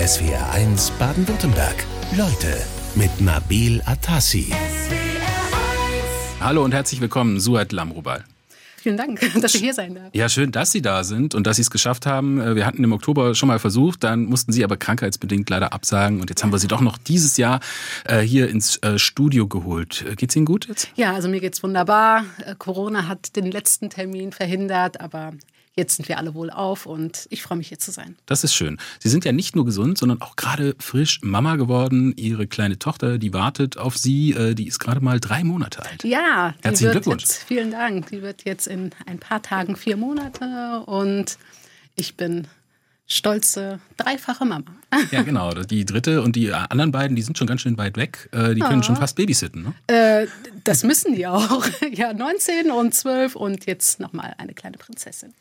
SWR1 0.00 0.92
Baden-Württemberg. 0.98 1.84
Leute 2.16 2.56
mit 2.94 3.20
Nabil 3.20 3.82
Atassi. 3.84 4.50
Hallo 6.40 6.64
und 6.64 6.72
herzlich 6.72 7.02
willkommen, 7.02 7.38
Suat 7.38 7.70
Lamrubal. 7.72 8.24
Vielen 8.78 8.96
Dank, 8.96 9.20
dass 9.42 9.54
ich 9.54 9.60
hier 9.60 9.74
sein 9.74 9.94
darf. 9.94 10.08
Ja, 10.14 10.30
schön, 10.30 10.52
dass 10.52 10.72
Sie 10.72 10.80
da 10.80 11.04
sind 11.04 11.34
und 11.34 11.46
dass 11.46 11.56
Sie 11.56 11.62
es 11.62 11.70
geschafft 11.70 12.06
haben. 12.06 12.40
Äh, 12.40 12.56
wir 12.56 12.64
hatten 12.64 12.82
im 12.82 12.94
Oktober 12.94 13.34
schon 13.34 13.48
mal 13.48 13.58
versucht, 13.58 14.02
dann 14.02 14.24
mussten 14.24 14.52
Sie 14.52 14.64
aber 14.64 14.78
krankheitsbedingt 14.78 15.50
leider 15.50 15.74
absagen 15.74 16.22
und 16.22 16.30
jetzt 16.30 16.42
haben 16.42 16.50
wir 16.50 16.58
Sie 16.58 16.68
doch 16.68 16.80
noch 16.80 16.96
dieses 16.96 17.36
Jahr 17.36 17.60
äh, 18.06 18.20
hier 18.20 18.48
ins 18.48 18.78
äh, 18.78 18.98
Studio 18.98 19.48
geholt. 19.48 20.06
Geht's 20.16 20.34
Ihnen 20.34 20.46
gut 20.46 20.66
jetzt? 20.66 20.88
Ja, 20.94 21.12
also 21.12 21.28
mir 21.28 21.40
geht's 21.40 21.62
wunderbar. 21.62 22.24
Corona 22.56 23.06
hat 23.06 23.36
den 23.36 23.50
letzten 23.50 23.90
Termin 23.90 24.32
verhindert, 24.32 24.98
aber 24.98 25.34
Jetzt 25.80 25.96
sind 25.96 26.10
wir 26.10 26.18
alle 26.18 26.34
wohl 26.34 26.50
auf 26.50 26.84
und 26.84 27.26
ich 27.30 27.42
freue 27.42 27.56
mich 27.56 27.68
hier 27.68 27.78
zu 27.78 27.90
sein. 27.90 28.14
Das 28.26 28.44
ist 28.44 28.52
schön. 28.52 28.76
Sie 28.98 29.08
sind 29.08 29.24
ja 29.24 29.32
nicht 29.32 29.56
nur 29.56 29.64
gesund, 29.64 29.96
sondern 29.96 30.20
auch 30.20 30.36
gerade 30.36 30.76
frisch 30.78 31.20
Mama 31.22 31.56
geworden. 31.56 32.12
Ihre 32.18 32.46
kleine 32.46 32.78
Tochter, 32.78 33.16
die 33.16 33.32
wartet 33.32 33.78
auf 33.78 33.96
Sie, 33.96 34.32
äh, 34.32 34.54
die 34.54 34.66
ist 34.66 34.78
gerade 34.78 35.00
mal 35.00 35.20
drei 35.20 35.42
Monate 35.42 35.82
alt. 35.82 36.04
Ja, 36.04 36.54
herzlichen 36.60 36.92
Glückwunsch. 36.92 37.22
Jetzt, 37.22 37.44
vielen 37.44 37.70
Dank. 37.70 38.10
Die 38.10 38.20
wird 38.20 38.44
jetzt 38.44 38.66
in 38.66 38.90
ein 39.06 39.18
paar 39.18 39.40
Tagen 39.40 39.74
vier 39.74 39.96
Monate 39.96 40.82
und 40.84 41.38
ich 41.96 42.14
bin 42.18 42.46
stolze 43.06 43.80
dreifache 43.96 44.44
Mama. 44.44 44.74
Ja, 45.10 45.22
genau. 45.24 45.54
Die 45.54 45.86
dritte 45.86 46.20
und 46.20 46.36
die 46.36 46.52
anderen 46.52 46.92
beiden, 46.92 47.16
die 47.16 47.22
sind 47.22 47.38
schon 47.38 47.46
ganz 47.46 47.62
schön 47.62 47.78
weit 47.78 47.96
weg. 47.96 48.28
Äh, 48.32 48.54
die 48.54 48.60
können 48.60 48.80
oh. 48.80 48.82
schon 48.84 48.96
fast 48.96 49.16
babysitten, 49.16 49.62
ne? 49.62 49.74
Äh, 49.86 50.26
das 50.64 50.84
müssen 50.84 51.14
die 51.14 51.26
auch. 51.26 51.66
Ja, 51.90 52.12
19 52.12 52.70
und 52.70 52.94
12 52.94 53.34
und 53.34 53.64
jetzt 53.64 53.98
nochmal 53.98 54.34
eine 54.36 54.52
kleine 54.52 54.76
Prinzessin. 54.76 55.32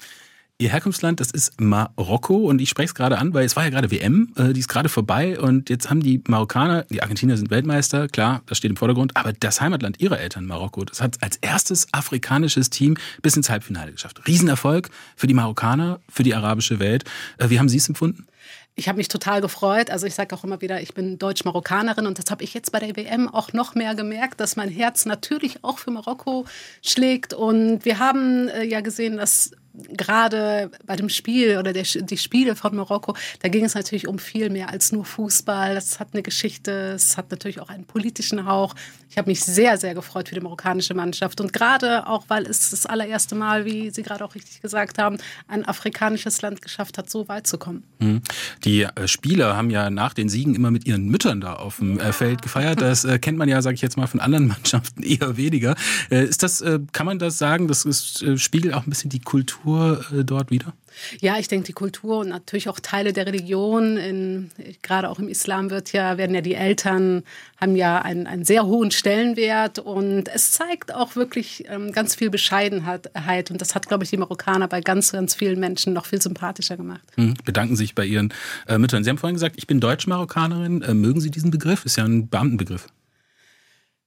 Ihr 0.61 0.71
Herkunftsland, 0.71 1.21
das 1.21 1.31
ist 1.31 1.61
Marokko 1.61 2.35
und 2.35 2.59
ich 2.59 2.67
spreche 2.67 2.87
es 2.87 2.93
gerade 2.93 3.17
an, 3.17 3.33
weil 3.33 3.45
es 3.45 3.55
war 3.55 3.63
ja 3.63 3.69
gerade 3.69 3.91
WM, 3.91 4.33
äh, 4.35 4.51
die 4.51 4.59
ist 4.59 4.67
gerade 4.67 4.89
vorbei 4.89 5.39
und 5.39 5.69
jetzt 5.69 5.89
haben 5.89 6.03
die 6.03 6.21
Marokkaner, 6.27 6.83
die 6.89 7.01
Argentinier 7.01 7.37
sind 7.37 7.49
Weltmeister, 7.49 8.09
klar, 8.09 8.41
das 8.45 8.57
steht 8.57 8.69
im 8.69 8.75
Vordergrund, 8.75 9.15
aber 9.15 9.31
das 9.31 9.61
Heimatland 9.61 10.01
ihrer 10.01 10.19
Eltern, 10.19 10.45
Marokko, 10.45 10.83
das 10.83 11.01
hat 11.01 11.15
als 11.23 11.37
erstes 11.37 11.87
afrikanisches 11.93 12.69
Team 12.69 12.97
bis 13.21 13.37
ins 13.37 13.49
Halbfinale 13.49 13.93
geschafft. 13.93 14.27
Riesenerfolg 14.27 14.89
für 15.15 15.27
die 15.27 15.33
Marokkaner, 15.33 16.01
für 16.09 16.23
die 16.23 16.35
arabische 16.35 16.79
Welt. 16.79 17.05
Äh, 17.37 17.49
wie 17.49 17.57
haben 17.57 17.69
Sie 17.69 17.77
es 17.77 17.87
empfunden? 17.87 18.27
Ich 18.75 18.89
habe 18.89 18.97
mich 18.97 19.07
total 19.07 19.39
gefreut. 19.39 19.89
Also 19.89 20.07
ich 20.07 20.15
sage 20.15 20.35
auch 20.35 20.43
immer 20.43 20.61
wieder, 20.61 20.81
ich 20.81 20.93
bin 20.93 21.17
Deutsch-Marokkanerin 21.19 22.05
und 22.05 22.17
das 22.17 22.31
habe 22.31 22.43
ich 22.43 22.53
jetzt 22.53 22.73
bei 22.73 22.79
der 22.79 22.97
WM 22.97 23.29
auch 23.29 23.53
noch 23.53 23.75
mehr 23.75 23.95
gemerkt, 23.95 24.41
dass 24.41 24.57
mein 24.57 24.69
Herz 24.69 25.05
natürlich 25.05 25.63
auch 25.63 25.79
für 25.79 25.91
Marokko 25.91 26.45
schlägt. 26.81 27.33
Und 27.33 27.85
wir 27.85 27.99
haben 27.99 28.49
äh, 28.49 28.65
ja 28.65 28.81
gesehen, 28.81 29.17
dass 29.17 29.51
gerade 29.73 30.71
bei 30.85 30.95
dem 30.95 31.09
Spiel 31.09 31.57
oder 31.57 31.73
der, 31.73 31.83
die 31.83 32.17
Spiele 32.17 32.55
von 32.55 32.75
Marokko, 32.75 33.15
da 33.41 33.49
ging 33.49 33.65
es 33.65 33.75
natürlich 33.75 34.07
um 34.07 34.19
viel 34.19 34.49
mehr 34.49 34.69
als 34.69 34.91
nur 34.91 35.05
Fußball. 35.05 35.75
Das 35.75 35.99
hat 35.99 36.09
eine 36.13 36.23
Geschichte, 36.23 36.93
es 36.95 37.17
hat 37.17 37.31
natürlich 37.31 37.59
auch 37.59 37.69
einen 37.69 37.85
politischen 37.85 38.45
Hauch. 38.45 38.75
Ich 39.09 39.17
habe 39.17 39.29
mich 39.29 39.41
sehr, 39.43 39.77
sehr 39.77 39.95
gefreut 39.95 40.29
für 40.29 40.35
die 40.35 40.41
marokkanische 40.41 40.93
Mannschaft 40.93 41.41
und 41.41 41.51
gerade 41.51 42.07
auch, 42.07 42.25
weil 42.27 42.45
es 42.45 42.69
das 42.69 42.85
allererste 42.85 43.35
Mal, 43.35 43.65
wie 43.65 43.89
Sie 43.89 44.03
gerade 44.03 44.23
auch 44.23 44.35
richtig 44.35 44.61
gesagt 44.61 44.97
haben, 44.97 45.17
ein 45.47 45.65
afrikanisches 45.65 46.41
Land 46.41 46.61
geschafft 46.61 46.97
hat, 46.97 47.09
so 47.09 47.27
weit 47.27 47.47
zu 47.47 47.57
kommen. 47.57 47.83
Mhm. 47.99 48.21
Die 48.65 48.83
äh, 48.83 49.07
Spieler 49.07 49.55
haben 49.55 49.71
ja 49.71 49.89
nach 49.89 50.13
den 50.13 50.29
Siegen 50.29 50.53
immer 50.53 50.69
mit 50.69 50.85
ihren 50.85 51.07
Müttern 51.07 51.41
da 51.41 51.53
auf 51.53 51.77
dem 51.77 51.97
ja. 51.97 52.09
Äh, 52.09 52.13
Feld 52.13 52.41
gefeiert. 52.41 52.79
Das 52.89 53.03
äh, 53.03 53.19
kennt 53.19 53.37
man 53.37 53.47
ja, 53.47 53.61
sage 53.61 53.75
ich 53.75 53.81
jetzt 53.81 53.97
mal, 53.97 54.07
von 54.07 54.19
anderen 54.19 54.47
Mannschaften 54.49 55.03
eher 55.03 55.37
weniger. 55.37 55.75
Ist 56.09 56.41
das, 56.41 56.63
kann 56.91 57.05
man 57.05 57.19
das 57.19 57.37
sagen? 57.37 57.67
Das 57.67 57.85
ist, 57.85 58.25
spiegelt 58.39 58.73
auch 58.73 58.85
ein 58.85 58.89
bisschen 58.89 59.09
die 59.09 59.19
Kultur 59.19 59.68
Kultur 59.69 60.19
äh, 60.19 60.23
dort 60.23 60.51
wieder? 60.51 60.73
Ja, 61.21 61.37
ich 61.37 61.47
denke, 61.47 61.67
die 61.67 61.73
Kultur 61.73 62.19
und 62.19 62.29
natürlich 62.29 62.67
auch 62.67 62.79
Teile 62.79 63.13
der 63.13 63.25
Religion, 63.27 63.95
in, 63.97 64.51
gerade 64.81 65.09
auch 65.09 65.19
im 65.19 65.27
Islam 65.27 65.69
wird 65.69 65.93
ja, 65.93 66.17
werden 66.17 66.33
ja 66.33 66.41
die 66.41 66.55
Eltern, 66.55 67.23
haben 67.61 67.75
ja 67.75 68.01
einen, 68.01 68.27
einen 68.27 68.43
sehr 68.43 68.65
hohen 68.65 68.91
Stellenwert 68.91 69.79
und 69.79 70.27
es 70.27 70.51
zeigt 70.51 70.93
auch 70.93 71.15
wirklich 71.15 71.65
ähm, 71.69 71.91
ganz 71.91 72.15
viel 72.15 72.29
Bescheidenheit 72.29 73.51
und 73.51 73.61
das 73.61 73.75
hat, 73.75 73.87
glaube 73.87 74.03
ich, 74.03 74.09
die 74.09 74.17
Marokkaner 74.17 74.67
bei 74.67 74.81
ganz, 74.81 75.11
ganz 75.11 75.35
vielen 75.35 75.59
Menschen 75.59 75.93
noch 75.93 76.05
viel 76.05 76.21
sympathischer 76.21 76.75
gemacht. 76.75 77.03
Hm, 77.15 77.35
bedanken 77.45 77.75
sich 77.75 77.95
bei 77.95 78.05
Ihren 78.05 78.33
äh, 78.67 78.77
Müttern. 78.77 79.03
Sie 79.03 79.09
haben 79.09 79.17
vorhin 79.17 79.35
gesagt, 79.35 79.55
ich 79.57 79.67
bin 79.67 79.79
Deutsch-Marokkanerin. 79.79 80.81
Äh, 80.81 80.93
mögen 80.93 81.21
Sie 81.21 81.29
diesen 81.29 81.51
Begriff? 81.51 81.85
Ist 81.85 81.97
ja 81.97 82.05
ein 82.05 82.29
Beamtenbegriff. 82.29 82.87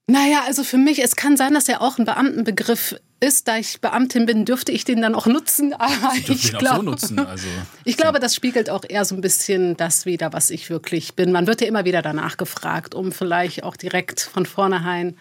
Naja, 0.09 0.43
also 0.47 0.65
für 0.65 0.79
mich, 0.79 1.03
es 1.03 1.17
kann 1.17 1.37
sein, 1.37 1.55
dass 1.55 1.69
er 1.69 1.81
auch 1.81 1.99
ein 1.99 2.05
Beamtenbegriff 2.05 2.97
ist. 3.23 3.49
Da 3.49 3.57
ich 3.57 3.81
Beamtin 3.81 4.27
bin, 4.27 4.45
dürfte 4.45 4.73
ich 4.73 4.85
den 4.85 5.01
dann 5.01 5.15
auch 5.15 5.27
nutzen. 5.27 5.73
Aber 5.79 6.13
ich, 6.15 6.53
glaub, 6.53 6.77
so 6.77 6.83
nutzen, 6.83 7.19
also. 7.19 7.47
ich 7.85 7.97
glaube, 7.97 8.19
das 8.21 8.35
spiegelt 8.35 8.69
auch 8.69 8.85
eher 8.89 9.05
so 9.05 9.15
ein 9.15 9.21
bisschen 9.21 9.77
das 9.77 10.05
wider, 10.07 10.33
was 10.33 10.51
ich 10.51 10.69
wirklich 10.69 11.15
bin. 11.15 11.33
Man 11.33 11.47
wird 11.47 11.61
ja 11.61 11.67
immer 11.67 11.85
wieder 11.85 12.03
danach 12.03 12.37
gefragt, 12.37 12.95
um 12.95 13.13
vielleicht 13.13 13.63
auch 13.63 13.77
direkt 13.77 14.21
von 14.21 14.47
vornherein 14.47 15.17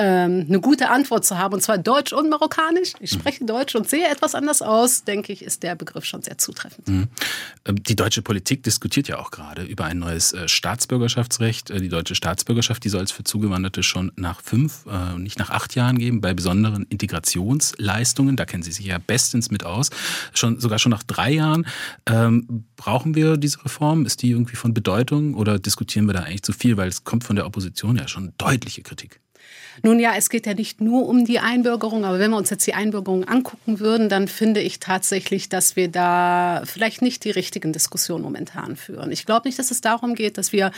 ähm, 0.00 0.46
eine 0.48 0.60
gute 0.60 0.88
Antwort 0.88 1.26
zu 1.26 1.36
haben, 1.36 1.54
und 1.54 1.60
zwar 1.60 1.76
Deutsch 1.76 2.14
und 2.14 2.30
Marokkanisch. 2.30 2.94
Ich 3.00 3.10
spreche 3.10 3.44
Deutsch 3.44 3.74
und 3.74 3.88
sehe 3.88 4.08
etwas 4.08 4.34
anders 4.34 4.62
aus, 4.62 5.04
denke 5.04 5.32
ich, 5.32 5.42
ist 5.42 5.62
der 5.62 5.74
Begriff 5.74 6.06
schon 6.06 6.22
sehr 6.22 6.38
zutreffend. 6.38 6.88
Mhm. 6.88 7.08
Ähm, 7.66 7.82
die 7.82 7.96
deutsche 7.96 8.22
Politik 8.22 8.62
diskutiert 8.62 9.08
ja 9.08 9.18
auch 9.18 9.30
gerade 9.30 9.62
über 9.62 9.84
ein 9.84 9.98
neues 9.98 10.32
äh, 10.32 10.48
Staatsbürgerschaftsrecht. 10.48 11.70
Äh, 11.70 11.80
die 11.80 11.90
deutsche 11.90 12.14
Staatsbürgerschaft, 12.14 12.82
die 12.82 12.88
soll 12.88 13.02
es 13.02 13.10
für 13.10 13.24
Zugewanderte 13.24 13.82
schon 13.82 14.10
nach 14.16 14.40
fünf 14.40 14.86
äh, 14.86 15.18
nicht 15.18 15.38
nach 15.38 15.50
acht 15.50 15.74
Jahren 15.74 15.98
geben, 15.98 16.22
bei 16.22 16.32
besonderen 16.32 16.86
Integrationsleistungen. 16.88 18.36
Da 18.36 18.46
kennen 18.46 18.62
Sie 18.62 18.72
sich 18.72 18.86
ja 18.86 18.96
bestens 18.98 19.50
mit 19.50 19.64
aus. 19.64 19.90
Schon, 20.32 20.60
sogar 20.60 20.78
schon 20.78 20.90
nach 20.90 21.02
drei 21.02 21.32
Jahren. 21.32 21.66
Ähm, 22.06 22.64
brauchen 22.76 23.14
wir 23.14 23.36
diese 23.36 23.62
Reform? 23.66 24.06
Ist 24.06 24.22
die 24.22 24.30
irgendwie 24.30 24.56
von 24.56 24.72
Bedeutung 24.72 25.34
oder 25.34 25.58
diskutieren 25.58 26.06
wir 26.06 26.14
da 26.14 26.20
eigentlich 26.20 26.42
zu 26.42 26.54
viel? 26.54 26.78
Weil 26.78 26.88
es 26.88 27.04
kommt 27.04 27.24
von 27.24 27.36
der 27.36 27.44
Opposition 27.44 27.96
ja 27.96 28.08
schon 28.08 28.32
deutliche 28.38 28.82
Kritik. 28.82 29.20
Nun 29.82 29.98
ja, 29.98 30.12
es 30.16 30.28
geht 30.30 30.46
ja 30.46 30.54
nicht 30.54 30.80
nur 30.80 31.08
um 31.08 31.24
die 31.24 31.38
Einbürgerung, 31.38 32.04
aber 32.04 32.18
wenn 32.18 32.30
wir 32.30 32.36
uns 32.36 32.50
jetzt 32.50 32.66
die 32.66 32.74
Einbürgerung 32.74 33.24
angucken 33.24 33.80
würden, 33.80 34.08
dann 34.08 34.28
finde 34.28 34.60
ich 34.60 34.80
tatsächlich, 34.80 35.48
dass 35.48 35.76
wir 35.76 35.88
da 35.88 36.62
vielleicht 36.64 37.02
nicht 37.02 37.24
die 37.24 37.30
richtigen 37.30 37.72
Diskussionen 37.72 38.22
momentan 38.22 38.76
führen. 38.76 39.10
Ich 39.10 39.26
glaube 39.26 39.48
nicht, 39.48 39.58
dass 39.58 39.70
es 39.70 39.80
darum 39.80 40.14
geht, 40.14 40.38
dass 40.38 40.52
wir 40.52 40.70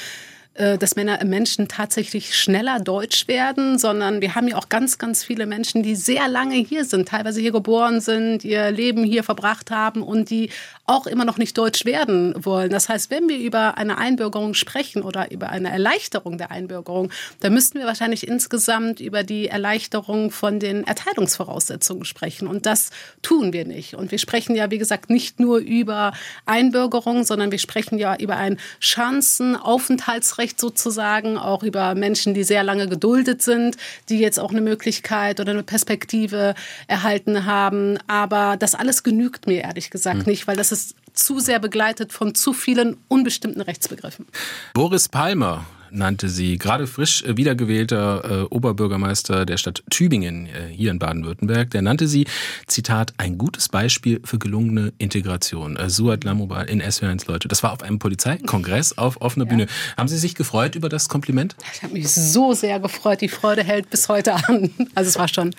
äh, 0.55 0.77
dass 0.77 0.97
Männer, 0.97 1.25
Menschen 1.25 1.67
tatsächlich 1.67 2.37
schneller 2.37 2.79
deutsch 2.79 3.27
werden, 3.27 3.79
sondern 3.79 4.21
wir 4.21 4.35
haben 4.35 4.49
ja 4.49 4.57
auch 4.57 4.69
ganz, 4.69 4.99
ganz 4.99 5.25
viele 5.25 5.47
Menschen, 5.47 5.83
die 5.83 5.97
sehr 5.97 6.29
lange 6.29 6.57
hier 6.57 6.85
sind, 6.85 7.09
teilweise 7.09 7.41
hier 7.41 7.53
geboren 7.53 8.03
sind, 8.03 8.45
ihr 8.45 8.71
Leben 8.71 9.03
hier 9.03 9.25
verbracht 9.25 9.71
haben 9.71 10.03
und 10.03 10.29
die 10.29 10.51
auch 10.85 11.07
immer 11.07 11.25
noch 11.25 11.39
nicht 11.39 11.57
deutsch 11.57 11.85
werden 11.85 12.35
wollen. 12.37 12.71
Das 12.71 12.89
heißt, 12.89 13.11
wenn 13.11 13.29
wir 13.29 13.39
über 13.39 13.79
eine 13.79 13.99
Einbürgerung 13.99 14.55
sprechen 14.55 15.03
oder 15.03 15.31
über 15.31 15.51
eine 15.51 15.71
Erleichterung 15.71 16.39
der 16.39 16.51
Einbürgerung, 16.51 17.11
dann 17.39 17.55
müssten 17.55 17.79
wir 17.79 17.87
wahrscheinlich 17.87 18.27
insgesamt 18.27 18.99
über 18.99 19.23
die 19.23 19.47
Erleichterung 19.47 20.33
von 20.33 20.59
den 20.59 20.85
Erteilungsvoraussetzungen 20.85 22.05
sprechen. 22.05 22.49
Und 22.49 22.67
das 22.67 22.91
tun 23.23 23.53
wir 23.53 23.65
nicht. 23.65 23.95
Und 23.95 24.11
wir 24.11 24.19
sprechen 24.19 24.57
ja, 24.57 24.73
wie 24.73 24.79
gesagt, 24.79 25.09
nicht 25.09 25.39
nur 25.39 25.59
über 25.59 26.13
Einbürgerung, 26.47 27.25
sondern 27.25 27.53
wir 27.53 27.61
sprechen 27.61 27.97
ja 27.97 28.17
über 28.17 28.37
ein 28.37 28.59
Chancenaufenthaltsrecht 28.81 30.59
sozusagen, 30.59 31.39
auch 31.39 31.63
über 31.63 31.95
Menschen, 31.95 32.35
die 32.35 32.43
sehr 32.43 32.65
lange 32.65 32.89
geduldet 32.89 33.41
sind, 33.41 33.77
die 34.09 34.19
jetzt 34.19 34.41
auch 34.41 34.51
eine 34.51 34.61
Möglichkeit 34.61 35.39
oder 35.39 35.53
eine 35.53 35.63
Perspektive 35.63 36.57
erhalten 36.89 37.47
haben. 37.47 37.99
Aber 38.09 38.57
das 38.57 38.75
alles 38.75 39.05
genügt 39.05 39.47
mir 39.47 39.63
ehrlich 39.63 39.91
gesagt 39.91 40.27
mhm. 40.27 40.33
nicht, 40.33 40.49
weil 40.49 40.57
das 40.57 40.73
ist 40.73 40.82
zu 41.13 41.41
sehr 41.41 41.59
begleitet 41.59 42.13
von 42.13 42.35
zu 42.35 42.53
vielen 42.53 42.97
unbestimmten 43.09 43.61
Rechtsbegriffen. 43.61 44.27
Boris 44.75 45.09
Palmer 45.09 45.65
nannte 45.93 46.29
sie, 46.29 46.59
gerade 46.59 46.87
frisch 46.87 47.23
äh, 47.23 47.37
wiedergewählter 47.37 48.43
äh, 48.43 48.43
Oberbürgermeister 48.45 49.47
der 49.47 49.57
Stadt 49.57 49.83
Tübingen 49.91 50.47
äh, 50.47 50.69
hier 50.71 50.91
in 50.91 50.99
Baden-Württemberg, 50.99 51.71
der 51.71 51.83
nannte 51.83 52.09
sie, 52.09 52.27
Zitat, 52.67 53.15
ein 53.19 53.39
gutes 53.39 53.69
Beispiel 53.69 54.21
für 54.25 54.39
gelungene 54.39 54.93
Integration. 54.99 55.77
Äh, 55.77 55.91
Suat 55.91 56.25
Lamobal 56.25 56.69
in 56.69 56.83
SW1 56.83 57.29
Leute. 57.29 57.49
Das 57.49 57.63
war 57.63 57.73
auf 57.73 57.83
einem 57.83 57.99
Polizeikongress 57.99 58.99
auf 58.99 59.21
offener 59.21 59.45
ja. 59.47 59.51
Bühne. 59.51 59.67
Haben 59.97 60.09
Sie 60.09 60.19
sich 60.19 60.35
gefreut 60.35 60.75
über 60.75 60.89
das 60.89 61.09
Kompliment? 61.09 61.57
Ich 61.75 61.83
habe 61.83 61.93
mich 61.93 62.09
so 62.09 62.53
sehr 62.55 62.81
gefreut. 62.81 63.21
Die 63.21 63.29
Freude 63.29 63.63
hält 63.63 63.91
bis 63.91 64.09
heute 64.09 64.35
an. 64.35 64.71
Also 64.95 65.09
es 65.09 65.19
war 65.19 65.29
schon 65.29 65.55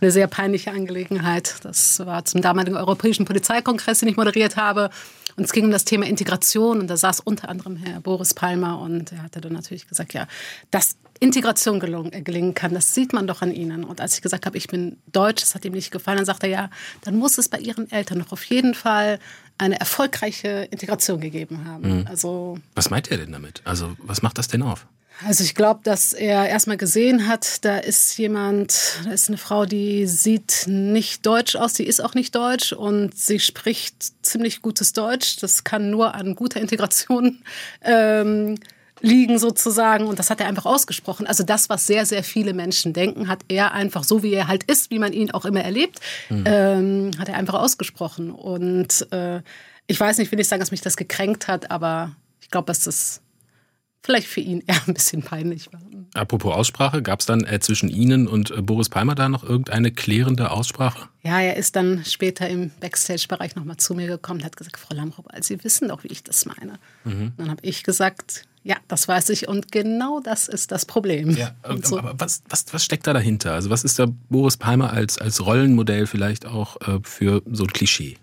eine 0.00 0.10
sehr 0.10 0.26
peinliche 0.26 0.70
Angelegenheit. 0.70 1.56
Das 1.62 2.00
war 2.00 2.24
zum 2.24 2.42
damaligen 2.42 2.76
Europäischen 2.76 3.24
Polizeikongress, 3.24 4.00
den 4.00 4.08
ich 4.08 4.16
moderiert 4.16 4.56
habe. 4.56 4.90
Und 5.38 5.44
es 5.44 5.52
ging 5.52 5.66
um 5.66 5.70
das 5.70 5.84
Thema 5.84 6.04
Integration 6.06 6.80
und 6.80 6.88
da 6.88 6.96
saß 6.96 7.20
unter 7.20 7.48
anderem 7.48 7.76
Herr 7.76 8.00
Boris 8.00 8.34
Palmer 8.34 8.80
und 8.80 9.12
er 9.12 9.22
hatte 9.22 9.40
dann 9.40 9.52
natürlich 9.52 9.86
gesagt, 9.86 10.12
ja, 10.12 10.26
dass 10.72 10.96
Integration 11.20 11.78
gelungen, 11.78 12.12
äh, 12.12 12.22
gelingen 12.22 12.54
kann, 12.54 12.74
das 12.74 12.92
sieht 12.92 13.12
man 13.12 13.28
doch 13.28 13.40
an 13.40 13.52
Ihnen. 13.52 13.84
Und 13.84 14.00
als 14.00 14.14
ich 14.14 14.22
gesagt 14.22 14.46
habe, 14.46 14.56
ich 14.56 14.66
bin 14.66 14.98
Deutsch, 15.12 15.42
das 15.42 15.54
hat 15.54 15.64
ihm 15.64 15.74
nicht 15.74 15.92
gefallen, 15.92 16.18
dann 16.18 16.26
sagt 16.26 16.42
er, 16.42 16.48
ja, 16.48 16.70
dann 17.02 17.16
muss 17.16 17.38
es 17.38 17.48
bei 17.48 17.58
Ihren 17.58 17.88
Eltern 17.90 18.18
noch 18.18 18.32
auf 18.32 18.42
jeden 18.44 18.74
Fall 18.74 19.20
eine 19.58 19.78
erfolgreiche 19.78 20.68
Integration 20.72 21.20
gegeben 21.20 21.64
haben. 21.64 22.00
Mhm. 22.00 22.06
Also 22.08 22.58
Was 22.74 22.90
meint 22.90 23.08
er 23.10 23.18
denn 23.18 23.30
damit? 23.30 23.62
Also 23.64 23.96
was 23.98 24.22
macht 24.22 24.38
das 24.38 24.48
denn 24.48 24.62
auf? 24.62 24.86
Also 25.26 25.42
ich 25.42 25.54
glaube, 25.54 25.80
dass 25.82 26.12
er 26.12 26.48
erstmal 26.48 26.76
gesehen 26.76 27.26
hat, 27.26 27.64
da 27.64 27.78
ist 27.78 28.16
jemand, 28.18 29.00
da 29.04 29.10
ist 29.10 29.28
eine 29.28 29.36
Frau, 29.36 29.64
die 29.64 30.06
sieht 30.06 30.64
nicht 30.68 31.26
deutsch 31.26 31.56
aus, 31.56 31.74
die 31.74 31.86
ist 31.86 32.00
auch 32.00 32.14
nicht 32.14 32.34
deutsch 32.34 32.72
und 32.72 33.16
sie 33.16 33.40
spricht 33.40 33.96
ziemlich 34.24 34.62
gutes 34.62 34.92
Deutsch. 34.92 35.36
Das 35.40 35.64
kann 35.64 35.90
nur 35.90 36.14
an 36.14 36.36
guter 36.36 36.60
Integration 36.60 37.42
ähm, 37.82 38.58
liegen 39.00 39.38
sozusagen 39.38 40.06
und 40.06 40.20
das 40.20 40.30
hat 40.30 40.40
er 40.40 40.46
einfach 40.46 40.66
ausgesprochen. 40.66 41.26
Also 41.26 41.42
das, 41.42 41.68
was 41.68 41.86
sehr, 41.86 42.06
sehr 42.06 42.22
viele 42.22 42.54
Menschen 42.54 42.92
denken, 42.92 43.26
hat 43.26 43.40
er 43.48 43.72
einfach 43.72 44.04
so, 44.04 44.22
wie 44.22 44.34
er 44.34 44.46
halt 44.46 44.64
ist, 44.64 44.90
wie 44.90 45.00
man 45.00 45.12
ihn 45.12 45.32
auch 45.32 45.44
immer 45.44 45.62
erlebt, 45.62 45.98
mhm. 46.28 46.44
ähm, 46.46 47.10
hat 47.18 47.28
er 47.28 47.36
einfach 47.36 47.54
ausgesprochen. 47.54 48.30
Und 48.30 49.10
äh, 49.12 49.40
ich 49.88 49.98
weiß 49.98 50.18
nicht, 50.18 50.30
will 50.30 50.40
ich 50.40 50.48
sagen, 50.48 50.60
dass 50.60 50.70
mich 50.70 50.80
das 50.80 50.96
gekränkt 50.96 51.48
hat, 51.48 51.72
aber 51.72 52.12
ich 52.40 52.50
glaube, 52.50 52.66
dass 52.66 52.84
das 52.84 53.20
vielleicht 54.08 54.26
für 54.26 54.40
ihn 54.40 54.62
eher 54.66 54.80
ein 54.86 54.94
bisschen 54.94 55.22
peinlich 55.22 55.70
war. 55.70 55.80
Apropos 56.14 56.54
Aussprache, 56.54 57.02
gab 57.02 57.20
es 57.20 57.26
dann 57.26 57.44
äh, 57.44 57.60
zwischen 57.60 57.90
Ihnen 57.90 58.26
und 58.26 58.50
äh, 58.50 58.62
Boris 58.62 58.88
Palmer 58.88 59.14
da 59.14 59.28
noch 59.28 59.44
irgendeine 59.44 59.92
klärende 59.92 60.50
Aussprache? 60.50 61.10
Ja, 61.22 61.40
er 61.40 61.56
ist 61.56 61.76
dann 61.76 62.02
später 62.06 62.48
im 62.48 62.70
Backstage-Bereich 62.80 63.54
nochmal 63.54 63.76
zu 63.76 63.94
mir 63.94 64.06
gekommen 64.06 64.40
und 64.40 64.46
hat 64.46 64.56
gesagt, 64.56 64.78
Frau 64.78 64.94
Lamrobal, 64.94 65.42
Sie 65.42 65.62
wissen 65.62 65.88
doch, 65.88 66.04
wie 66.04 66.08
ich 66.08 66.22
das 66.22 66.46
meine. 66.46 66.78
Mhm. 67.04 67.32
Dann 67.36 67.50
habe 67.50 67.60
ich 67.60 67.82
gesagt, 67.82 68.44
ja, 68.64 68.76
das 68.88 69.08
weiß 69.08 69.28
ich 69.28 69.46
und 69.46 69.70
genau 69.72 70.20
das 70.20 70.48
ist 70.48 70.72
das 70.72 70.86
Problem. 70.86 71.36
Ja, 71.36 71.50
so. 71.82 71.98
aber 71.98 72.14
was, 72.16 72.42
was, 72.48 72.64
was 72.72 72.82
steckt 72.82 73.06
da 73.06 73.12
dahinter? 73.12 73.52
Also 73.52 73.68
was 73.68 73.84
ist 73.84 73.98
da 73.98 74.06
Boris 74.30 74.56
Palmer 74.56 74.90
als, 74.90 75.18
als 75.18 75.44
Rollenmodell 75.44 76.06
vielleicht 76.06 76.46
auch 76.46 76.80
äh, 76.80 76.98
für 77.02 77.42
so 77.52 77.64
ein 77.64 77.72
Klischee? 77.74 78.16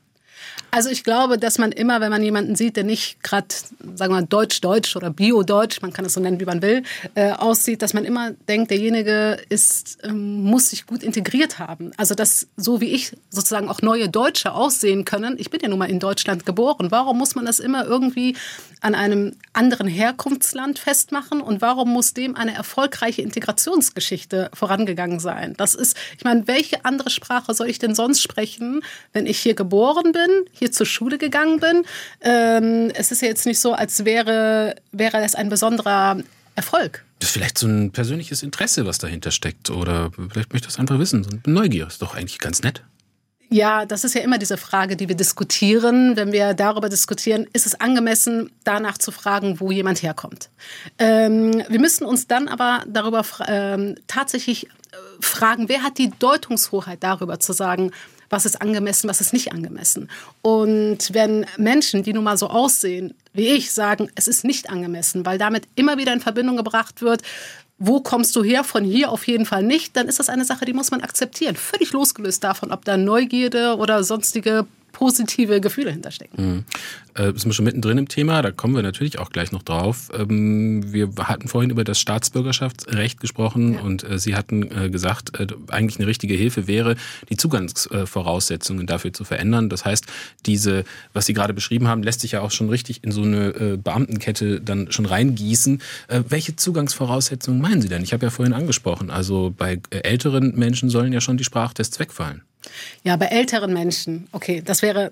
Also 0.76 0.90
ich 0.90 1.06
glaube, 1.06 1.38
dass 1.38 1.58
man 1.58 1.72
immer, 1.72 2.02
wenn 2.02 2.10
man 2.10 2.22
jemanden 2.22 2.58
sieht, 2.58 2.76
der 2.76 2.84
nicht 2.84 3.24
gerade, 3.24 3.48
sagen 3.96 4.12
wir 4.12 4.20
mal, 4.20 4.26
deutsch-deutsch 4.26 4.98
oder 4.98 5.10
bio-deutsch, 5.10 5.82
man 5.82 5.94
kann 5.94 6.04
es 6.04 6.16
so 6.16 6.20
nennen, 6.20 6.42
wie 6.42 6.46
man 6.46 6.62
will, 6.62 6.84
äh, 7.14 7.32
aussieht, 7.32 7.82
dass 7.82 7.94
man 7.94 8.04
immer 8.04 8.32
denkt, 8.50 8.72
derjenige 8.72 9.38
ist, 9.48 10.00
ähm, 10.04 10.44
muss 10.44 10.72
sich 10.72 10.86
gut 10.86 11.02
integriert 11.02 11.60
haben. 11.60 11.92
Also 11.96 12.14
dass 12.14 12.48
so 12.58 12.82
wie 12.82 12.90
ich 12.90 13.16
sozusagen 13.30 13.70
auch 13.70 13.82
neue 13.84 14.10
Deutsche 14.10 14.52
aussehen 14.52 15.06
können. 15.06 15.38
Ich 15.38 15.50
bin 15.50 15.62
ja 15.62 15.70
nun 15.70 15.80
mal 15.80 15.90
in 15.90 16.02
Deutschland 16.02 16.46
geboren. 16.46 16.92
Warum 16.92 17.20
muss 17.20 17.36
man 17.36 17.46
das 17.46 17.62
immer 17.62 17.86
irgendwie 17.86 18.36
an 18.82 18.96
einem 18.96 19.32
anderen 19.54 19.88
Herkunftsland 19.88 20.78
festmachen 20.78 21.40
und 21.40 21.62
warum 21.62 21.90
muss 21.94 22.14
dem 22.14 22.36
eine 22.36 22.54
erfolgreiche 22.54 23.22
Integrationsgeschichte 23.22 24.52
vorangegangen 24.54 25.22
sein? 25.22 25.54
Das 25.56 25.74
ist, 25.74 25.96
ich 26.18 26.26
meine, 26.26 26.50
welche 26.50 26.84
andere 26.84 27.10
Sprache 27.10 27.54
soll 27.54 27.70
ich 27.70 27.80
denn 27.80 27.96
sonst 27.96 28.22
sprechen, 28.22 28.82
wenn 29.14 29.26
ich 29.26 29.40
hier 29.40 29.56
geboren 29.56 30.12
bin, 30.12 30.30
hier 30.52 30.65
zur 30.72 30.86
Schule 30.86 31.18
gegangen 31.18 31.60
bin. 31.60 31.84
Ähm, 32.22 32.92
es 32.96 33.12
ist 33.12 33.22
ja 33.22 33.28
jetzt 33.28 33.46
nicht 33.46 33.60
so, 33.60 33.74
als 33.74 34.06
wäre, 34.06 34.76
wäre 34.92 35.24
es 35.24 35.36
ein 35.36 35.50
besonderer 35.50 36.18
Erfolg. 36.56 37.04
Das 37.20 37.30
ist 37.30 37.34
vielleicht 37.34 37.58
so 37.58 37.68
ein 37.68 37.92
persönliches 37.92 38.44
Interesse, 38.44 38.86
was 38.86 38.98
dahinter 38.98 39.32
steckt. 39.32 39.70
Oder 39.70 40.12
vielleicht 40.16 40.54
möchte 40.54 40.68
ich 40.68 40.74
das 40.74 40.80
einfach 40.80 41.00
wissen. 41.00 41.24
So 41.24 41.30
Neugier 41.46 41.88
ist 41.88 42.02
doch 42.02 42.16
eigentlich 42.16 42.40
ganz 42.40 42.62
nett. 42.64 42.84
Ja, 43.50 43.86
das 43.86 44.04
ist 44.04 44.16
ja 44.16 44.22
immer 44.22 44.38
diese 44.38 44.58
Frage, 44.58 44.96
die 44.96 45.08
wir 45.08 45.16
diskutieren. 45.16 46.16
Wenn 46.16 46.32
wir 46.32 46.54
darüber 46.54 46.90
diskutieren, 46.90 47.48
ist 47.54 47.66
es 47.66 47.80
angemessen, 47.80 48.52
danach 48.64 48.98
zu 48.98 49.12
fragen, 49.12 49.60
wo 49.60 49.72
jemand 49.72 50.02
herkommt. 50.02 50.50
Ähm, 50.98 51.64
wir 51.70 51.80
müssen 51.80 52.06
uns 52.06 52.28
dann 52.28 52.48
aber 52.48 52.84
darüber 52.88 53.24
ähm, 53.48 53.96
tatsächlich 54.08 54.66
äh, 54.66 54.70
fragen, 55.20 55.70
wer 55.70 55.84
hat 55.84 56.00
die 56.00 56.12
Deutungshoheit 56.18 57.04
darüber 57.04 57.40
zu 57.40 57.54
sagen, 57.54 57.92
was 58.36 58.46
ist 58.46 58.62
angemessen, 58.62 59.10
was 59.10 59.22
ist 59.22 59.34
nicht 59.34 59.54
angemessen. 59.54 60.10
Und 60.42 61.14
wenn 61.14 61.46
Menschen, 61.58 62.04
die 62.04 62.14
nun 62.14 62.26
mal 62.26 62.38
so 62.38 62.50
aussehen 62.50 63.14
wie 63.34 63.48
ich, 63.48 63.72
sagen, 63.72 64.10
es 64.16 64.28
ist 64.28 64.44
nicht 64.44 64.70
angemessen, 64.70 65.26
weil 65.26 65.38
damit 65.38 65.68
immer 65.76 65.98
wieder 65.98 66.14
in 66.14 66.22
Verbindung 66.22 66.58
gebracht 66.58 67.02
wird, 67.02 67.22
wo 67.78 68.00
kommst 68.00 68.36
du 68.36 68.44
her? 68.44 68.64
Von 68.64 68.86
hier 68.86 69.12
auf 69.12 69.28
jeden 69.28 69.46
Fall 69.46 69.64
nicht. 69.64 69.98
Dann 69.98 70.08
ist 70.08 70.20
das 70.20 70.30
eine 70.30 70.46
Sache, 70.46 70.66
die 70.66 70.74
muss 70.74 70.92
man 70.92 71.02
akzeptieren. 71.02 71.56
Völlig 71.56 71.92
losgelöst 71.92 72.44
davon, 72.44 72.72
ob 72.72 72.86
da 72.86 72.96
Neugierde 72.98 73.76
oder 73.78 74.04
sonstige 74.04 74.66
positive 74.96 75.60
Gefühle 75.60 75.92
hinterstecken. 75.92 76.46
Mhm. 76.46 76.64
Äh, 77.16 77.34
sind 77.34 77.48
wir 77.48 77.54
schon 77.54 77.66
mittendrin 77.66 77.98
im 77.98 78.08
Thema, 78.08 78.42
da 78.42 78.52
kommen 78.52 78.76
wir 78.76 78.82
natürlich 78.82 79.20
auch 79.20 79.30
gleich 79.30 79.52
noch 79.52 79.62
drauf. 79.62 80.10
Ähm, 80.18 80.94
wir 80.94 81.10
hatten 81.18 81.50
vorhin 81.50 81.70
über 81.70 81.84
das 81.84 82.00
Staatsbürgerschaftsrecht 82.00 83.20
gesprochen 83.20 83.74
ja. 83.74 83.82
und 83.82 84.10
äh, 84.10 84.18
Sie 84.18 84.36
hatten 84.36 84.64
äh, 84.72 84.90
gesagt, 84.90 85.38
äh, 85.38 85.48
eigentlich 85.68 86.00
eine 86.00 86.08
richtige 86.08 86.34
Hilfe 86.34 86.68
wäre, 86.68 86.96
die 87.30 87.36
Zugangsvoraussetzungen 87.36 88.88
dafür 88.88 89.12
zu 89.12 89.26
verändern. 89.26 89.70
Das 89.70 89.84
heißt, 89.84 90.06
diese, 90.46 90.86
was 91.12 91.26
Sie 91.26 91.34
gerade 91.34 91.54
beschrieben 91.54 91.90
haben, 91.90 92.02
lässt 92.02 92.22
sich 92.22 92.32
ja 92.32 92.40
auch 92.40 92.52
schon 92.52 92.70
richtig 92.70 93.04
in 93.04 93.12
so 93.12 93.24
eine 93.24 93.48
äh, 93.50 93.78
Beamtenkette 93.78 94.62
dann 94.62 94.94
schon 94.94 95.06
reingießen. 95.06 95.82
Äh, 96.08 96.24
welche 96.30 96.56
Zugangsvoraussetzungen 96.56 97.60
meinen 97.60 97.82
Sie 97.82 97.90
denn? 97.90 98.02
Ich 98.02 98.14
habe 98.14 98.26
ja 98.26 98.30
vorhin 98.30 98.54
angesprochen, 98.54 99.10
also 99.10 99.54
bei 99.56 99.82
älteren 99.90 100.56
Menschen 100.56 100.90
sollen 100.90 101.12
ja 101.12 101.20
schon 101.20 101.36
die 101.36 101.44
Sprachtests 101.44 102.00
wegfallen. 102.00 102.44
Ja, 103.04 103.16
bei 103.16 103.28
älteren 103.28 103.74
Menschen, 103.74 104.28
okay, 104.32 104.62
das 104.64 104.82
wäre 104.82 105.12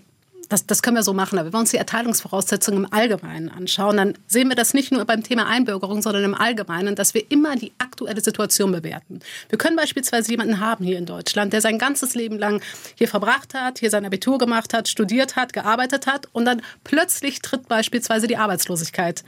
das, 0.49 0.65
das, 0.65 0.81
können 0.81 0.95
wir 0.95 1.03
so 1.03 1.13
machen. 1.13 1.39
Aber 1.39 1.47
wenn 1.47 1.53
wir 1.53 1.59
uns 1.59 1.71
die 1.71 1.77
Erteilungsvoraussetzungen 1.77 2.83
im 2.83 2.93
Allgemeinen 2.93 3.49
anschauen, 3.49 3.97
dann 3.97 4.13
sehen 4.27 4.49
wir 4.49 4.55
das 4.55 4.73
nicht 4.73 4.91
nur 4.91 5.03
beim 5.05 5.23
Thema 5.23 5.47
Einbürgerung, 5.47 6.01
sondern 6.01 6.23
im 6.23 6.35
Allgemeinen, 6.35 6.95
dass 6.95 7.13
wir 7.13 7.29
immer 7.31 7.55
die 7.55 7.71
aktuelle 7.79 8.21
Situation 8.21 8.71
bewerten. 8.71 9.19
Wir 9.49 9.57
können 9.57 9.75
beispielsweise 9.75 10.31
jemanden 10.31 10.59
haben 10.59 10.85
hier 10.85 10.97
in 10.97 11.05
Deutschland, 11.05 11.53
der 11.53 11.61
sein 11.61 11.79
ganzes 11.79 12.13
Leben 12.13 12.37
lang 12.37 12.61
hier 12.95 13.07
verbracht 13.07 13.53
hat, 13.53 13.79
hier 13.79 13.89
sein 13.89 14.05
Abitur 14.05 14.37
gemacht 14.37 14.73
hat, 14.73 14.87
studiert 14.87 15.35
hat, 15.35 15.53
gearbeitet 15.53 16.07
hat 16.07 16.27
und 16.33 16.45
dann 16.45 16.61
plötzlich 16.83 17.41
tritt 17.41 17.67
beispielsweise 17.67 18.27
die 18.27 18.37
Arbeitslosigkeit 18.37 19.23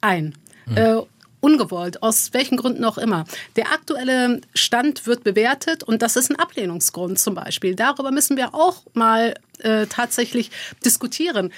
ein. 0.00 0.34
Mhm. 0.66 1.06
Ungewollt, 1.40 2.02
aus 2.02 2.32
welchen 2.32 2.56
Gründen 2.56 2.84
auch 2.84 2.98
immer. 2.98 3.24
Der 3.56 3.72
aktuelle 3.72 4.40
Stand 4.54 5.06
wird 5.06 5.24
bewertet 5.24 5.82
und 5.84 6.02
das 6.02 6.16
ist 6.16 6.30
ein 6.30 6.36
Ablehnungsgrund 6.36 7.18
zum 7.18 7.34
Beispiel. 7.34 7.74
Darüber 7.74 8.10
müssen 8.10 8.36
wir 8.36 8.54
auch 8.54 8.82
mal 8.94 9.34
äh, 9.60 9.86
tatsächlich 9.86 10.50
diskutieren. 10.84 11.52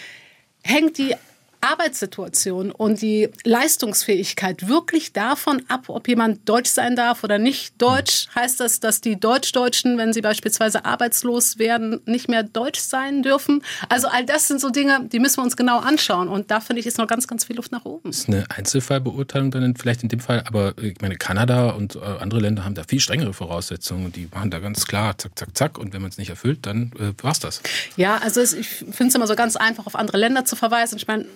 Hängt 0.62 0.98
die 0.98 1.14
Arbeitssituation 1.60 2.70
und 2.72 3.02
die 3.02 3.28
Leistungsfähigkeit 3.44 4.68
wirklich 4.68 5.12
davon 5.12 5.62
ab, 5.68 5.84
ob 5.88 6.08
jemand 6.08 6.48
deutsch 6.48 6.70
sein 6.70 6.96
darf 6.96 7.24
oder 7.24 7.38
nicht 7.38 7.80
deutsch? 7.80 8.28
Heißt 8.34 8.60
das, 8.60 8.80
dass 8.80 9.00
die 9.00 9.18
Deutschdeutschen, 9.18 9.98
wenn 9.98 10.12
sie 10.12 10.20
beispielsweise 10.20 10.84
arbeitslos 10.84 11.58
werden, 11.58 12.00
nicht 12.06 12.28
mehr 12.28 12.42
deutsch 12.42 12.80
sein 12.80 13.22
dürfen? 13.22 13.62
Also 13.88 14.08
all 14.08 14.24
das 14.24 14.48
sind 14.48 14.60
so 14.60 14.70
Dinge, 14.70 15.08
die 15.12 15.18
müssen 15.18 15.38
wir 15.38 15.44
uns 15.44 15.56
genau 15.56 15.78
anschauen. 15.78 16.28
Und 16.28 16.50
da 16.50 16.60
finde 16.60 16.80
ich, 16.80 16.86
ist 16.86 16.98
noch 16.98 17.06
ganz, 17.06 17.26
ganz 17.28 17.44
viel 17.44 17.56
Luft 17.56 17.72
nach 17.72 17.84
oben. 17.84 18.10
Das 18.10 18.20
ist 18.20 18.28
eine 18.28 18.44
Einzelfallbeurteilung 18.48 19.50
dann 19.50 19.76
vielleicht 19.76 20.02
in 20.02 20.08
dem 20.08 20.20
Fall, 20.20 20.44
aber 20.46 20.74
ich 20.80 21.00
meine, 21.00 21.16
Kanada 21.16 21.70
und 21.70 21.96
äh, 21.96 21.98
andere 21.98 22.40
Länder 22.40 22.64
haben 22.64 22.74
da 22.74 22.84
viel 22.84 23.00
strengere 23.00 23.32
Voraussetzungen. 23.32 24.12
Die 24.12 24.28
machen 24.32 24.50
da 24.50 24.58
ganz 24.58 24.86
klar, 24.86 25.16
zack, 25.18 25.38
zack, 25.38 25.56
zack. 25.56 25.78
Und 25.78 25.92
wenn 25.92 26.02
man 26.02 26.10
es 26.10 26.18
nicht 26.18 26.30
erfüllt, 26.30 26.66
dann 26.66 26.92
äh, 26.98 27.28
es 27.28 27.38
das. 27.38 27.60
Ja, 27.96 28.18
also 28.18 28.40
ich 28.40 28.66
finde 28.66 29.06
es 29.06 29.14
immer 29.14 29.26
so 29.26 29.34
ganz 29.34 29.56
einfach, 29.56 29.86
auf 29.86 29.94
andere 29.94 30.18
Länder 30.18 30.44
zu 30.44 30.56
verweisen. 30.56 30.96
Ich 30.96 31.06
meine, 31.06 31.26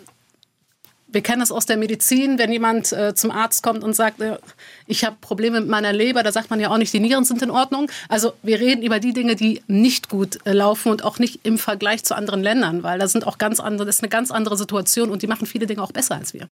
wir 1.15 1.23
kennen 1.23 1.41
es 1.41 1.53
aus 1.53 1.67
der 1.67 1.77
Medizin, 1.77 2.39
wenn 2.39 2.53
jemand 2.53 2.93
äh, 2.93 3.15
zum 3.15 3.31
Arzt 3.31 3.63
kommt 3.63 3.83
und 3.85 3.95
sagt, 3.95 4.21
äh, 4.21 4.39
ich 4.87 5.05
habe 5.05 5.17
Probleme 5.21 5.61
mit 5.61 5.71
meiner 5.71 5.93
Leber, 5.93 6.23
da 6.23 6.33
sagt 6.33 6.51
man 6.51 6.61
ja 6.61 6.71
auch 6.71 6.79
nicht, 6.79 6.93
die 6.93 7.01
Nieren 7.01 7.25
sind 7.25 7.41
in 7.43 7.51
Ordnung. 7.51 7.91
Also 8.09 8.35
wir 8.43 8.61
reden 8.61 8.83
über 8.83 9.01
die 9.01 9.13
Dinge, 9.13 9.37
die 9.37 9.63
nicht 9.67 10.09
gut 10.09 10.45
äh, 10.45 10.53
laufen 10.53 10.91
und 10.91 11.05
auch 11.05 11.19
nicht 11.19 11.41
im 11.45 11.59
Vergleich 11.59 12.05
zu 12.05 12.15
anderen 12.17 12.43
Ländern, 12.43 12.83
weil 12.83 12.99
da 12.99 13.09
sind 13.09 13.27
auch 13.27 13.39
ganz 13.39 13.61
andere, 13.61 13.87
das 13.87 13.97
ist 13.97 14.03
eine 14.03 14.11
ganz 14.11 14.31
andere 14.31 14.57
Situation 14.57 15.11
und 15.11 15.23
die 15.23 15.27
machen 15.27 15.47
viele 15.47 15.67
Dinge 15.67 15.83
auch 15.83 15.93
besser 15.93 16.17
als 16.17 16.35
wir. 16.35 16.49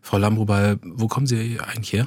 Frau 0.00 0.16
Lambrubal, 0.18 0.78
wo 0.82 1.08
kommen 1.08 1.26
Sie 1.26 1.58
eigentlich 1.60 1.92
her? 1.92 2.06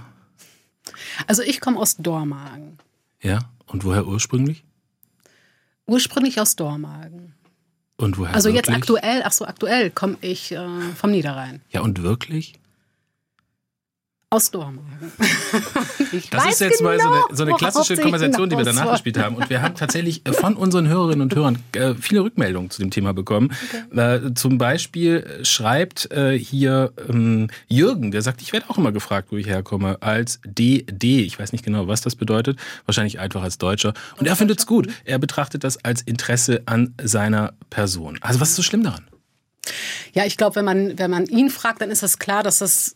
Also 1.28 1.42
ich 1.44 1.62
komme 1.62 1.80
aus 1.80 1.98
Dormagen. 1.98 2.80
Ja, 3.22 3.40
und 3.68 3.84
woher 3.84 4.08
ursprünglich? 4.08 4.64
Ursprünglich 5.86 6.40
aus 6.40 6.56
Dormagen. 6.56 7.33
Und 8.04 8.18
woher 8.18 8.34
Also 8.36 8.50
wirklich? 8.50 8.68
jetzt 8.68 8.76
aktuell, 8.76 9.22
ach 9.24 9.32
so, 9.32 9.46
aktuell 9.46 9.90
komme 9.90 10.18
ich 10.22 10.52
äh, 10.52 10.58
vom 10.96 11.12
Niederrhein. 11.12 11.62
Ja, 11.72 11.82
und 11.82 12.04
wirklich? 12.04 12.54
Aus 14.34 14.50
Dormagen. 14.50 14.82
ich 16.12 16.32
das 16.32 16.48
ist 16.48 16.62
jetzt 16.62 16.80
genau, 16.80 16.90
mal 16.90 17.00
so 17.00 17.08
eine, 17.08 17.16
genau, 17.18 17.36
so 17.36 17.44
eine 17.44 17.54
klassische 17.54 17.98
Konversation, 17.98 18.50
die 18.50 18.58
wir 18.58 18.66
danach 18.66 18.94
gespielt 18.94 19.20
haben. 19.20 19.36
Und 19.36 19.48
wir 19.52 19.62
haben 19.62 19.76
tatsächlich 19.76 20.26
äh, 20.26 20.34
von 20.34 20.56
unseren 20.56 20.88
Hörerinnen 20.88 21.22
und 21.22 21.36
Hörern 21.36 21.60
äh, 21.74 21.94
viele 21.94 22.22
Rückmeldungen 22.22 22.72
zu 22.72 22.82
dem 22.82 22.90
Thema 22.90 23.14
bekommen. 23.14 23.54
Okay. 23.92 24.26
Äh, 24.26 24.34
zum 24.34 24.58
Beispiel 24.58 25.40
schreibt 25.44 26.10
hier 26.12 26.94
ähm, 27.08 27.50
Jürgen, 27.68 28.10
der 28.10 28.24
sagt, 28.24 28.42
ich 28.42 28.54
werde 28.54 28.72
auch 28.72 28.80
immer 28.80 28.92
gefragt, 28.92 29.28
wo 29.30 29.38
ich 29.38 29.46
herkomme, 29.46 30.02
als 30.02 30.40
DD. 30.44 31.22
Ich 31.22 31.38
weiß 31.38 31.52
nicht 31.52 31.64
genau, 31.64 31.88
was 31.88 32.02
das 32.02 32.16
bedeutet. 32.16 32.58
Wahrscheinlich 32.88 33.20
einfach 33.20 33.44
als 33.44 33.60
Deutscher. 33.60 33.94
Und 34.18 34.26
er 34.26 34.36
findet 34.36 34.58
es 34.58 34.66
gut. 34.66 34.88
Er 35.06 35.20
betrachtet 35.20 35.64
das 35.64 35.86
als 35.86 36.02
Interesse 36.02 36.64
an 36.66 36.96
seiner 37.04 37.54
Person. 37.70 38.18
Also 38.22 38.40
was 38.40 38.50
ist 38.50 38.56
so 38.56 38.64
schlimm 38.64 38.82
daran? 38.82 39.06
Ja, 40.14 40.26
ich 40.26 40.38
glaube, 40.38 40.56
wenn 40.56 40.66
man, 40.66 40.98
wenn 40.98 41.12
man 41.12 41.28
ihn 41.28 41.52
fragt, 41.52 41.82
dann 41.82 41.92
ist 41.92 42.02
es 42.02 42.18
klar, 42.18 42.42
dass 42.42 42.58
das 42.58 42.96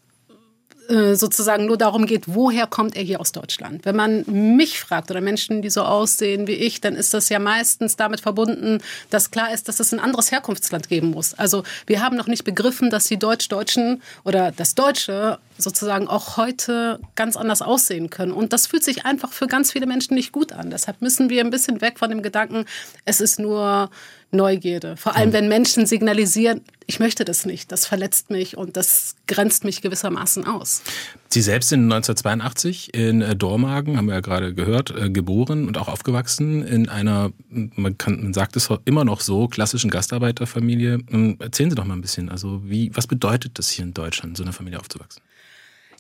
äh, 0.89 1.15
sozusagen 1.15 1.65
nur 1.65 1.77
darum 1.77 2.05
geht, 2.05 2.23
woher 2.27 2.67
kommt 2.67 2.95
er 2.95 3.03
hier 3.03 3.19
aus 3.19 3.31
Deutschland. 3.31 3.85
Wenn 3.85 3.95
man 3.95 4.23
mich 4.27 4.79
fragt 4.79 5.11
oder 5.11 5.21
Menschen, 5.21 5.61
die 5.61 5.69
so 5.69 5.81
aussehen 5.83 6.47
wie 6.47 6.53
ich, 6.53 6.81
dann 6.81 6.95
ist 6.95 7.13
das 7.13 7.29
ja 7.29 7.39
meistens 7.39 7.95
damit 7.95 8.21
verbunden, 8.21 8.79
dass 9.09 9.31
klar 9.31 9.53
ist, 9.53 9.67
dass 9.67 9.79
es 9.79 9.93
ein 9.93 9.99
anderes 9.99 10.31
Herkunftsland 10.31 10.89
geben 10.89 11.11
muss. 11.11 11.33
Also 11.33 11.63
wir 11.85 12.01
haben 12.01 12.15
noch 12.15 12.27
nicht 12.27 12.43
begriffen, 12.43 12.89
dass 12.89 13.05
die 13.05 13.17
Deutsch-Deutschen 13.17 14.01
oder 14.23 14.51
das 14.51 14.75
Deutsche 14.75 15.39
sozusagen 15.57 16.07
auch 16.07 16.37
heute 16.37 16.99
ganz 17.15 17.35
anders 17.35 17.61
aussehen 17.61 18.09
können. 18.09 18.31
Und 18.31 18.53
das 18.53 18.67
fühlt 18.67 18.83
sich 18.83 19.05
einfach 19.05 19.31
für 19.33 19.47
ganz 19.47 19.71
viele 19.71 19.87
Menschen 19.87 20.13
nicht 20.13 20.31
gut 20.31 20.53
an. 20.53 20.69
Deshalb 20.69 21.01
müssen 21.01 21.29
wir 21.29 21.43
ein 21.43 21.49
bisschen 21.49 21.81
weg 21.81 21.99
von 21.99 22.09
dem 22.09 22.21
Gedanken, 22.21 22.65
es 23.05 23.21
ist 23.21 23.39
nur 23.39 23.89
Neugierde. 24.31 24.97
Vor 24.97 25.15
allem, 25.15 25.31
wenn 25.31 25.47
Menschen 25.47 25.85
signalisieren, 25.85 26.61
ich 26.85 26.99
möchte 26.99 27.23
das 27.23 27.45
nicht, 27.45 27.71
das 27.71 27.85
verletzt 27.85 28.29
mich 28.29 28.57
und 28.57 28.75
das 28.75 29.15
grenzt 29.25 29.63
mich 29.63 29.81
gewissermaßen 29.81 30.45
aus. 30.45 30.81
Sie 31.29 31.41
selbst 31.41 31.69
sind 31.69 31.83
1982 31.83 32.93
in 32.93 33.21
äh, 33.21 33.35
Dormagen, 33.35 33.95
haben 33.97 34.07
wir 34.07 34.15
ja 34.15 34.19
gerade 34.21 34.53
gehört, 34.53 34.91
äh, 34.91 35.09
geboren 35.09 35.67
und 35.67 35.77
auch 35.77 35.87
aufgewachsen 35.87 36.65
in 36.65 36.89
einer, 36.89 37.31
man, 37.49 37.97
kann, 37.97 38.21
man 38.21 38.33
sagt 38.33 38.57
es 38.57 38.69
immer 38.85 39.05
noch 39.05 39.21
so, 39.21 39.47
klassischen 39.47 39.89
Gastarbeiterfamilie. 39.89 40.99
Ähm, 41.09 41.37
erzählen 41.39 41.69
Sie 41.69 41.75
doch 41.75 41.85
mal 41.85 41.95
ein 41.95 42.01
bisschen, 42.01 42.29
also 42.29 42.61
wie, 42.65 42.91
was 42.93 43.07
bedeutet 43.07 43.57
das 43.57 43.69
hier 43.69 43.85
in 43.85 43.93
Deutschland, 43.93 44.31
in 44.31 44.35
so 44.35 44.43
einer 44.43 44.53
Familie 44.53 44.79
aufzuwachsen? 44.79 45.21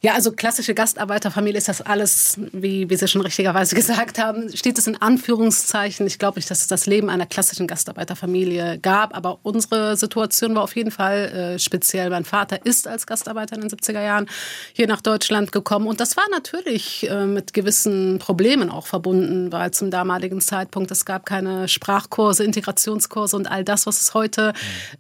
Ja, 0.03 0.13
also 0.13 0.31
klassische 0.31 0.75
Gastarbeiterfamilie 0.75 1.57
ist 1.57 1.69
das 1.69 1.81
alles, 1.81 2.37
wie, 2.51 2.87
wie 2.87 2.95
Sie 2.95 3.07
schon 3.07 3.21
richtigerweise 3.21 3.75
gesagt 3.75 4.19
haben, 4.19 4.55
steht 4.55 4.77
es 4.77 4.85
in 4.85 5.01
Anführungszeichen. 5.01 6.05
Ich 6.05 6.19
glaube 6.19 6.37
nicht, 6.37 6.51
dass 6.51 6.61
es 6.61 6.67
das 6.67 6.85
Leben 6.85 7.09
einer 7.09 7.25
klassischen 7.25 7.65
Gastarbeiterfamilie 7.65 8.77
gab, 8.77 9.17
aber 9.17 9.39
unsere 9.41 9.97
Situation 9.97 10.53
war 10.53 10.61
auf 10.61 10.75
jeden 10.75 10.91
Fall 10.91 11.55
äh, 11.55 11.59
speziell. 11.59 12.11
Mein 12.11 12.25
Vater 12.25 12.63
ist 12.63 12.87
als 12.87 13.07
Gastarbeiter 13.07 13.55
in 13.55 13.61
den 13.61 13.71
70er 13.71 14.03
Jahren 14.03 14.27
hier 14.73 14.87
nach 14.87 15.01
Deutschland 15.01 15.51
gekommen 15.51 15.87
und 15.87 15.99
das 15.99 16.15
war 16.15 16.25
natürlich 16.29 17.09
äh, 17.09 17.25
mit 17.25 17.53
gewissen 17.53 18.19
Problemen 18.19 18.69
auch 18.69 18.85
verbunden, 18.85 19.51
weil 19.51 19.71
zum 19.71 19.89
damaligen 19.89 20.41
Zeitpunkt 20.41 20.91
es 20.91 21.05
gab 21.05 21.25
keine 21.25 21.67
Sprachkurse, 21.67 22.43
Integrationskurse 22.43 23.35
und 23.35 23.49
all 23.49 23.63
das, 23.63 23.87
was 23.87 23.99
es 23.99 24.13
heute 24.13 24.53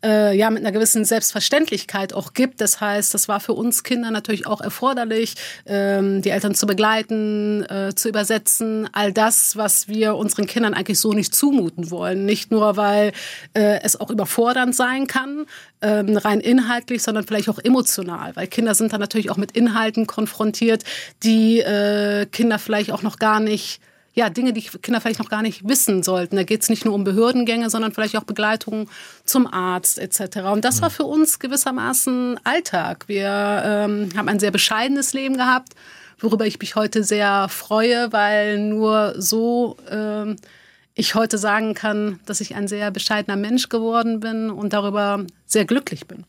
äh, 0.03 0.35
ja 0.35 0.49
mit 0.49 0.63
einer 0.63 0.71
gewissen 0.71 1.05
Selbstverständlichkeit 1.05 2.13
auch 2.13 2.33
gibt. 2.33 2.61
Das 2.61 2.81
heißt, 2.81 3.13
das 3.13 3.27
war 3.27 3.39
für 3.39 3.53
uns 3.53 3.83
Kinder 3.83 4.09
natürlich 4.09 4.47
auch 4.47 4.59
erforderlich 4.59 4.87
erforderlich, 4.97 5.35
ähm, 5.65 6.21
die 6.21 6.29
Eltern 6.29 6.55
zu 6.55 6.65
begleiten, 6.65 7.63
äh, 7.63 7.93
zu 7.95 8.09
übersetzen, 8.09 8.89
all 8.91 9.13
das, 9.13 9.55
was 9.55 9.87
wir 9.87 10.15
unseren 10.15 10.47
Kindern 10.47 10.73
eigentlich 10.73 10.99
so 10.99 11.13
nicht 11.13 11.35
zumuten 11.35 11.91
wollen. 11.91 12.25
Nicht 12.25 12.51
nur, 12.51 12.77
weil 12.77 13.11
äh, 13.53 13.79
es 13.83 13.99
auch 13.99 14.09
überfordernd 14.09 14.75
sein 14.75 15.07
kann, 15.07 15.45
ähm, 15.81 16.17
rein 16.17 16.39
inhaltlich, 16.39 17.03
sondern 17.03 17.25
vielleicht 17.25 17.49
auch 17.49 17.59
emotional, 17.59 18.35
weil 18.35 18.47
Kinder 18.47 18.73
sind 18.73 18.93
dann 18.93 18.99
natürlich 18.99 19.29
auch 19.29 19.37
mit 19.37 19.51
Inhalten 19.51 20.07
konfrontiert, 20.07 20.83
die 21.23 21.59
äh, 21.59 22.25
Kinder 22.25 22.59
vielleicht 22.59 22.91
auch 22.91 23.03
noch 23.03 23.19
gar 23.19 23.39
nicht 23.39 23.79
ja, 24.17 24.31
Dinge, 24.31 24.51
die 24.51 24.63
Kinder 24.63 24.99
vielleicht 24.99 25.19
noch 25.19 25.29
gar 25.29 25.43
nicht 25.43 25.67
wissen 25.67 26.01
sollten. 26.01 26.37
Da 26.37 26.43
geht 26.43 26.63
es 26.63 26.69
nicht 26.69 26.85
nur 26.85 26.95
um 26.95 27.03
Behördengänge, 27.03 27.69
sondern 27.69 27.91
vielleicht 27.91 28.17
auch 28.17 28.23
Begleitung 28.23 28.89
zum 29.25 29.45
Arzt 29.45 29.99
etc. 29.99 30.39
Und 30.51 30.65
das 30.65 30.81
war 30.81 30.89
für 30.89 31.03
uns 31.03 31.37
gewissermaßen 31.37 32.39
Alltag. 32.43 33.03
Wir 33.07 33.61
ähm, 33.63 34.09
haben 34.17 34.27
ein 34.27 34.39
sehr 34.39 34.49
bescheidenes 34.49 35.13
Leben 35.13 35.37
gehabt, 35.37 35.73
worüber 36.19 36.47
ich 36.47 36.59
mich 36.59 36.75
heute 36.75 37.03
sehr 37.03 37.47
freue, 37.47 38.11
weil 38.11 38.57
nur 38.57 39.13
so 39.21 39.77
ähm, 39.87 40.37
ich 40.95 41.13
heute 41.13 41.37
sagen 41.37 41.75
kann, 41.75 42.19
dass 42.25 42.41
ich 42.41 42.55
ein 42.55 42.67
sehr 42.67 42.89
bescheidener 42.89 43.37
Mensch 43.37 43.69
geworden 43.69 44.19
bin 44.19 44.49
und 44.49 44.73
darüber 44.73 45.23
sehr 45.45 45.65
glücklich 45.65 46.07
bin. 46.07 46.23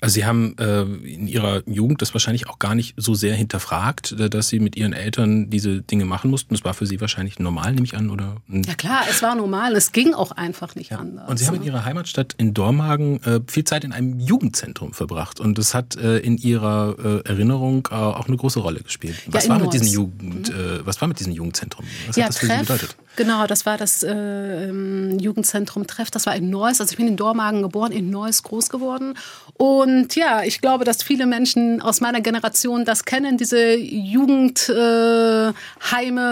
Also 0.00 0.14
Sie 0.14 0.24
haben 0.24 0.56
äh, 0.58 0.82
in 0.82 1.26
Ihrer 1.26 1.62
Jugend 1.66 2.02
das 2.02 2.14
wahrscheinlich 2.14 2.48
auch 2.48 2.58
gar 2.58 2.74
nicht 2.74 2.94
so 2.96 3.14
sehr 3.14 3.34
hinterfragt, 3.34 4.12
äh, 4.12 4.30
dass 4.30 4.48
Sie 4.48 4.60
mit 4.60 4.76
Ihren 4.76 4.92
Eltern 4.92 5.50
diese 5.50 5.82
Dinge 5.82 6.04
machen 6.04 6.30
mussten. 6.30 6.54
Das 6.54 6.64
war 6.64 6.74
für 6.74 6.86
Sie 6.86 7.00
wahrscheinlich 7.00 7.38
normal, 7.38 7.72
nehme 7.72 7.86
ich 7.86 7.96
an, 7.96 8.10
oder? 8.10 8.36
Ja 8.48 8.74
klar, 8.74 9.02
es 9.08 9.22
war 9.22 9.34
normal. 9.34 9.74
Es 9.76 9.92
ging 9.92 10.14
auch 10.14 10.32
einfach 10.32 10.74
nicht 10.74 10.90
ja. 10.90 10.98
anders. 10.98 11.28
Und 11.28 11.38
Sie 11.38 11.46
haben 11.46 11.56
in 11.56 11.62
Ihrer 11.62 11.84
Heimatstadt 11.84 12.34
in 12.38 12.54
Dormagen 12.54 13.22
äh, 13.22 13.40
viel 13.46 13.64
Zeit 13.64 13.84
in 13.84 13.92
einem 13.92 14.18
Jugendzentrum 14.18 14.92
verbracht 14.92 15.40
und 15.40 15.58
das 15.58 15.74
hat 15.74 15.96
äh, 15.96 16.18
in 16.18 16.36
Ihrer 16.38 16.96
äh, 16.98 17.28
Erinnerung 17.28 17.88
äh, 17.90 17.94
auch 17.94 18.26
eine 18.26 18.36
große 18.36 18.60
Rolle 18.60 18.80
gespielt. 18.80 19.16
Was 19.26 19.44
ja, 19.44 19.50
war 19.50 19.58
mit 19.58 19.72
diesem 19.72 19.86
Jugend? 19.86 20.48
Mhm. 20.48 20.54
Äh, 20.54 20.86
was 20.86 21.00
war 21.00 21.08
mit 21.08 21.18
diesem 21.18 21.32
Jugendzentrum? 21.32 21.84
Was 22.06 22.16
ja, 22.16 22.24
hat 22.24 22.30
das 22.30 22.38
für 22.38 22.46
Treff, 22.46 22.58
Sie 22.58 22.62
bedeutet? 22.62 22.96
Genau, 23.16 23.46
das 23.46 23.64
war 23.64 23.78
das 23.78 24.02
äh, 24.02 24.68
Jugendzentrum 24.68 25.86
Treff. 25.86 26.10
Das 26.10 26.26
war 26.26 26.34
in 26.34 26.50
Neuss. 26.50 26.80
Also 26.80 26.92
ich 26.92 26.96
bin 26.96 27.08
in 27.08 27.16
Dormagen 27.16 27.62
geboren, 27.62 27.92
in 27.92 28.10
Neuss 28.10 28.42
groß 28.42 28.70
geworden 28.70 29.14
und 29.56 30.16
ja, 30.16 30.42
ich 30.42 30.60
glaube, 30.60 30.84
dass 30.84 31.04
viele 31.04 31.26
Menschen 31.26 31.80
aus 31.80 32.00
meiner 32.00 32.20
Generation 32.20 32.84
das 32.84 33.04
kennen, 33.04 33.38
diese 33.38 33.76
Jugendheime 33.76 35.52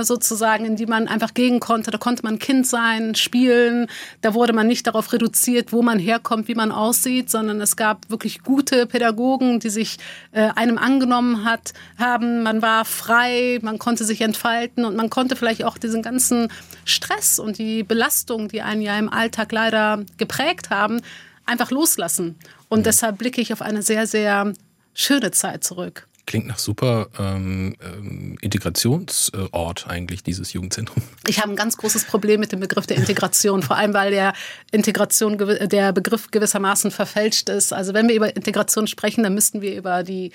äh, 0.01 0.05
sozusagen, 0.05 0.65
in 0.65 0.75
die 0.75 0.87
man 0.87 1.07
einfach 1.07 1.33
gehen 1.33 1.61
konnte. 1.61 1.93
Da 1.93 1.99
konnte 1.99 2.25
man 2.25 2.41
Kind 2.41 2.67
sein, 2.67 3.15
spielen. 3.15 3.87
Da 4.23 4.35
wurde 4.35 4.53
man 4.53 4.67
nicht 4.67 4.89
darauf 4.89 5.13
reduziert, 5.13 5.73
wo 5.73 5.83
man 5.83 6.01
herkommt, 6.01 6.49
wie 6.49 6.57
man 6.57 6.73
aussieht, 6.73 7.31
sondern 7.31 7.61
es 7.61 7.77
gab 7.77 8.11
wirklich 8.11 8.43
gute 8.43 8.87
Pädagogen, 8.87 9.61
die 9.61 9.71
sich 9.71 9.99
äh, 10.33 10.49
einem 10.57 10.77
angenommen 10.77 11.45
hat, 11.45 11.75
haben. 11.99 12.43
Man 12.43 12.61
war 12.61 12.85
frei, 12.85 13.61
man 13.63 13.79
konnte 13.79 14.03
sich 14.05 14.21
entfalten 14.21 14.85
und 14.85 14.97
man 14.97 15.11
konnte 15.11 15.37
vielleicht 15.37 15.63
auch 15.63 15.79
diesen 15.79 16.03
ganzen 16.03 16.49
Stress 16.85 17.39
und 17.39 17.59
die 17.59 17.83
Belastung, 17.83 18.49
die 18.49 18.63
einen 18.63 18.83
ja 18.83 18.99
im 18.99 19.09
Alltag 19.09 19.53
leider 19.53 20.05
geprägt 20.17 20.71
haben, 20.71 21.01
einfach 21.47 21.71
loslassen. 21.71 22.37
Und 22.69 22.81
mhm. 22.81 22.85
deshalb 22.85 23.19
blicke 23.19 23.41
ich 23.41 23.53
auf 23.53 23.63
eine 23.63 23.83
sehr, 23.83 24.07
sehr 24.07 24.53
schöne 24.95 25.31
Zeit 25.31 25.65
zurück. 25.65 26.07
Klingt 26.25 26.47
nach 26.47 26.59
super 26.59 27.09
ähm, 27.19 27.75
ähm, 27.83 28.39
Integrationsort 28.41 29.89
eigentlich, 29.89 30.23
dieses 30.23 30.53
Jugendzentrum. 30.53 31.03
Ich 31.27 31.41
habe 31.41 31.51
ein 31.51 31.57
ganz 31.57 31.77
großes 31.77 32.05
Problem 32.05 32.39
mit 32.39 32.53
dem 32.53 32.61
Begriff 32.61 32.87
der 32.87 32.97
Integration, 32.97 33.63
vor 33.63 33.77
allem 33.77 33.93
weil 33.93 34.13
der 34.13 34.33
Integration, 34.71 35.37
der 35.37 35.93
Begriff 35.93 36.31
gewissermaßen 36.31 36.93
verfälscht 36.93 37.49
ist. 37.49 37.73
Also 37.73 37.93
wenn 37.93 38.09
wir 38.09 38.15
über 38.15 38.37
Integration 38.37 38.87
sprechen, 38.87 39.25
dann 39.25 39.35
müssten 39.35 39.63
wir 39.63 39.75
über 39.75 40.05
die 40.05 40.31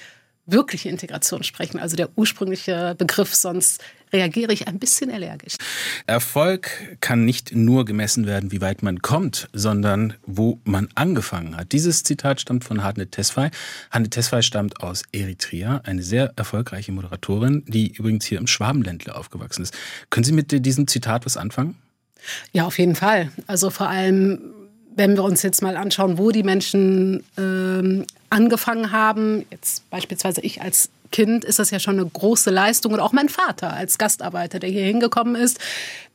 wirkliche 0.46 0.90
Integration 0.90 1.44
sprechen, 1.44 1.80
also 1.80 1.96
der 1.96 2.10
ursprüngliche 2.16 2.96
Begriff, 2.98 3.34
sonst 3.34 3.84
reagiere 4.14 4.54
ich 4.54 4.68
ein 4.68 4.80
bisschen 4.80 5.12
allergisch. 5.12 5.56
Erfolg 6.06 6.98
kann 7.02 7.26
nicht 7.26 7.56
nur 7.56 7.86
gemessen 7.86 8.26
werden, 8.26 8.52
wie 8.52 8.62
weit 8.62 8.84
man 8.84 9.02
kommt, 9.02 9.50
sondern 9.54 10.14
wo 10.26 10.60
man 10.64 10.88
angefangen 10.96 11.58
hat. 11.58 11.72
Dieses 11.72 12.04
Zitat 12.04 12.42
stammt 12.42 12.64
von 12.64 12.84
Hadne 12.84 13.08
Tesfay. 13.08 13.50
Hadne 13.92 14.10
Tesfay 14.10 14.42
stammt 14.42 14.82
aus 14.82 15.04
Eritrea, 15.12 15.82
eine 15.84 16.04
sehr 16.04 16.34
erfolgreiche 16.36 16.92
Moderatorin, 16.92 17.64
die 17.68 17.94
übrigens 17.94 18.26
hier 18.26 18.38
im 18.38 18.48
Schwabenländle 18.48 19.16
aufgewachsen 19.16 19.64
ist. 19.64 19.74
Können 20.10 20.24
Sie 20.24 20.32
mit 20.32 20.66
diesem 20.66 20.88
Zitat 20.88 21.26
was 21.26 21.38
anfangen? 21.38 21.76
Ja, 22.52 22.66
auf 22.66 22.78
jeden 22.80 22.96
Fall. 22.96 23.32
Also 23.48 23.70
vor 23.70 23.90
allem 23.90 24.40
wenn 24.98 25.16
wir 25.16 25.24
uns 25.24 25.44
jetzt 25.44 25.62
mal 25.62 25.78
anschauen, 25.78 26.18
wo 26.18 26.32
die 26.32 26.44
Menschen 26.44 27.24
ähm, 27.38 28.06
angefangen 28.30 28.92
haben, 28.92 29.46
jetzt 29.52 29.88
beispielsweise 29.90 30.42
ich 30.42 30.62
als 30.62 30.90
Kind, 31.12 31.44
ist 31.44 31.60
das 31.60 31.72
ja 31.72 31.80
schon 31.80 32.00
eine 32.00 32.10
große 32.10 32.50
Leistung 32.50 32.94
und 32.94 33.00
auch 33.00 33.14
mein 33.14 33.30
Vater 33.30 33.74
als 33.74 33.98
Gastarbeiter, 33.98 34.60
der 34.60 34.70
hier 34.70 34.86
hingekommen 34.86 35.36
ist, 35.36 35.60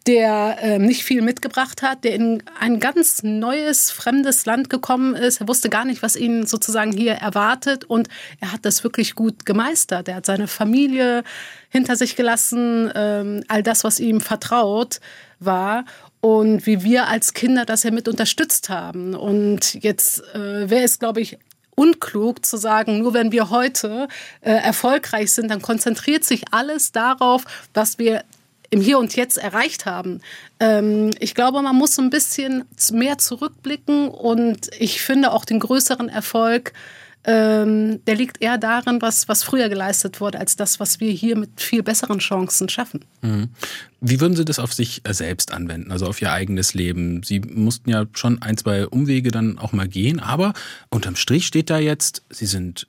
der 0.07 0.59
äh, 0.61 0.79
nicht 0.79 1.05
viel 1.05 1.23
mitgebracht 1.23 1.83
hat, 1.83 2.05
der 2.05 2.15
in 2.15 2.43
ein 2.59 2.81
ganz 2.81 3.23
neues, 3.23 3.91
fremdes 3.91 4.47
Land 4.47 4.69
gekommen 4.69 5.15
ist. 5.15 5.41
Er 5.41 5.49
wusste 5.49 5.71
gar 5.71 5.85
nicht, 5.85 6.03
was 6.03 6.17
ihn 6.17 6.47
sozusagen 6.47 6.93
hier 6.93 7.15
erwartet 7.15 7.85
und 7.85 8.09
er 8.41 8.53
hat 8.53 8.65
das 8.65 8.83
wirklich 8.83 9.15
gut 9.15 9.47
gemeistert. 9.47 10.09
Er 10.09 10.17
hat 10.17 10.27
seine 10.27 10.49
Familie 10.49 11.23
hinter 11.69 11.97
sich 11.97 12.17
gelassen, 12.17 12.91
ähm, 12.95 13.45
all 13.49 13.63
das, 13.63 13.85
was 13.85 14.01
ihm 14.01 14.21
vertraut 14.21 15.01
war 15.39 15.85
und 16.21 16.67
wie 16.67 16.83
wir 16.83 17.09
als 17.09 17.35
Kinder 17.35 17.65
das 17.65 17.83
ja 17.83 17.91
mit 17.91 18.09
unterstützt 18.09 18.69
haben. 18.69 19.15
Und 19.15 19.75
jetzt 19.83 20.23
äh, 20.35 20.69
wäre 20.69 20.85
es, 20.85 20.99
glaube 20.99 21.21
ich, 21.21 21.39
unklug 21.75 22.45
zu 22.45 22.57
sagen, 22.57 22.99
nur 22.99 23.15
wenn 23.15 23.33
wir 23.33 23.51
heute 23.51 24.09
äh, 24.41 24.51
erfolgreich 24.51 25.33
sind, 25.33 25.51
dann 25.51 25.63
konzentriert 25.63 26.25
sich 26.25 26.43
alles 26.51 26.93
darauf, 26.93 27.45
was 27.75 27.99
wir 27.99 28.25
im 28.71 28.81
Hier 28.81 28.99
und 28.99 29.15
Jetzt 29.17 29.37
erreicht 29.37 29.85
haben. 29.85 30.21
Ähm, 30.59 31.11
ich 31.19 31.35
glaube, 31.35 31.61
man 31.63 31.77
muss 31.77 31.99
ein 31.99 32.11
bisschen 32.11 32.65
mehr 32.91 33.19
zurückblicken 33.19 34.09
und 34.09 34.71
ich 34.79 35.03
finde 35.03 35.33
auch 35.33 35.45
den 35.45 35.61
größeren 35.61 36.09
Erfolg 36.09 36.73
ähm, 37.25 38.05
der 38.05 38.17
liegt 38.17 38.43
eher 38.43 38.59
darin, 38.59 39.01
was, 39.01 39.29
was 39.29 39.45
früher 39.45 39.69
geleistet 39.69 40.21
wurde, 40.21 40.41
als 40.41 40.57
das, 40.57 40.81
was 40.81 40.99
wir 40.99 41.13
hier 41.13 41.37
mit 41.37 41.61
viel 41.61 41.83
besseren 41.83 42.19
Chancen 42.19 42.69
schaffen. 42.69 43.05
Mhm. 43.21 43.51
Wie 44.01 44.21
würden 44.21 44.37
Sie 44.37 44.45
das 44.45 44.59
auf 44.59 44.73
sich 44.73 45.03
äh, 45.05 45.15
selbst 45.15 45.53
anwenden, 45.53 45.93
also 45.93 46.07
auf 46.07 46.21
Ihr 46.21 46.33
eigenes 46.33 46.75
Leben? 46.75 47.23
Sie 47.23 47.39
mussten 47.41 47.91
ja 47.91 48.07
schon 48.13 48.43
ein, 48.43 48.57
zwei 48.57 48.87
Umwege 48.89 49.31
dann 49.31 49.59
auch 49.59 49.73
mal 49.73 49.87
gehen, 49.87 50.19
aber 50.19 50.53
unterm 50.91 51.15
Strich 51.15 51.47
steht 51.47 51.71
da 51.71 51.79
jetzt, 51.79 52.23
Sie 52.31 52.47
sind 52.47 52.89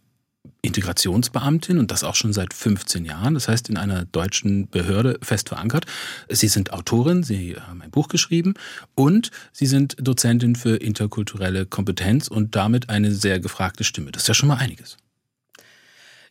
Integrationsbeamtin 0.64 1.78
und 1.78 1.92
das 1.92 2.04
auch 2.04 2.16
schon 2.16 2.34
seit 2.34 2.54
15 2.54 3.06
Jahren, 3.06 3.34
das 3.36 3.48
heißt 3.48 3.70
in 3.70 3.78
einer 3.78 4.06
deutschen 4.06 4.68
Behörde 4.70 5.20
fest 5.22 5.50
verankert. 5.50 5.86
Sie 6.30 6.48
sind 6.48 6.74
Autorin, 6.74 7.22
Sie 7.22 7.56
haben 7.56 7.82
ein 7.82 7.92
Buch 7.92 8.08
geschrieben 8.08 8.56
und 8.96 9.30
Sie 9.52 9.66
sind 9.66 9.96
Dozentin 10.00 10.56
für 10.56 10.78
interkulturelle 10.78 11.66
Kompetenz 11.66 12.30
und 12.30 12.56
damit 12.56 12.90
eine 12.90 13.12
sehr 13.12 13.40
gefragte 13.40 13.84
Stimme. 13.84 14.12
Das 14.12 14.24
ist 14.24 14.28
ja 14.30 14.34
schon 14.34 14.50
mal 14.50 14.58
einiges. 14.58 14.98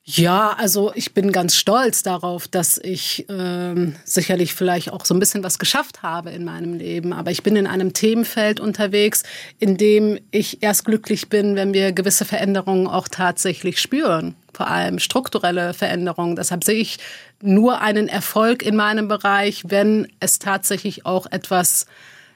Ja, 0.05 0.57
also 0.59 0.91
ich 0.97 1.15
bin 1.15 1.31
ganz 1.31 1.55
stolz 1.55 2.03
darauf, 2.03 2.49
dass 2.49 2.77
ich 2.77 3.25
ähm, 3.29 3.95
sicherlich 4.05 4.53
vielleicht 4.53 4.93
auch 4.93 5.05
so 5.05 5.15
ein 5.15 5.21
bisschen 5.21 5.45
was 5.45 5.61
geschafft 5.61 6.03
habe 6.03 6.31
in 6.31 6.45
meinem 6.45 6.75
Leben. 6.75 7.13
Aber 7.13 7.31
ich 7.31 7.45
bin 7.45 7.55
in 7.55 7.69
einem 7.69 7.93
Themenfeld 7.93 8.59
unterwegs, 8.59 9.23
in 9.61 9.77
dem 9.77 10.19
ich 10.33 10.61
erst 10.61 10.87
glücklich 10.87 11.29
bin, 11.29 11.55
wenn 11.55 11.73
wir 11.73 11.93
gewisse 11.93 12.25
Veränderungen 12.25 12.89
auch 12.89 13.07
tatsächlich 13.07 13.81
spüren. 13.81 14.35
Vor 14.53 14.67
allem 14.67 14.99
strukturelle 14.99 15.73
Veränderungen. 15.73 16.35
Deshalb 16.35 16.65
sehe 16.65 16.81
ich 16.81 16.99
nur 17.41 17.81
einen 17.81 18.09
Erfolg 18.09 18.65
in 18.65 18.75
meinem 18.75 19.07
Bereich, 19.07 19.63
wenn 19.69 20.09
es 20.19 20.41
tatsächlich 20.41 21.07
auch 21.07 21.27
etwas 21.31 21.87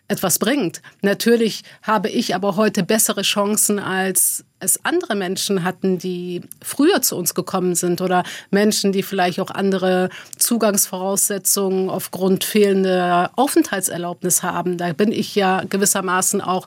etwas 0.08 0.38
bringt. 0.38 0.82
Natürlich 1.02 1.64
habe 1.82 2.08
ich 2.08 2.37
aber 2.37 2.54
heute 2.54 2.85
bessere 2.85 3.23
Chancen, 3.23 3.80
als 3.80 4.44
es 4.58 4.84
andere 4.84 5.14
Menschen 5.14 5.64
hatten, 5.64 5.98
die 5.98 6.42
früher 6.62 7.02
zu 7.02 7.16
uns 7.16 7.34
gekommen 7.34 7.75
sind 7.75 8.00
oder 8.00 8.25
Menschen, 8.50 8.92
die 8.92 9.02
vielleicht 9.02 9.40
auch 9.40 9.50
andere 9.50 10.08
Zugangsvoraussetzungen 10.38 11.90
aufgrund 11.90 12.44
fehlender 12.44 13.30
Aufenthaltserlaubnis 13.36 14.42
haben. 14.42 14.78
Da 14.78 14.92
bin 14.92 15.12
ich 15.12 15.34
ja 15.34 15.62
gewissermaßen 15.68 16.40
auch 16.40 16.66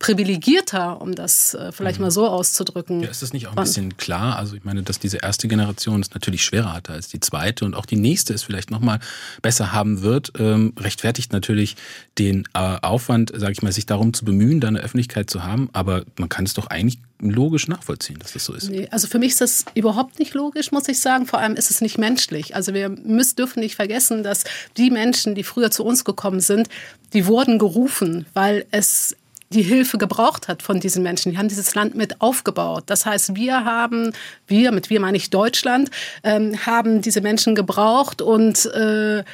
privilegierter, 0.00 1.00
um 1.00 1.14
das 1.14 1.52
äh, 1.52 1.72
vielleicht 1.72 1.98
mhm. 1.98 2.06
mal 2.06 2.10
so 2.10 2.26
auszudrücken. 2.26 3.02
Ja, 3.02 3.10
ist 3.10 3.20
das 3.20 3.34
nicht 3.34 3.46
auch 3.46 3.56
ein 3.56 3.62
bisschen 3.62 3.98
klar? 3.98 4.36
Also 4.36 4.56
ich 4.56 4.64
meine, 4.64 4.82
dass 4.82 4.98
diese 4.98 5.18
erste 5.18 5.46
Generation 5.46 6.00
es 6.00 6.12
natürlich 6.14 6.42
schwerer 6.42 6.72
hatte 6.72 6.94
als 6.94 7.08
die 7.08 7.20
zweite 7.20 7.66
und 7.66 7.74
auch 7.74 7.84
die 7.84 7.96
nächste 7.96 8.32
es 8.32 8.42
vielleicht 8.42 8.70
noch 8.70 8.80
mal 8.80 8.98
besser 9.42 9.72
haben 9.72 10.00
wird, 10.00 10.32
ähm, 10.38 10.72
rechtfertigt 10.80 11.34
natürlich 11.34 11.76
den 12.18 12.48
äh, 12.54 12.78
Aufwand, 12.80 13.30
sage 13.36 13.52
ich 13.52 13.62
mal, 13.62 13.72
sich 13.72 13.84
darum 13.84 14.14
zu 14.14 14.24
bemühen, 14.24 14.60
da 14.60 14.68
eine 14.68 14.80
Öffentlichkeit 14.80 15.28
zu 15.28 15.44
haben. 15.44 15.68
Aber 15.74 16.04
man 16.16 16.30
kann 16.30 16.46
es 16.46 16.54
doch 16.54 16.68
eigentlich 16.68 16.98
logisch 17.20 17.68
nachvollziehen, 17.68 18.18
dass 18.20 18.32
das 18.32 18.46
so 18.46 18.54
ist. 18.54 18.70
Nee, 18.70 18.88
also 18.90 19.06
für 19.06 19.18
mich 19.18 19.32
ist 19.32 19.42
das 19.42 19.66
überhaupt 19.74 20.18
nicht 20.18 20.32
logisch, 20.32 20.72
muss 20.72 20.88
ich 20.88 21.00
sagen. 21.00 21.26
Vor 21.26 21.40
allem 21.40 21.56
ist 21.56 21.70
es 21.70 21.82
nicht 21.82 21.98
menschlich. 21.98 22.56
Also 22.56 22.72
wir 22.72 22.88
müssen, 22.88 23.36
dürfen 23.36 23.60
nicht 23.60 23.76
vergessen, 23.76 24.22
dass 24.22 24.44
die 24.78 24.90
Menschen, 24.90 25.34
die 25.34 25.44
früher 25.44 25.70
zu 25.70 25.84
uns 25.84 26.06
gekommen 26.06 26.40
sind, 26.40 26.70
die 27.12 27.26
wurden 27.26 27.58
gerufen, 27.58 28.24
weil 28.32 28.64
es 28.70 29.14
die 29.52 29.62
Hilfe 29.62 29.98
gebraucht 29.98 30.46
hat 30.46 30.62
von 30.62 30.78
diesen 30.78 31.02
Menschen. 31.02 31.32
Die 31.32 31.38
haben 31.38 31.48
dieses 31.48 31.74
Land 31.74 31.96
mit 31.96 32.20
aufgebaut. 32.20 32.84
Das 32.86 33.04
heißt, 33.04 33.34
wir 33.34 33.64
haben, 33.64 34.12
wir, 34.46 34.70
mit 34.70 34.90
wir 34.90 35.00
meine 35.00 35.16
ich 35.16 35.30
Deutschland, 35.30 35.90
ähm, 36.22 36.64
haben 36.64 37.02
diese 37.02 37.20
Menschen 37.20 37.56
gebraucht 37.56 38.22
und 38.22 38.66
äh, 38.66 39.24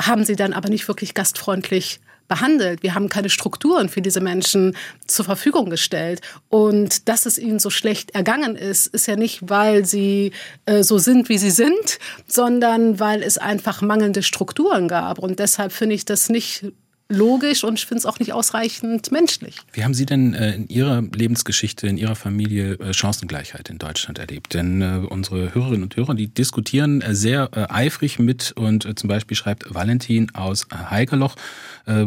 haben 0.00 0.24
sie 0.24 0.36
dann 0.36 0.52
aber 0.52 0.68
nicht 0.68 0.86
wirklich 0.86 1.14
gastfreundlich 1.14 2.00
behandelt. 2.28 2.82
Wir 2.82 2.94
haben 2.94 3.08
keine 3.08 3.28
Strukturen 3.28 3.88
für 3.88 4.00
diese 4.00 4.20
Menschen 4.20 4.76
zur 5.06 5.24
Verfügung 5.24 5.68
gestellt. 5.68 6.20
Und 6.48 7.08
dass 7.08 7.26
es 7.26 7.38
ihnen 7.38 7.58
so 7.58 7.70
schlecht 7.70 8.14
ergangen 8.14 8.56
ist, 8.56 8.86
ist 8.88 9.06
ja 9.06 9.16
nicht, 9.16 9.48
weil 9.48 9.84
sie 9.84 10.32
äh, 10.66 10.82
so 10.82 10.98
sind, 10.98 11.28
wie 11.28 11.38
sie 11.38 11.50
sind, 11.50 11.98
sondern 12.26 13.00
weil 13.00 13.22
es 13.22 13.38
einfach 13.38 13.82
mangelnde 13.82 14.22
Strukturen 14.22 14.86
gab. 14.86 15.18
Und 15.18 15.40
deshalb 15.40 15.72
finde 15.72 15.96
ich 15.96 16.04
das 16.04 16.28
nicht 16.28 16.66
logisch 17.08 17.64
und 17.64 17.78
ich 17.78 17.86
finde 17.86 18.00
es 18.00 18.06
auch 18.06 18.18
nicht 18.18 18.32
ausreichend 18.32 19.12
menschlich. 19.12 19.56
Wie 19.72 19.84
haben 19.84 19.94
Sie 19.94 20.06
denn 20.06 20.34
äh, 20.34 20.54
in 20.54 20.68
Ihrer 20.68 21.02
Lebensgeschichte, 21.02 21.86
in 21.86 21.98
Ihrer 21.98 22.16
Familie 22.16 22.74
äh, 22.74 22.92
Chancengleichheit 22.92 23.70
in 23.70 23.78
Deutschland 23.78 24.18
erlebt? 24.18 24.54
Denn 24.54 24.82
äh, 24.82 25.06
unsere 25.08 25.54
Hörerinnen 25.54 25.84
und 25.84 25.96
Hörer, 25.96 26.14
die 26.14 26.28
diskutieren 26.28 27.02
sehr 27.08 27.50
eifrig 27.72 28.18
mit 28.18 28.52
und 28.52 28.98
zum 28.98 29.08
Beispiel 29.08 29.36
schreibt 29.36 29.72
Valentin 29.72 30.34
aus 30.34 30.66
Heigerloch 30.72 31.36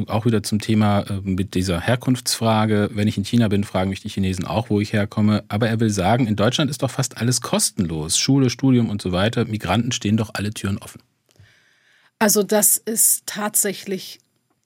auch 0.07 0.25
wieder 0.25 0.43
zum 0.43 0.59
Thema 0.59 1.05
mit 1.23 1.55
dieser 1.55 1.79
Herkunftsfrage. 1.79 2.89
Wenn 2.93 3.07
ich 3.07 3.17
in 3.17 3.23
China 3.23 3.47
bin, 3.47 3.63
fragen 3.63 3.89
mich 3.89 4.01
die 4.01 4.09
Chinesen 4.09 4.45
auch, 4.45 4.69
wo 4.69 4.81
ich 4.81 4.91
herkomme. 4.91 5.43
Aber 5.47 5.69
er 5.69 5.79
will 5.79 5.89
sagen, 5.89 6.27
in 6.27 6.35
Deutschland 6.35 6.69
ist 6.69 6.83
doch 6.83 6.91
fast 6.91 7.17
alles 7.17 7.41
kostenlos. 7.41 8.17
Schule, 8.17 8.49
Studium 8.49 8.89
und 8.89 9.01
so 9.01 9.11
weiter. 9.11 9.45
Migranten 9.45 9.91
stehen 9.91 10.17
doch 10.17 10.31
alle 10.33 10.51
Türen 10.51 10.77
offen. 10.77 11.01
Also 12.19 12.43
das 12.43 12.77
ist 12.77 13.23
tatsächlich 13.25 14.19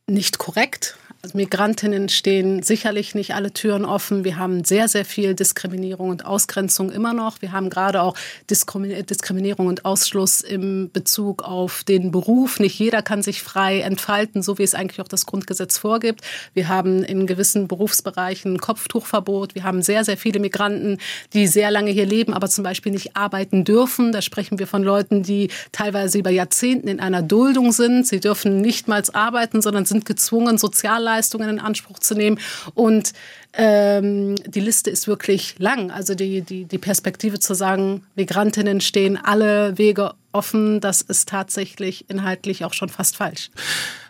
nicht 0.09 0.37
korrekt. 0.37 0.97
Also 1.25 1.37
Migrantinnen 1.37 2.09
stehen 2.09 2.63
sicherlich 2.63 3.15
nicht 3.15 3.33
alle 3.33 3.53
Türen 3.53 3.85
offen. 3.85 4.25
Wir 4.25 4.35
haben 4.35 4.65
sehr, 4.65 4.89
sehr 4.89 5.05
viel 5.05 5.35
Diskriminierung 5.35 6.09
und 6.09 6.25
Ausgrenzung 6.25 6.91
immer 6.91 7.13
noch. 7.13 7.41
Wir 7.41 7.53
haben 7.53 7.69
gerade 7.69 8.01
auch 8.01 8.17
Diskriminierung 8.49 9.67
und 9.67 9.85
Ausschluss 9.85 10.41
im 10.41 10.89
Bezug 10.91 11.41
auf 11.41 11.85
den 11.85 12.11
Beruf. 12.11 12.59
Nicht 12.59 12.77
jeder 12.77 13.01
kann 13.01 13.23
sich 13.23 13.41
frei 13.41 13.79
entfalten, 13.79 14.43
so 14.43 14.57
wie 14.57 14.63
es 14.63 14.75
eigentlich 14.75 14.99
auch 14.99 15.07
das 15.07 15.25
Grundgesetz 15.25 15.77
vorgibt. 15.77 16.19
Wir 16.53 16.67
haben 16.67 17.05
in 17.05 17.25
gewissen 17.25 17.69
Berufsbereichen 17.69 18.57
Kopftuchverbot. 18.57 19.55
Wir 19.55 19.63
haben 19.63 19.81
sehr, 19.81 20.03
sehr 20.03 20.17
viele 20.17 20.41
Migranten, 20.41 20.97
die 21.31 21.47
sehr 21.47 21.71
lange 21.71 21.91
hier 21.91 22.05
leben, 22.05 22.33
aber 22.33 22.49
zum 22.49 22.65
Beispiel 22.65 22.91
nicht 22.91 23.15
arbeiten 23.15 23.63
dürfen. 23.63 24.11
Da 24.11 24.21
sprechen 24.21 24.59
wir 24.59 24.67
von 24.67 24.83
Leuten, 24.83 25.23
die 25.23 25.51
teilweise 25.71 26.17
über 26.17 26.31
Jahrzehnten 26.31 26.89
in 26.89 26.99
einer 26.99 27.21
Duldung 27.21 27.71
sind. 27.71 28.05
Sie 28.07 28.19
dürfen 28.19 28.59
nicht 28.59 28.89
mal 28.89 29.01
arbeiten, 29.13 29.61
sondern 29.61 29.85
sind 29.85 30.05
gezwungen, 30.05 30.57
Sozialleistungen 30.57 31.12
Leistungen 31.15 31.49
in 31.49 31.59
Anspruch 31.59 31.99
zu 31.99 32.15
nehmen. 32.15 32.39
Und 32.73 33.13
ähm, 33.53 34.35
die 34.45 34.59
Liste 34.59 34.89
ist 34.89 35.07
wirklich 35.07 35.55
lang. 35.59 35.91
Also 35.91 36.15
die, 36.15 36.41
die, 36.41 36.65
die 36.65 36.77
Perspektive 36.77 37.39
zu 37.39 37.53
sagen, 37.53 38.03
Migrantinnen 38.15 38.81
stehen 38.81 39.17
alle 39.17 39.77
Wege 39.77 40.13
offen, 40.31 40.81
das 40.81 41.01
ist 41.01 41.29
tatsächlich 41.29 42.09
inhaltlich 42.09 42.65
auch 42.65 42.73
schon 42.73 42.89
fast 42.89 43.17
falsch. 43.17 43.51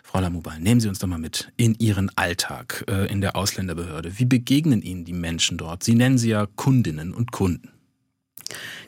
Frau 0.02 0.20
Lamubal, 0.20 0.60
nehmen 0.60 0.80
Sie 0.80 0.88
uns 0.88 1.00
doch 1.00 1.08
mal 1.08 1.18
mit 1.18 1.52
in 1.56 1.74
Ihren 1.78 2.10
Alltag 2.16 2.84
äh, 2.88 3.10
in 3.12 3.20
der 3.20 3.36
Ausländerbehörde. 3.36 4.18
Wie 4.18 4.24
begegnen 4.24 4.80
Ihnen 4.80 5.04
die 5.04 5.12
Menschen 5.12 5.58
dort? 5.58 5.82
Sie 5.82 5.94
nennen 5.94 6.18
sie 6.18 6.30
ja 6.30 6.46
Kundinnen 6.54 7.12
und 7.12 7.32
Kunden. 7.32 7.70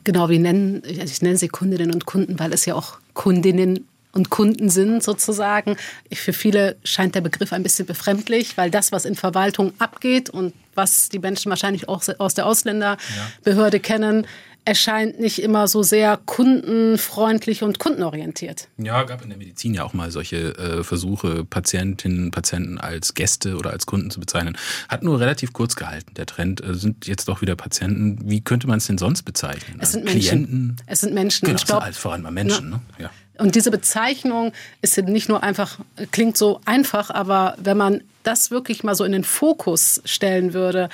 Genau, 0.05 0.29
wir 0.29 0.39
nennen, 0.39 0.83
ich 0.85 1.21
nenne 1.21 1.37
sie 1.37 1.49
Kundinnen 1.49 1.91
und 1.91 2.05
Kunden, 2.05 2.39
weil 2.39 2.53
es 2.53 2.65
ja 2.65 2.75
auch 2.75 2.99
Kundinnen 3.13 3.87
und 4.17 4.29
Kunden 4.31 4.69
sind 4.69 5.03
sozusagen. 5.03 5.77
Für 6.11 6.33
viele 6.33 6.75
scheint 6.83 7.15
der 7.15 7.21
Begriff 7.21 7.53
ein 7.53 7.63
bisschen 7.63 7.85
befremdlich, 7.85 8.57
weil 8.57 8.71
das, 8.71 8.91
was 8.91 9.05
in 9.05 9.15
Verwaltung 9.15 9.73
abgeht 9.77 10.29
und 10.29 10.53
was 10.73 11.09
die 11.09 11.19
Menschen 11.19 11.49
wahrscheinlich 11.49 11.87
auch 11.87 12.03
aus 12.17 12.33
der 12.33 12.45
Ausländerbehörde 12.45 13.77
ja. 13.77 13.83
kennen, 13.83 14.27
erscheint 14.67 15.17
nicht 15.17 15.41
immer 15.41 15.69
so 15.69 15.81
sehr 15.81 16.19
kundenfreundlich 16.25 17.63
und 17.63 17.79
kundenorientiert. 17.79 18.67
Ja, 18.77 19.03
gab 19.03 19.23
in 19.23 19.29
der 19.29 19.37
Medizin 19.37 19.73
ja 19.73 19.83
auch 19.83 19.93
mal 19.93 20.11
solche 20.11 20.57
äh, 20.57 20.83
Versuche, 20.83 21.45
Patientinnen, 21.45 22.31
Patienten 22.31 22.77
als 22.77 23.13
Gäste 23.13 23.55
oder 23.55 23.69
als 23.69 23.85
Kunden 23.85 24.11
zu 24.11 24.19
bezeichnen. 24.19 24.57
Hat 24.89 25.03
nur 25.03 25.21
relativ 25.21 25.53
kurz 25.53 25.77
gehalten. 25.77 26.13
Der 26.15 26.25
Trend 26.25 26.61
äh, 26.61 26.73
sind 26.73 27.07
jetzt 27.07 27.29
doch 27.29 27.41
wieder 27.41 27.55
Patienten. 27.55 28.19
Wie 28.29 28.41
könnte 28.41 28.67
man 28.67 28.79
es 28.79 28.87
denn 28.87 28.97
sonst 28.97 29.23
bezeichnen? 29.23 29.79
Es 29.79 29.93
sind 29.93 30.03
Menschen. 30.03 30.21
Klienten? 30.21 30.75
Es 30.85 30.99
sind 30.99 31.13
Menschen. 31.13 31.45
Genau, 31.45 31.57
ich 31.57 31.65
glaub, 31.65 31.93
vor 31.93 32.11
allem 32.11 32.23
mal 32.23 32.31
Menschen. 32.31 32.69
Ne? 32.71 32.81
Ja. 32.99 33.09
Und 33.37 33.55
diese 33.55 33.71
Bezeichnung 33.71 34.53
ist 34.81 34.97
nicht 34.97 35.29
nur 35.29 35.43
einfach, 35.43 35.79
klingt 36.11 36.37
so 36.37 36.61
einfach, 36.65 37.09
aber 37.09 37.55
wenn 37.57 37.77
man 37.77 38.01
das 38.23 38.51
wirklich 38.51 38.83
mal 38.83 38.95
so 38.95 39.03
in 39.03 39.11
den 39.11 39.23
Fokus 39.23 40.01
stellen 40.05 40.53
würde, 40.53 40.89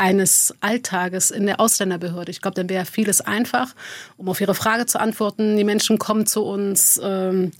eines 0.00 0.54
Alltages 0.60 1.30
in 1.30 1.44
der 1.44 1.60
Ausländerbehörde. 1.60 2.30
Ich 2.30 2.40
glaube, 2.40 2.54
dann 2.54 2.70
wäre 2.70 2.86
vieles 2.86 3.20
einfach. 3.20 3.74
Um 4.16 4.30
auf 4.30 4.40
Ihre 4.40 4.54
Frage 4.54 4.86
zu 4.86 4.98
antworten, 4.98 5.58
die 5.58 5.64
Menschen 5.64 5.98
kommen 5.98 6.26
zu 6.26 6.42
uns. 6.42 6.98
Ähm, 7.04 7.52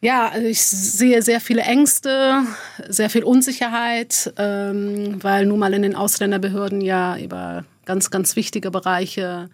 ja, 0.00 0.28
also 0.28 0.46
ich 0.46 0.62
sehe 0.62 1.20
sehr 1.20 1.40
viele 1.40 1.60
Ängste, 1.60 2.44
sehr 2.88 3.10
viel 3.10 3.24
Unsicherheit, 3.24 4.32
ähm, 4.38 5.22
weil 5.22 5.44
nun 5.44 5.58
mal 5.58 5.74
in 5.74 5.82
den 5.82 5.94
Ausländerbehörden 5.94 6.80
ja 6.80 7.18
über 7.18 7.66
ganz, 7.84 8.10
ganz 8.10 8.36
wichtige 8.36 8.70
Bereiche 8.70 9.50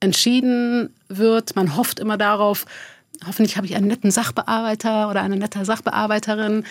entschieden 0.00 0.94
wird. 1.08 1.54
Man 1.56 1.76
hofft 1.76 2.00
immer 2.00 2.16
darauf, 2.16 2.64
Hoffentlich 3.26 3.56
habe 3.56 3.66
ich 3.66 3.76
einen 3.76 3.88
netten 3.88 4.10
Sachbearbeiter 4.10 5.10
oder 5.10 5.22
eine 5.22 5.36
nette 5.36 5.64
Sachbearbeiterin. 5.64 6.64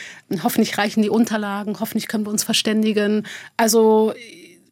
Hoffentlich 0.43 0.77
reichen 0.77 1.03
die 1.03 1.09
Unterlagen. 1.09 1.79
Hoffentlich 1.79 2.07
können 2.07 2.25
wir 2.25 2.31
uns 2.31 2.43
verständigen. 2.43 3.27
Also 3.55 4.13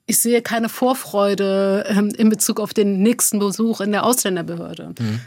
ich 0.08 0.18
sehe 0.18 0.42
keine 0.42 0.70
Vorfreude 0.70 1.86
ähm, 1.90 2.10
in 2.18 2.30
Bezug 2.30 2.60
auf 2.60 2.74
den 2.74 3.04
nächsten 3.04 3.40
Besuch 3.40 3.82
in 3.82 3.92
der 3.92 4.06
Ausländerbehörde. 4.06 4.96
Mhm. 4.98 5.20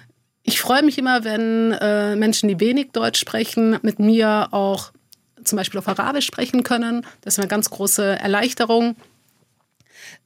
Ich 0.43 0.61
freue 0.61 0.83
mich 0.83 0.99
immer, 0.99 1.23
wenn 1.23 1.73
äh, 1.73 2.17
Menschen, 2.17 2.49
die 2.49 2.59
wenig 2.59 2.91
Deutsch 2.93 3.21
sprechen, 3.21 3.79
mit 3.83 3.99
mir 3.99 4.49
auch 4.51 4.91
zum 5.45 5.57
Beispiel 5.57 5.79
auf 5.79 5.89
Arabisch 5.89 6.27
sprechen 6.27 6.65
können. 6.65 7.07
Das 7.21 7.35
ist 7.35 7.39
eine 7.39 7.49
ganz 7.49 7.71
große 7.71 8.19
Erleichterung. 8.19 8.97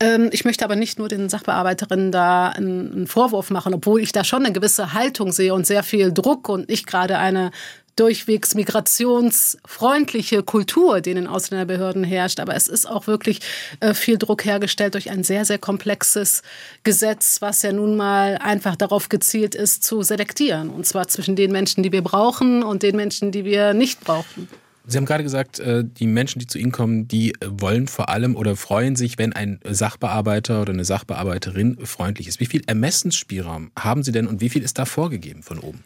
Ähm, 0.01 0.29
ich 0.33 0.45
möchte 0.45 0.65
aber 0.65 0.77
nicht 0.77 0.99
nur 0.99 1.09
den 1.09 1.29
Sachbearbeiterinnen 1.29 2.13
da 2.13 2.49
einen 2.49 3.07
Vorwurf 3.07 3.51
machen, 3.51 3.75
obwohl 3.75 4.01
ich 4.01 4.13
da 4.13 4.25
schon 4.25 4.45
eine 4.45 4.53
gewisse 4.53 4.93
Haltung 4.93 5.33
sehe 5.33 5.55
und 5.55 5.67
sehr 5.67 5.83
viel 5.83 6.13
Druck 6.13 6.49
und 6.49 6.69
nicht 6.69 6.87
gerade 6.87 7.19
eine 7.19 7.51
durchwegs 7.97 8.55
migrationsfreundliche 8.55 10.43
Kultur, 10.43 11.01
die 11.01 11.11
in 11.11 11.17
den 11.17 11.27
Ausländerbehörden 11.27 12.03
herrscht. 12.03 12.41
Aber 12.41 12.55
es 12.57 12.67
ist 12.67 12.87
auch 12.87 13.07
wirklich 13.07 13.41
äh, 13.81 13.95
viel 13.95 14.19
Druck 14.19 14.45
hergestellt 14.45 14.95
durch 14.95 15.11
ein 15.11 15.23
sehr, 15.23 15.45
sehr 15.45 15.59
komplexes 15.59 16.43
Gesetz, 16.83 17.41
was 17.41 17.63
ja 17.63 17.73
nun 17.73 17.97
mal 17.97 18.39
einfach 18.39 18.77
darauf 18.77 19.09
gezielt 19.09 19.55
ist, 19.55 19.85
zu 19.85 20.03
selektieren. 20.03 20.71
Und 20.71 20.87
zwar 20.87 21.09
zwischen 21.09 21.37
den 21.37 21.53
Menschen, 21.53 21.83
die 21.83 21.93
wir 21.93 22.03
brauchen 22.03 22.63
und 22.63 22.83
den 22.83 22.97
Menschen, 22.97 23.31
die 23.31 23.45
wir 23.45 23.75
nicht 23.75 24.01
brauchen. 24.01 24.49
Sie 24.87 24.99
haben 24.99 25.07
gerade 25.07 25.23
gesagt, 25.23 25.61
äh, 25.61 25.83
die 25.85 26.07
Menschen, 26.07 26.40
die 26.40 26.47
zu 26.47 26.59
Ihnen 26.59 26.73
kommen, 26.73 27.09
die 27.09 27.33
wollen 27.44 27.88
vor 27.88 28.11
allem 28.11 28.37
oder 28.37 28.55
freuen 28.55 28.97
sich, 28.97 29.16
wenn 29.16 29.33
ein 29.33 29.59
Sachbearbeiter 29.64 30.61
oder 30.61 30.73
eine 30.73 30.85
Sachbearbeiterin 30.85 31.79
freundlich 31.87 32.29
ist. 32.29 32.38
Wie 32.38 32.47
viel 32.47 32.62
Ermessensspielraum 32.66 33.70
haben 33.79 34.03
Sie 34.03 34.12
denn 34.12 34.27
und 34.27 34.40
wie 34.40 34.51
viel 34.51 34.62
ist 34.62 34.79
da 34.79 34.85
vorgegeben 34.85 35.42
von 35.42 35.59
oben? 35.59 35.85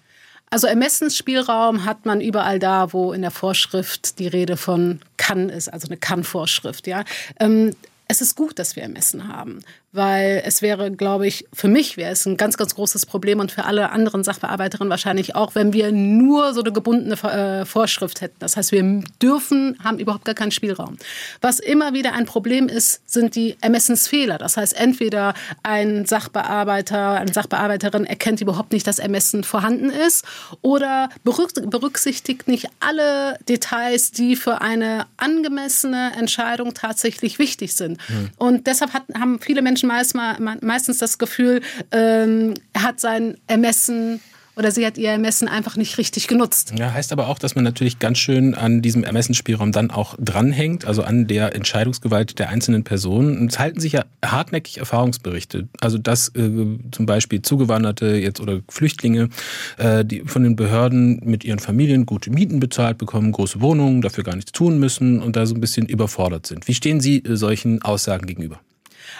Also 0.51 0.67
Ermessensspielraum 0.67 1.85
hat 1.85 2.07
man 2.07 2.21
überall 2.21 2.59
da, 2.59 2.93
wo 2.93 3.13
in 3.13 3.23
der 3.23 3.31
Vorschrift 3.31 4.19
die 4.19 4.27
Rede 4.27 4.57
von 4.57 5.01
kann 5.17 5.49
ist, 5.49 5.69
also 5.69 5.87
eine 5.87 5.99
Kann-Vorschrift. 5.99 6.87
Ja. 6.87 7.05
Ähm, 7.39 7.75
es 8.09 8.23
ist 8.23 8.35
gut, 8.35 8.59
dass 8.59 8.75
wir 8.75 8.83
Ermessen 8.83 9.29
haben 9.29 9.61
weil 9.99 10.43
es 10.47 10.63
wäre, 10.63 10.93
glaube 10.93 11.27
ich, 11.27 11.45
für 11.53 11.67
mich 11.67 11.97
wäre 11.97 12.13
es 12.13 12.25
ein 12.25 12.37
ganz, 12.37 12.57
ganz 12.57 12.77
großes 12.77 13.05
Problem 13.05 13.41
und 13.41 13.51
für 13.51 13.65
alle 13.65 13.91
anderen 13.91 14.23
Sachbearbeiterinnen 14.23 14.89
wahrscheinlich 14.89 15.35
auch, 15.35 15.57
wenn 15.57 15.73
wir 15.73 15.91
nur 15.91 16.55
so 16.55 16.61
eine 16.61 16.73
gebundene 16.73 17.17
äh, 17.25 17.67
Vorschrift 17.67 18.21
hätten. 18.21 18.37
Das 18.39 18.57
heißt, 18.57 18.71
wir 18.71 19.03
dürfen, 19.21 19.77
haben 19.83 19.99
überhaupt 19.99 20.25
gar 20.25 20.37
keinen 20.37 20.53
Spielraum. 20.53 20.97
Was 21.41 21.59
immer 21.59 21.95
wieder 21.95 22.13
ein 22.13 22.27
Problem 22.27 22.69
ist, 22.69 23.01
sind 23.11 23.35
die 23.35 23.57
Ermessensfehler. 23.61 24.39
Das 24.39 24.57
heißt, 24.57 24.81
entweder 24.81 25.35
ein 25.65 26.07
Sachbearbeiter, 26.07 27.15
eine 27.15 27.33
Sachbearbeiterin 27.33 28.05
erkennt 28.05 28.41
überhaupt 28.41 28.73
nicht, 28.73 28.87
dass 28.87 29.01
Ermessen 29.01 29.43
vorhanden 29.43 29.91
ist 29.91 30.25
oder 30.63 31.09
berücksichtigt 31.25 32.47
nicht 32.47 32.69
alle 32.79 33.37
Details, 33.49 34.13
die 34.13 34.37
für 34.37 34.61
eine 34.61 35.07
angemessene 35.17 36.13
Entscheidung 36.17 36.75
tatsächlich 36.75 37.41
wichtig 37.41 37.75
sind. 37.75 37.99
Mhm. 38.09 38.31
Und 38.37 38.67
deshalb 38.69 38.93
hat, 38.93 39.03
haben 39.19 39.41
viele 39.41 39.61
Menschen 39.61 39.88
Meist, 39.89 40.15
meistens 40.61 40.99
das 40.99 41.19
Gefühl, 41.19 41.61
ähm, 41.91 42.55
er 42.73 42.83
hat 42.85 43.01
sein 43.01 43.37
Ermessen 43.47 44.21
oder 44.59 44.73
sie 44.73 44.85
hat 44.85 44.99
ihr 44.99 45.11
Ermessen 45.11 45.47
einfach 45.47 45.77
nicht 45.77 45.99
richtig 45.99 46.27
genutzt. 46.27 46.73
Ja, 46.77 46.93
heißt 46.93 47.13
aber 47.13 47.29
auch, 47.29 47.39
dass 47.39 47.55
man 47.55 47.63
natürlich 47.63 48.01
ganz 48.01 48.19
schön 48.19 48.57
an 48.57 48.83
diesem 48.83 49.05
Ermessensspielraum 49.05 49.71
dann 49.71 49.93
auch 49.93 50.17
dranhängt, 50.19 50.85
also 50.85 51.05
an 51.05 51.29
der 51.29 51.55
Entscheidungsgewalt 51.55 52.41
der 52.41 52.49
einzelnen 52.49 52.83
Personen. 52.83 53.39
Und 53.39 53.53
es 53.53 53.61
halten 53.61 53.79
sich 53.79 53.93
ja 53.93 54.05
hartnäckig 54.25 54.79
Erfahrungsberichte. 54.79 55.69
Also 55.81 55.97
dass 55.97 56.31
äh, 56.31 56.51
zum 56.91 57.07
Beispiel 57.07 57.41
Zugewanderte 57.41 58.17
jetzt 58.17 58.41
oder 58.41 58.61
Flüchtlinge, 58.69 59.29
äh, 59.77 60.05
die 60.05 60.23
von 60.23 60.43
den 60.43 60.57
Behörden 60.57 61.21
mit 61.23 61.45
ihren 61.45 61.61
Familien 61.61 62.05
gute 62.05 62.31
Mieten 62.31 62.59
bezahlt 62.59 62.99
bekommen, 62.99 63.31
große 63.31 63.61
Wohnungen, 63.61 64.03
dafür 64.03 64.25
gar 64.25 64.35
nichts 64.35 64.51
tun 64.51 64.81
müssen 64.81 65.23
und 65.23 65.37
da 65.37 65.47
so 65.47 65.55
ein 65.55 65.61
bisschen 65.61 65.87
überfordert 65.87 66.49
sind. 66.49 66.67
Wie 66.67 66.75
stehen 66.75 66.99
Sie 67.01 67.19
äh, 67.19 67.37
solchen 67.37 67.83
Aussagen 67.83 68.27
gegenüber? 68.27 68.59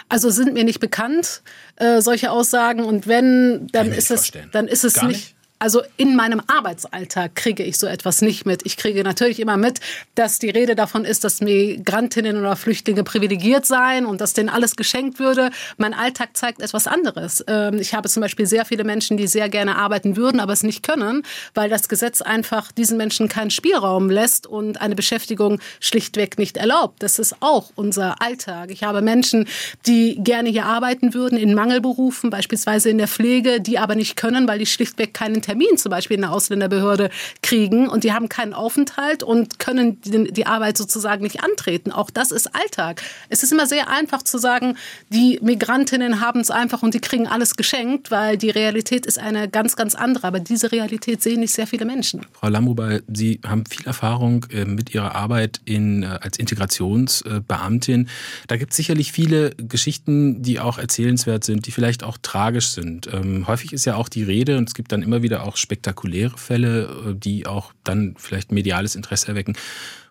Also 0.07 0.29
sind 0.29 0.53
mir 0.53 0.63
nicht 0.63 0.79
bekannt 0.79 1.41
äh, 1.77 2.01
solche 2.01 2.31
Aussagen 2.31 2.83
und 2.83 3.07
wenn, 3.07 3.67
dann 3.71 3.91
ist 3.91 4.11
es, 4.11 4.31
dann 4.51 4.67
ist 4.67 4.83
es 4.83 5.01
nicht. 5.01 5.07
nicht 5.07 5.38
also 5.59 5.81
in 5.97 6.15
meinem 6.15 6.41
Arbeitsalltag 6.47 7.35
kriege 7.35 7.63
ich 7.63 7.77
so 7.77 7.85
etwas 7.85 8.21
nicht 8.21 8.45
mit. 8.45 8.65
Ich 8.65 8.77
kriege 8.77 9.03
natürlich 9.03 9.41
immer 9.41 9.57
mit, 9.57 9.81
dass 10.15 10.39
die 10.39 10.49
Rede 10.49 10.73
davon 10.73 11.03
ist, 11.03 11.25
dass 11.25 11.41
Migrantinnen 11.41 12.37
oder 12.37 12.55
Flüchtlinge 12.55 13.03
privilegiert 13.03 13.65
seien 13.65 14.05
und 14.05 14.21
dass 14.21 14.33
denen 14.33 14.47
alles 14.47 14.77
geschenkt 14.77 15.19
würde. 15.19 15.51
Mein 15.75 15.93
Alltag 15.93 16.29
zeigt 16.37 16.61
etwas 16.61 16.87
anderes. 16.87 17.43
Ähm, 17.47 17.77
ich 17.79 17.93
habe 17.93 18.07
zum 18.07 18.21
Beispiel 18.21 18.45
sehr 18.45 18.63
viele 18.63 18.85
Menschen, 18.85 19.17
die 19.17 19.27
sehr 19.27 19.49
gerne 19.49 19.75
arbeiten 19.75 20.15
würden, 20.15 20.39
aber 20.39 20.53
es 20.53 20.63
nicht 20.63 20.81
können, 20.81 21.23
weil 21.53 21.69
das 21.69 21.89
Gesetz 21.89 22.21
einfach 22.21 22.71
diesen 22.71 22.97
Menschen 22.97 23.27
keinen 23.27 23.51
Spielraum 23.51 24.09
lässt 24.09 24.47
und 24.47 24.79
eine 24.79 24.95
Beschäftigung 24.95 25.59
schlichtweg 25.81 26.37
nicht 26.37 26.55
erlaubt. 26.55 27.03
Das 27.03 27.19
ist 27.19 27.35
auch 27.41 27.71
unser 27.75 28.21
Alltag. 28.21 28.71
Ich 28.71 28.83
habe 28.83 29.01
Menschen, 29.01 29.45
die 29.85 30.15
gerne 30.23 30.49
hier 30.49 30.65
arbeiten 30.65 31.13
würden 31.13 31.37
in 31.37 31.53
Mangelberufen, 31.53 32.29
beispielsweise 32.29 32.89
in 32.89 32.97
der 32.97 33.09
Pflege, 33.09 33.59
die 33.59 33.77
aber 33.77 33.95
nicht 33.95 34.15
können, 34.15 34.47
weil 34.47 34.59
die 34.59 34.65
schlichtweg 34.65 35.13
keinen 35.13 35.41
Termin 35.49 35.77
zum 35.77 35.89
Beispiel 35.89 36.13
in 36.13 36.21
der 36.21 36.31
Ausländerbehörde 36.31 37.09
kriegen 37.41 37.89
und 37.89 38.03
die 38.03 38.13
haben 38.13 38.29
keinen 38.29 38.53
Aufenthalt 38.53 39.23
und 39.23 39.57
können 39.57 39.99
die, 40.01 40.31
die 40.31 40.45
Arbeit 40.45 40.77
sozusagen 40.77 41.23
nicht 41.23 41.43
antreten. 41.43 41.91
Auch 41.91 42.11
das 42.11 42.29
ist 42.29 42.53
Alltag. 42.55 43.01
Es 43.29 43.41
ist 43.41 43.51
immer 43.51 43.65
sehr 43.65 43.89
einfach 43.89 44.21
zu 44.21 44.37
sagen, 44.37 44.77
die 45.11 45.39
Migrantinnen 45.41 46.21
haben 46.21 46.39
es 46.39 46.51
einfach 46.51 46.83
und 46.83 46.93
die 46.93 46.99
kriegen 46.99 47.27
alles 47.27 47.55
geschenkt, 47.55 48.11
weil 48.11 48.37
die 48.37 48.51
Realität 48.51 49.07
ist 49.07 49.17
eine 49.17 49.49
ganz, 49.49 49.75
ganz 49.75 49.95
andere. 49.95 50.27
Aber 50.27 50.39
diese 50.39 50.71
Realität 50.71 51.23
sehen 51.23 51.39
nicht 51.39 51.53
sehr 51.53 51.65
viele 51.65 51.85
Menschen. 51.85 52.27
Frau 52.33 52.49
Lamrubai, 52.49 53.01
Sie 53.11 53.39
haben 53.43 53.63
viel 53.65 53.87
Erfahrung 53.87 54.45
äh, 54.51 54.65
mit 54.65 54.93
Ihrer 54.93 55.15
Arbeit 55.15 55.61
in, 55.65 56.03
äh, 56.03 56.19
als 56.21 56.37
Integrationsbeamtin. 56.37 58.07
Da 58.45 58.57
gibt 58.57 58.71
es 58.71 58.77
sicherlich 58.77 59.11
viele 59.11 59.55
Geschichten, 59.55 60.43
die 60.43 60.59
auch 60.59 60.77
erzählenswert 60.77 61.43
sind, 61.43 61.65
die 61.65 61.71
vielleicht 61.71 62.03
auch 62.03 62.19
tragisch 62.21 62.67
sind. 62.67 63.11
Ähm, 63.11 63.47
häufig 63.47 63.73
ist 63.73 63.85
ja 63.85 63.95
auch 63.95 64.09
die 64.09 64.21
Rede, 64.21 64.59
und 64.59 64.69
es 64.69 64.75
gibt 64.75 64.91
dann 64.91 65.01
immer 65.01 65.23
wieder 65.23 65.38
auch 65.43 65.57
spektakuläre 65.57 66.37
Fälle, 66.37 66.83
äh, 66.83 67.15
die 67.15 67.45
auch 67.47 67.73
dann 67.83 68.15
vielleicht 68.17 68.51
mediales 68.51 68.95
Interesse 68.95 69.27
erwecken, 69.27 69.55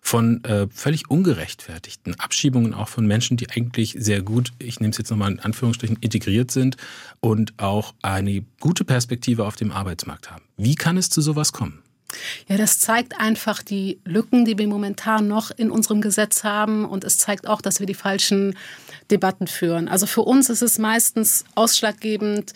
von 0.01 0.43
äh, 0.43 0.67
völlig 0.71 1.09
ungerechtfertigten 1.09 2.19
Abschiebungen 2.19 2.73
auch 2.73 2.87
von 2.87 3.05
Menschen, 3.05 3.37
die 3.37 3.49
eigentlich 3.49 3.95
sehr 3.97 4.21
gut, 4.21 4.51
ich 4.59 4.79
nehme 4.79 4.91
es 4.91 4.97
jetzt 4.97 5.09
nochmal 5.09 5.31
in 5.31 5.39
Anführungsstrichen, 5.39 5.97
integriert 6.01 6.51
sind 6.51 6.77
und 7.19 7.53
auch 7.57 7.93
eine 8.01 8.43
gute 8.59 8.85
Perspektive 8.85 9.45
auf 9.45 9.55
dem 9.55 9.71
Arbeitsmarkt 9.71 10.31
haben. 10.31 10.43
Wie 10.57 10.75
kann 10.75 10.97
es 10.97 11.09
zu 11.09 11.21
sowas 11.21 11.53
kommen? 11.53 11.83
Ja, 12.47 12.57
das 12.57 12.79
zeigt 12.79 13.19
einfach 13.19 13.61
die 13.61 13.99
Lücken, 14.03 14.45
die 14.45 14.57
wir 14.57 14.67
momentan 14.67 15.27
noch 15.27 15.51
in 15.51 15.69
unserem 15.69 16.01
Gesetz 16.01 16.43
haben. 16.43 16.85
Und 16.85 17.03
es 17.03 17.17
zeigt 17.17 17.47
auch, 17.47 17.61
dass 17.61 17.79
wir 17.79 17.87
die 17.87 17.93
falschen 17.93 18.57
Debatten 19.11 19.47
führen. 19.47 19.87
Also 19.87 20.05
für 20.05 20.21
uns 20.21 20.49
ist 20.49 20.61
es 20.61 20.79
meistens 20.79 21.45
ausschlaggebend, 21.55 22.53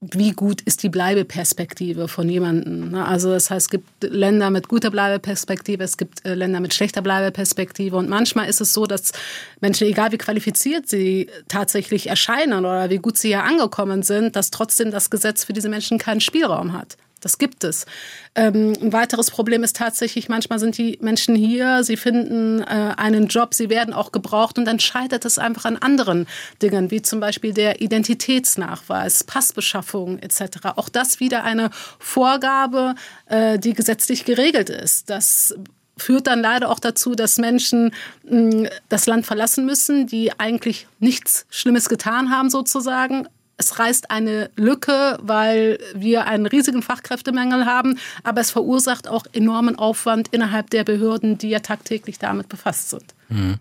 wie 0.00 0.32
gut 0.32 0.62
ist 0.62 0.82
die 0.82 0.88
Bleibeperspektive 0.88 2.08
von 2.08 2.26
jemandem. 2.28 2.90
Ne? 2.90 3.04
Also 3.06 3.30
das 3.30 3.50
heißt, 3.50 3.66
es 3.66 3.68
gibt 3.68 4.02
Länder 4.02 4.48
mit 4.48 4.66
guter 4.66 4.90
Bleibeperspektive, 4.90 5.84
es 5.84 5.98
gibt 5.98 6.24
äh, 6.24 6.34
Länder 6.34 6.60
mit 6.60 6.72
schlechter 6.72 7.02
Bleibeperspektive 7.02 7.96
und 7.96 8.08
manchmal 8.08 8.48
ist 8.48 8.62
es 8.62 8.72
so, 8.72 8.86
dass 8.86 9.12
Menschen, 9.60 9.86
egal 9.86 10.10
wie 10.12 10.18
qualifiziert 10.18 10.88
sie 10.88 11.28
tatsächlich 11.48 12.06
erscheinen 12.06 12.64
oder 12.64 12.88
wie 12.88 12.96
gut 12.96 13.18
sie 13.18 13.28
hier 13.28 13.44
angekommen 13.44 14.02
sind, 14.02 14.36
dass 14.36 14.50
trotzdem 14.50 14.90
das 14.90 15.10
Gesetz 15.10 15.44
für 15.44 15.52
diese 15.52 15.68
Menschen 15.68 15.98
keinen 15.98 16.22
Spielraum 16.22 16.72
hat. 16.72 16.96
Das 17.20 17.38
gibt 17.38 17.64
es. 17.64 17.86
Ähm, 18.34 18.72
ein 18.80 18.92
weiteres 18.92 19.30
Problem 19.30 19.62
ist 19.62 19.76
tatsächlich, 19.76 20.28
manchmal 20.28 20.58
sind 20.58 20.78
die 20.78 20.98
Menschen 21.00 21.34
hier, 21.34 21.84
sie 21.84 21.96
finden 21.96 22.62
äh, 22.62 22.94
einen 22.96 23.26
Job, 23.26 23.54
sie 23.54 23.68
werden 23.68 23.92
auch 23.92 24.12
gebraucht 24.12 24.58
und 24.58 24.64
dann 24.64 24.80
scheitert 24.80 25.24
es 25.24 25.38
einfach 25.38 25.66
an 25.66 25.76
anderen 25.76 26.26
Dingen, 26.62 26.90
wie 26.90 27.02
zum 27.02 27.20
Beispiel 27.20 27.52
der 27.52 27.80
Identitätsnachweis, 27.80 29.24
Passbeschaffung 29.24 30.18
etc. 30.18 30.76
Auch 30.76 30.88
das 30.88 31.20
wieder 31.20 31.44
eine 31.44 31.70
Vorgabe, 31.98 32.94
äh, 33.26 33.58
die 33.58 33.74
gesetzlich 33.74 34.24
geregelt 34.24 34.70
ist. 34.70 35.10
Das 35.10 35.54
führt 36.00 36.26
dann 36.26 36.40
leider 36.40 36.70
auch 36.70 36.80
dazu, 36.80 37.14
dass 37.14 37.38
Menschen 37.38 37.92
mh, 38.24 38.70
das 38.88 39.06
Land 39.06 39.26
verlassen 39.26 39.66
müssen, 39.66 40.06
die 40.06 40.32
eigentlich 40.38 40.86
nichts 40.98 41.46
Schlimmes 41.50 41.88
getan 41.88 42.30
haben 42.30 42.50
sozusagen, 42.50 43.28
es 43.60 43.78
reißt 43.78 44.10
eine 44.10 44.50
Lücke, 44.56 45.18
weil 45.20 45.78
wir 45.94 46.26
einen 46.26 46.46
riesigen 46.46 46.82
Fachkräftemangel 46.82 47.66
haben, 47.66 47.98
aber 48.24 48.40
es 48.40 48.50
verursacht 48.50 49.06
auch 49.06 49.26
enormen 49.32 49.76
Aufwand 49.76 50.28
innerhalb 50.28 50.70
der 50.70 50.82
Behörden, 50.82 51.36
die 51.36 51.50
ja 51.50 51.60
tagtäglich 51.60 52.18
damit 52.18 52.48
befasst 52.48 52.88
sind. 52.88 53.14
Mhm. 53.30 53.58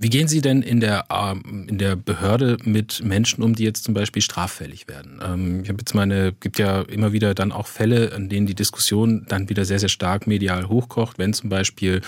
Wie 0.00 0.10
gehen 0.10 0.28
Sie 0.28 0.40
denn 0.40 0.62
in 0.62 0.78
der, 0.78 1.06
ähm, 1.10 1.66
in 1.68 1.78
der 1.78 1.96
Behörde 1.96 2.56
mit 2.62 3.02
Menschen 3.02 3.42
um, 3.42 3.56
die 3.56 3.64
jetzt 3.64 3.82
zum 3.82 3.94
Beispiel 3.94 4.22
straffällig 4.22 4.86
werden? 4.86 5.20
Ähm, 5.20 5.62
ich 5.62 5.68
habe 5.68 5.80
jetzt 5.80 5.92
meine, 5.92 6.32
gibt 6.32 6.60
ja 6.60 6.82
immer 6.82 7.12
wieder 7.12 7.34
dann 7.34 7.50
auch 7.50 7.66
Fälle, 7.66 8.06
in 8.06 8.28
denen 8.28 8.46
die 8.46 8.54
Diskussion 8.54 9.26
dann 9.28 9.48
wieder 9.48 9.64
sehr, 9.64 9.80
sehr 9.80 9.88
stark 9.88 10.28
medial 10.28 10.68
hochkocht, 10.68 11.18
wenn 11.18 11.32
zum 11.32 11.48
Beispiel 11.48 12.00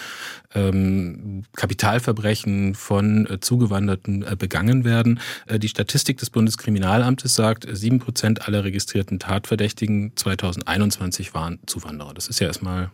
ähm, 0.55 1.43
Kapitalverbrechen 1.57 2.77
von 2.77 3.27
äh, 3.27 3.41
Zugewanderten 3.41 4.23
äh, 4.23 4.37
begangen 4.37 4.85
werden. 4.85 5.19
Äh, 5.47 5.59
die 5.59 5.69
Statistik 5.69 6.19
des 6.19 6.31
Bundeskriminalamtes 6.31 7.35
sagt, 7.35 7.67
sieben 7.73 7.99
Prozent 7.99 8.47
aller 8.47 8.63
registrierten 8.63 9.19
Tatverdächtigen 9.19 10.13
2021 10.15 11.35
waren 11.35 11.59
Zuwanderer. 11.67 12.15
Das 12.15 12.29
ist 12.29 12.39
ja 12.39 12.47
erstmal 12.47 12.93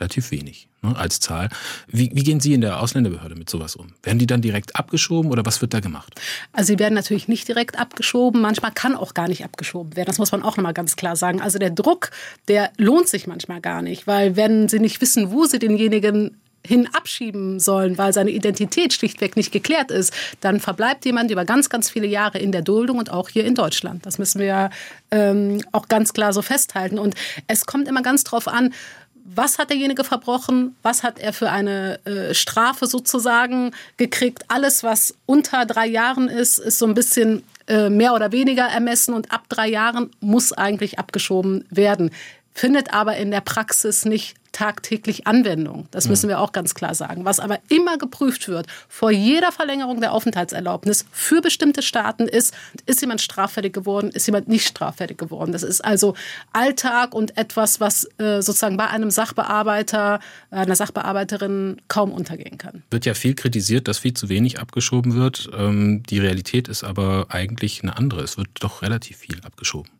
relativ 0.00 0.30
wenig 0.30 0.68
ne, 0.82 0.96
als 0.96 1.20
Zahl. 1.20 1.48
Wie, 1.86 2.10
wie 2.12 2.22
gehen 2.22 2.40
Sie 2.40 2.54
in 2.54 2.60
der 2.60 2.80
Ausländerbehörde 2.80 3.36
mit 3.36 3.50
sowas 3.50 3.76
um? 3.76 3.92
Werden 4.02 4.18
die 4.18 4.26
dann 4.26 4.42
direkt 4.42 4.76
abgeschoben 4.76 5.30
oder 5.30 5.44
was 5.44 5.60
wird 5.60 5.74
da 5.74 5.80
gemacht? 5.80 6.20
Also 6.52 6.72
sie 6.72 6.78
werden 6.78 6.94
natürlich 6.94 7.28
nicht 7.28 7.46
direkt 7.46 7.78
abgeschoben. 7.78 8.40
Manchmal 8.40 8.72
kann 8.72 8.96
auch 8.96 9.14
gar 9.14 9.28
nicht 9.28 9.44
abgeschoben 9.44 9.96
werden. 9.96 10.06
Das 10.06 10.18
muss 10.18 10.32
man 10.32 10.42
auch 10.42 10.56
nochmal 10.56 10.74
ganz 10.74 10.96
klar 10.96 11.16
sagen. 11.16 11.40
Also 11.40 11.58
der 11.58 11.70
Druck, 11.70 12.10
der 12.48 12.70
lohnt 12.76 13.08
sich 13.08 13.26
manchmal 13.26 13.60
gar 13.60 13.82
nicht, 13.82 14.06
weil 14.06 14.36
wenn 14.36 14.68
sie 14.68 14.80
nicht 14.80 15.00
wissen, 15.00 15.30
wo 15.30 15.44
sie 15.44 15.58
denjenigen 15.58 16.36
hin 16.64 16.88
abschieben 16.92 17.58
sollen, 17.58 17.96
weil 17.96 18.12
seine 18.12 18.30
Identität 18.30 18.92
schlichtweg 18.92 19.36
nicht 19.36 19.50
geklärt 19.52 19.90
ist, 19.90 20.12
dann 20.40 20.60
verbleibt 20.60 21.04
jemand 21.04 21.30
über 21.30 21.44
ganz, 21.44 21.70
ganz 21.70 21.88
viele 21.88 22.06
Jahre 22.06 22.38
in 22.38 22.52
der 22.52 22.62
Duldung 22.62 22.98
und 22.98 23.10
auch 23.10 23.28
hier 23.28 23.44
in 23.44 23.54
Deutschland. 23.54 24.04
Das 24.04 24.18
müssen 24.18 24.40
wir 24.40 24.70
ähm, 25.10 25.62
auch 25.72 25.88
ganz 25.88 26.12
klar 26.12 26.32
so 26.32 26.42
festhalten. 26.42 26.98
Und 26.98 27.14
es 27.46 27.64
kommt 27.64 27.88
immer 27.88 28.02
ganz 28.02 28.24
drauf 28.24 28.46
an, 28.46 28.74
was 29.24 29.58
hat 29.58 29.70
derjenige 29.70 30.04
verbrochen, 30.04 30.76
was 30.82 31.02
hat 31.02 31.18
er 31.18 31.32
für 31.32 31.50
eine 31.50 32.04
äh, 32.04 32.34
Strafe 32.34 32.86
sozusagen 32.86 33.72
gekriegt. 33.96 34.44
Alles, 34.48 34.82
was 34.82 35.14
unter 35.26 35.66
drei 35.66 35.86
Jahren 35.86 36.28
ist, 36.28 36.58
ist 36.58 36.78
so 36.78 36.86
ein 36.86 36.94
bisschen 36.94 37.44
äh, 37.66 37.90
mehr 37.90 38.14
oder 38.14 38.32
weniger 38.32 38.64
ermessen 38.64 39.14
und 39.14 39.32
ab 39.32 39.44
drei 39.48 39.68
Jahren 39.68 40.10
muss 40.20 40.52
eigentlich 40.52 40.98
abgeschoben 40.98 41.64
werden 41.70 42.10
findet 42.52 42.92
aber 42.92 43.16
in 43.16 43.30
der 43.30 43.40
Praxis 43.40 44.04
nicht 44.04 44.34
tagtäglich 44.52 45.26
Anwendung. 45.26 45.86
Das 45.90 46.08
müssen 46.08 46.28
wir 46.28 46.40
auch 46.40 46.52
ganz 46.52 46.74
klar 46.74 46.94
sagen. 46.94 47.24
Was 47.24 47.40
aber 47.40 47.58
immer 47.68 47.98
geprüft 47.98 48.48
wird 48.48 48.66
vor 48.88 49.10
jeder 49.10 49.52
Verlängerung 49.52 50.00
der 50.00 50.12
Aufenthaltserlaubnis 50.12 51.06
für 51.12 51.40
bestimmte 51.40 51.82
Staaten 51.82 52.24
ist, 52.24 52.54
ist 52.86 53.00
jemand 53.00 53.20
straffällig 53.20 53.72
geworden, 53.72 54.10
ist 54.10 54.26
jemand 54.26 54.48
nicht 54.48 54.66
straffällig 54.66 55.18
geworden. 55.18 55.52
Das 55.52 55.62
ist 55.62 55.84
also 55.84 56.14
Alltag 56.52 57.14
und 57.14 57.36
etwas, 57.36 57.80
was 57.80 58.08
äh, 58.18 58.42
sozusagen 58.42 58.76
bei 58.76 58.88
einem 58.88 59.10
Sachbearbeiter, 59.10 60.20
einer 60.50 60.76
Sachbearbeiterin 60.76 61.80
kaum 61.88 62.12
untergehen 62.12 62.58
kann. 62.58 62.82
Wird 62.90 63.06
ja 63.06 63.14
viel 63.14 63.34
kritisiert, 63.34 63.88
dass 63.88 63.98
viel 63.98 64.14
zu 64.14 64.28
wenig 64.28 64.58
abgeschoben 64.58 65.14
wird. 65.14 65.48
Ähm, 65.56 66.02
die 66.08 66.18
Realität 66.18 66.68
ist 66.68 66.84
aber 66.84 67.26
eigentlich 67.28 67.82
eine 67.82 67.96
andere. 67.96 68.22
Es 68.22 68.36
wird 68.36 68.48
doch 68.60 68.82
relativ 68.82 69.18
viel 69.18 69.40
abgeschoben. 69.44 69.90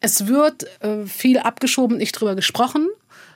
Es 0.00 0.26
wird 0.26 0.64
äh, 0.82 1.04
viel 1.06 1.38
abgeschoben, 1.38 1.98
nicht 1.98 2.12
drüber 2.12 2.34
gesprochen 2.34 2.88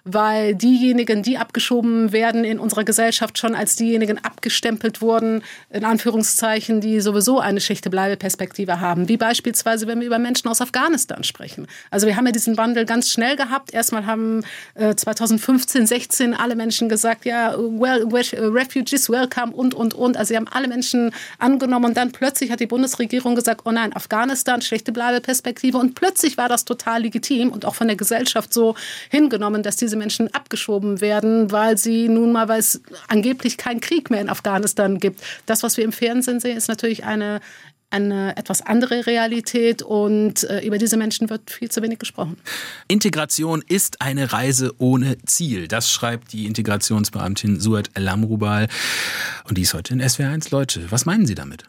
weil 0.05 0.55
diejenigen, 0.55 1.23
die 1.23 1.39
abgeschoben 1.39 2.13
werden 2.13 2.45
in 2.45 2.59
unserer 2.59 2.85
Gesellschaft 2.85 3.39
schon 3.39 3.55
als 3.55 3.75
diejenigen 3.77 4.23
abgestempelt 4.23 5.01
wurden, 5.01 5.43
in 5.71 5.85
Anführungszeichen, 5.85 6.83
die 6.83 7.01
sowieso 7.01 7.41
eine 7.41 7.61
Schichte-Bleibe-Perspektive 7.61 8.81
haben. 8.81 9.09
Wie 9.09 9.17
beispielsweise, 9.17 9.87
wenn 9.87 10.01
wir 10.01 10.07
über 10.07 10.19
Menschen 10.19 10.49
aus 10.49 10.61
Afghanistan 10.61 11.25
sprechen. 11.25 11.67
Also 11.91 12.07
wir 12.07 12.17
haben 12.17 12.27
ja 12.27 12.33
diesen 12.33 12.59
Wandel 12.59 12.85
ganz 12.85 13.11
schnell 13.11 13.37
gehabt. 13.37 13.73
Erstmal 13.73 14.05
haben 14.05 14.43
äh, 14.75 14.95
2015, 14.95 15.87
16 15.87 16.35
alle 16.35 16.55
Menschen 16.55 16.91
gesagt, 16.91 17.25
ja, 17.25 17.55
well, 17.57 18.05
refugees 18.05 19.09
welcome 19.09 19.53
und, 19.53 19.75
und, 19.75 19.95
und. 19.95 20.19
Also 20.19 20.29
sie 20.29 20.37
haben 20.37 20.49
alle 20.49 20.69
Menschen 20.69 21.13
angenommen 21.39 21.87
und 21.87 21.97
dann 21.97 22.13
plötzlich 22.13 22.51
hat 22.51 22.61
die 22.61 22.67
Bundesregierung 22.67 23.35
gesagt, 23.35 23.63
oh 23.65 23.73
nein, 23.73 23.97
Afghanistan, 23.97 24.61
schlechte 24.61 24.93
Bleibeperspektive 24.93 25.79
und 25.79 25.95
plötzlich 25.95 26.37
war 26.37 26.49
das 26.49 26.67
total 26.67 27.03
legitim 27.03 27.51
und 27.51 27.65
auch 27.65 27.75
von 27.75 27.87
der 27.87 27.97
Gesellschaft 27.97 28.53
so 28.53 28.75
hingenommen, 29.11 29.63
dass 29.63 29.77
diese 29.77 29.94
diese 29.95 29.99
Menschen 29.99 30.35
abgeschoben 30.35 31.01
werden, 31.01 31.53
weil 31.53 31.79
sie 31.79 32.09
nun 32.09 32.33
mal, 32.33 32.49
weil 32.49 32.59
es 32.59 32.83
angeblich 33.09 33.57
keinen 33.57 33.81
Krieg 33.81 34.11
mehr 34.11 34.21
in 34.21 34.29
Afghanistan 34.29 34.99
gibt. 34.99 35.21
Das, 35.47 35.63
was 35.63 35.77
wir 35.77 35.85
im 35.85 35.93
Fernsehen 35.93 36.41
sehen, 36.41 36.57
ist 36.57 36.69
natürlich 36.69 37.05
eine 37.05 37.41
eine 37.91 38.37
etwas 38.37 38.61
andere 38.61 39.07
Realität 39.07 39.81
und 39.81 40.43
äh, 40.43 40.67
über 40.67 40.79
diese 40.79 40.97
Menschen 40.97 41.31
wird 41.31 41.49
viel 41.49 41.71
zu 41.71 41.81
wenig 41.81 42.01
gesprochen. 42.01 42.39
Integration 42.89 43.63
ist 43.69 44.01
eine 44.01 44.33
Reise 44.33 44.75
ohne 44.79 45.17
Ziel. 45.27 45.69
Das 45.69 45.93
schreibt 45.93 46.33
die 46.33 46.47
Integrationsbeamtin 46.47 47.61
Suat 47.61 47.91
Lamrubal 47.97 48.67
und 49.49 49.59
die 49.59 49.63
ist 49.63 49.75
heute 49.75 49.93
in 49.93 50.03
SWR1 50.03 50.51
Leute. 50.51 50.91
Was 50.91 51.07
meinen 51.07 51.25
Sie 51.25 51.37
damit? 51.37 51.69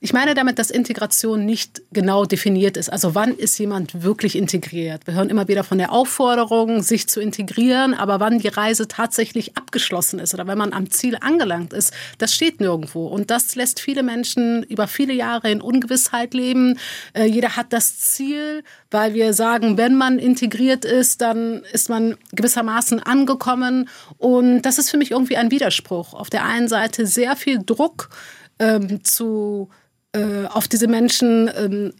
Ich 0.00 0.12
meine 0.12 0.34
damit, 0.34 0.58
dass 0.58 0.70
Integration 0.70 1.44
nicht 1.44 1.82
genau 1.92 2.24
definiert 2.24 2.76
ist. 2.76 2.90
Also 2.90 3.14
wann 3.14 3.34
ist 3.36 3.58
jemand 3.58 4.02
wirklich 4.02 4.36
integriert? 4.36 5.06
Wir 5.06 5.14
hören 5.14 5.30
immer 5.30 5.48
wieder 5.48 5.64
von 5.64 5.78
der 5.78 5.92
Aufforderung, 5.92 6.82
sich 6.82 7.08
zu 7.08 7.20
integrieren, 7.20 7.94
aber 7.94 8.20
wann 8.20 8.38
die 8.38 8.48
Reise 8.48 8.88
tatsächlich 8.88 9.56
abgeschlossen 9.56 10.18
ist 10.18 10.34
oder 10.34 10.46
wenn 10.46 10.58
man 10.58 10.72
am 10.72 10.90
Ziel 10.90 11.16
angelangt 11.20 11.72
ist, 11.72 11.92
das 12.18 12.34
steht 12.34 12.60
nirgendwo. 12.60 13.06
Und 13.06 13.30
das 13.30 13.54
lässt 13.54 13.80
viele 13.80 14.02
Menschen 14.02 14.62
über 14.64 14.86
viele 14.86 15.12
Jahre 15.12 15.50
in 15.50 15.60
Ungewissheit 15.60 16.34
leben. 16.34 16.78
Äh, 17.12 17.24
jeder 17.24 17.56
hat 17.56 17.72
das 17.72 17.98
Ziel, 17.98 18.62
weil 18.90 19.14
wir 19.14 19.32
sagen, 19.32 19.76
wenn 19.76 19.96
man 19.96 20.18
integriert 20.18 20.84
ist, 20.84 21.20
dann 21.20 21.62
ist 21.72 21.88
man 21.88 22.16
gewissermaßen 22.32 23.00
angekommen. 23.00 23.88
Und 24.18 24.62
das 24.62 24.78
ist 24.78 24.90
für 24.90 24.96
mich 24.96 25.10
irgendwie 25.10 25.36
ein 25.36 25.50
Widerspruch. 25.50 26.14
Auf 26.14 26.30
der 26.30 26.44
einen 26.44 26.68
Seite 26.68 27.06
sehr 27.06 27.36
viel 27.36 27.62
Druck, 27.64 28.10
ähm, 28.58 29.04
zu, 29.04 29.70
äh, 30.12 30.46
auf 30.46 30.68
diese 30.68 30.88
Menschen 30.88 31.50
ähm, 31.56 31.92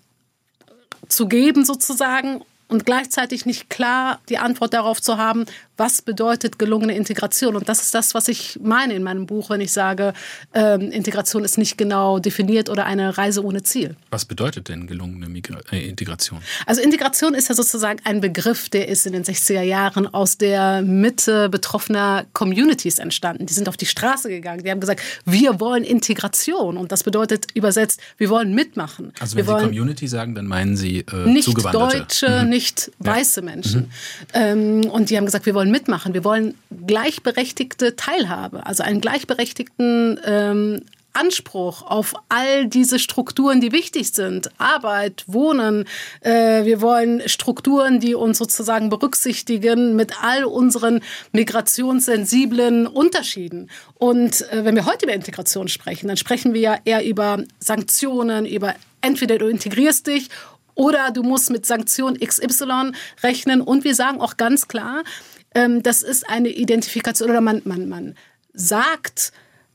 zu 1.09 1.29
geben 1.29 1.65
sozusagen 1.65 2.43
und 2.69 2.85
gleichzeitig 2.85 3.47
nicht 3.47 3.71
klar 3.71 4.21
die 4.29 4.39
Antwort 4.39 4.75
darauf 4.75 5.01
zu 5.01 5.19
haben, 5.19 5.47
was 5.77 6.03
bedeutet 6.03 6.59
gelungene 6.59 6.95
Integration. 6.95 7.57
Und 7.57 7.69
das 7.69 7.83
ist 7.83 7.95
das, 7.95 8.15
was 8.15 8.29
ich 8.29 8.59
meine 8.63 8.95
in 8.95 9.03
meinem 9.03 9.27
Buch, 9.27 9.51
wenn 9.51 9.61
ich 9.61 9.73
sage, 9.73 10.13
ähm, 10.55 10.91
Integration 10.91 11.45
ist 11.45 11.59
nicht 11.59 11.77
genau 11.77 12.19
definiert 12.19 12.69
oder 12.69 12.87
eine 12.87 13.17
Reise 13.19 13.45
ohne 13.45 13.63
Ziel. 13.63 13.97
Was 14.11 14.25
bedeutet 14.25 14.69
denn 14.69 14.87
gelungene 14.87 15.29
Migra 15.29 15.61
äh, 15.71 15.89
Integration? 15.89 16.41
Also 16.67 16.81
Integration 16.81 17.35
ist 17.35 17.49
ja 17.49 17.55
sozusagen 17.55 18.01
ein 18.05 18.21
Begriff, 18.21 18.69
der 18.69 18.89
ist 18.89 19.07
in 19.07 19.13
den 19.13 19.25
60er 19.25 19.63
Jahren 19.63 20.07
aus 20.07 20.39
der 20.39 20.83
Mitte 20.83 21.49
betroffener 21.49 22.27
Communities 22.33 22.99
entstanden. 22.99 23.47
Die 23.47 23.55
sind 23.55 23.69
auf 23.69 23.77
die 23.77 23.87
Straße 23.87 24.29
gegangen, 24.29 24.63
die 24.63 24.71
haben 24.71 24.81
gesagt, 24.81 25.01
wir 25.25 25.61
wollen 25.61 25.85
Integration. 25.85 26.77
Und 26.77 26.93
das 26.93 27.05
bedeutet 27.05 27.47
übersetzt, 27.55 28.01
wir 28.17 28.31
wollen 28.31 28.55
mitmachen. 28.55 29.13
Also 29.21 29.37
wenn 29.37 29.47
wir 29.47 29.59
Sie 29.59 29.65
Community 29.67 30.09
sagen, 30.09 30.35
dann 30.35 30.47
meinen 30.47 30.77
Sie 30.77 31.01
äh, 31.01 31.29
nicht 31.29 31.45
Zugewanderte. 31.45 31.99
Deutsche, 31.99 32.43
mhm. 32.45 32.49
nicht 32.49 32.91
weiße 32.99 33.43
Menschen. 33.43 33.81
Mhm. 33.81 33.91
Ähm, 34.35 34.91
und 34.91 35.11
die 35.11 35.17
haben 35.17 35.27
gesagt, 35.27 35.47
wir 35.47 35.55
wollen 35.55 35.66
mitmachen. 35.71 36.15
Wir 36.15 36.25
wollen 36.25 36.55
gleichberechtigte 36.87 37.97
Teilhabe, 37.97 38.67
also 38.67 38.83
einen 38.83 39.01
gleichberechtigten 39.01 40.21
ähm, 40.25 40.83
Anspruch 41.17 41.83
auf 41.83 42.15
all 42.29 42.67
diese 42.67 42.99
Strukturen, 42.99 43.61
die 43.61 43.73
wichtig 43.73 44.13
sind. 44.13 44.51
Arbeit, 44.59 45.25
Wohnen. 45.27 45.87
Äh, 46.21 46.65
wir 46.65 46.81
wollen 46.81 47.27
Strukturen, 47.27 48.01
die 48.01 48.15
uns 48.15 48.39
sozusagen 48.39 48.91
berücksichtigen 48.91 49.97
mit 49.97 50.23
all 50.23 50.45
unseren 50.45 51.01
migrationssensiblen 51.33 52.87
Unterschieden. 52.87 53.71
Und 53.95 54.43
äh, 54.53 54.65
wenn 54.65 54.77
wir 54.77 54.85
heute 54.85 55.07
über 55.07 55.15
Integration 55.15 55.69
sprechen, 55.69 56.09
dann 56.09 56.19
sprechen 56.19 56.53
wir 56.53 56.61
ja 56.61 56.79
eher 56.85 57.05
über 57.05 57.43
Sanktionen, 57.59 58.45
über 58.45 58.75
entweder 59.01 59.39
du 59.39 59.47
integrierst 59.49 60.07
dich 60.07 60.29
oder 60.75 61.11
du 61.11 61.23
musst 61.23 61.51
mit 61.51 61.65
Sanktion 61.65 62.19
XY 62.19 62.93
rechnen. 63.23 63.63
Und 63.63 63.85
wir 63.85 63.95
sagen 63.95 64.21
auch 64.21 64.37
ganz 64.37 64.69
klar, 64.69 65.03
ähm, 65.57 65.83
das 65.83 66.03
ist 66.03 66.29
eine 66.29 66.51
Identifikation 66.51 67.31
oder 67.31 67.41
man, 67.41 67.63
man, 67.65 67.89
man 67.89 68.15
sagt, 68.53 69.33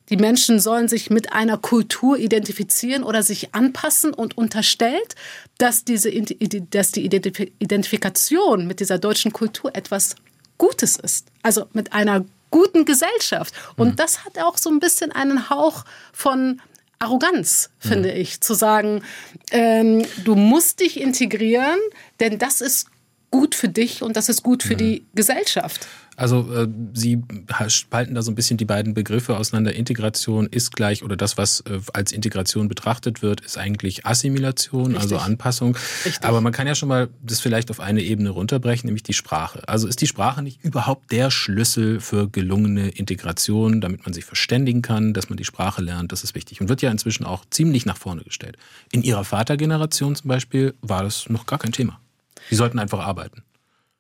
die 0.10 0.18
Menschen 0.18 0.60
sollen 0.60 0.88
sich 0.88 1.10
mit 1.10 1.34
einer 1.34 1.58
Kultur 1.58 2.20
identifizieren 2.20 3.04
oder 3.04 3.24
sich 3.24 3.56
anpassen 3.56 4.14
und 4.14 4.38
unterstellt, 4.38 5.16
dass, 5.58 5.84
diese, 5.84 6.12
dass 6.12 6.92
die 6.92 7.06
Identifikation 7.06 8.68
mit 8.68 8.80
dieser 8.80 9.00
deutschen 9.00 9.34
Kultur 9.34 9.76
etwas 9.76 10.16
Gutes 10.60 10.98
ist. 10.98 11.30
Also 11.42 11.66
mit 11.74 11.94
einer 11.94 12.26
guten 12.52 12.86
Gesellschaft. 12.86 13.56
Und 13.76 13.92
mhm. 13.92 13.96
das 13.96 14.24
hat 14.24 14.38
auch 14.38 14.58
so 14.58 14.70
ein 14.70 14.80
bisschen 14.80 15.12
einen 15.12 15.50
Hauch 15.50 15.86
von 16.14 16.62
Arroganz, 17.00 17.72
finde 17.80 18.12
mhm. 18.12 18.22
ich, 18.22 18.42
zu 18.42 18.54
sagen, 18.54 19.02
ähm, 19.50 20.06
du 20.24 20.36
musst 20.36 20.82
dich 20.82 21.00
integrieren, 21.02 21.80
denn 22.20 22.38
das 22.38 22.62
ist 22.62 22.88
gut 23.32 23.56
für 23.56 23.70
dich 23.70 24.04
und 24.04 24.16
das 24.16 24.30
ist 24.30 24.44
gut 24.44 24.62
für 24.62 24.74
mhm. 24.74 24.78
die 24.78 25.06
Gesellschaft. 25.16 25.88
Also 26.18 26.54
äh, 26.54 26.68
Sie 26.94 27.24
spalten 27.68 28.16
da 28.16 28.22
so 28.22 28.32
ein 28.32 28.36
bisschen 28.36 28.58
die 28.58 28.66
beiden 28.66 28.94
Begriffe 28.94 29.38
auseinander. 29.38 29.74
Integration 29.74 30.46
ist 30.48 30.76
gleich 30.76 31.04
oder 31.04 31.16
das, 31.16 31.38
was 31.38 31.62
äh, 31.62 31.80
als 31.94 32.12
Integration 32.12 32.68
betrachtet 32.68 33.22
wird, 33.22 33.42
ist 33.42 33.58
eigentlich 33.58 34.06
Assimilation, 34.06 34.96
also 34.96 34.98
Richtig. 34.98 35.14
also 35.14 35.18
Anpassung. 35.18 35.78
Richtig. 36.06 36.24
Aber 36.24 36.42
man 36.42 36.52
kann 36.52 36.68
ja 36.68 36.76
schon 36.76 36.90
mal 36.90 37.08
das 37.24 37.40
vielleicht 37.40 37.72
auf 37.72 37.80
eine 37.80 38.02
Ebene 38.02 38.30
runterbrechen, 38.30 38.88
nämlich 38.88 39.04
die 39.04 39.14
Sprache. 39.14 39.68
Also 39.68 39.88
ist 39.88 40.02
die 40.02 40.08
Sprache 40.08 40.44
nicht 40.44 40.64
überhaupt 40.64 41.12
der 41.12 41.32
Schlüssel 41.32 42.02
für 42.02 42.30
gelungene 42.30 42.90
Integration, 42.90 43.80
damit 43.80 44.06
man 44.06 44.14
sich 44.14 44.26
verständigen 44.26 44.82
kann, 44.82 45.14
dass 45.14 45.30
man 45.30 45.38
die 45.38 45.46
Sprache 45.46 45.82
lernt, 45.82 46.12
das 46.12 46.24
ist 46.24 46.36
wichtig 46.36 46.60
und 46.60 46.68
wird 46.68 46.82
ja 46.82 46.92
inzwischen 46.92 47.26
auch 47.26 47.46
ziemlich 47.50 47.86
nach 47.86 47.98
vorne 47.98 48.24
gestellt. 48.24 48.58
In 48.92 49.02
Ihrer 49.02 49.24
Vatergeneration 49.24 50.16
zum 50.16 50.28
Beispiel 50.28 50.74
war 50.82 51.04
das 51.04 51.30
noch 51.30 51.46
gar 51.46 51.58
kein 51.58 51.72
Thema. 51.72 52.01
Sie 52.50 52.56
sollten 52.56 52.80
einfach 52.80 53.00
arbeiten. 53.00 53.44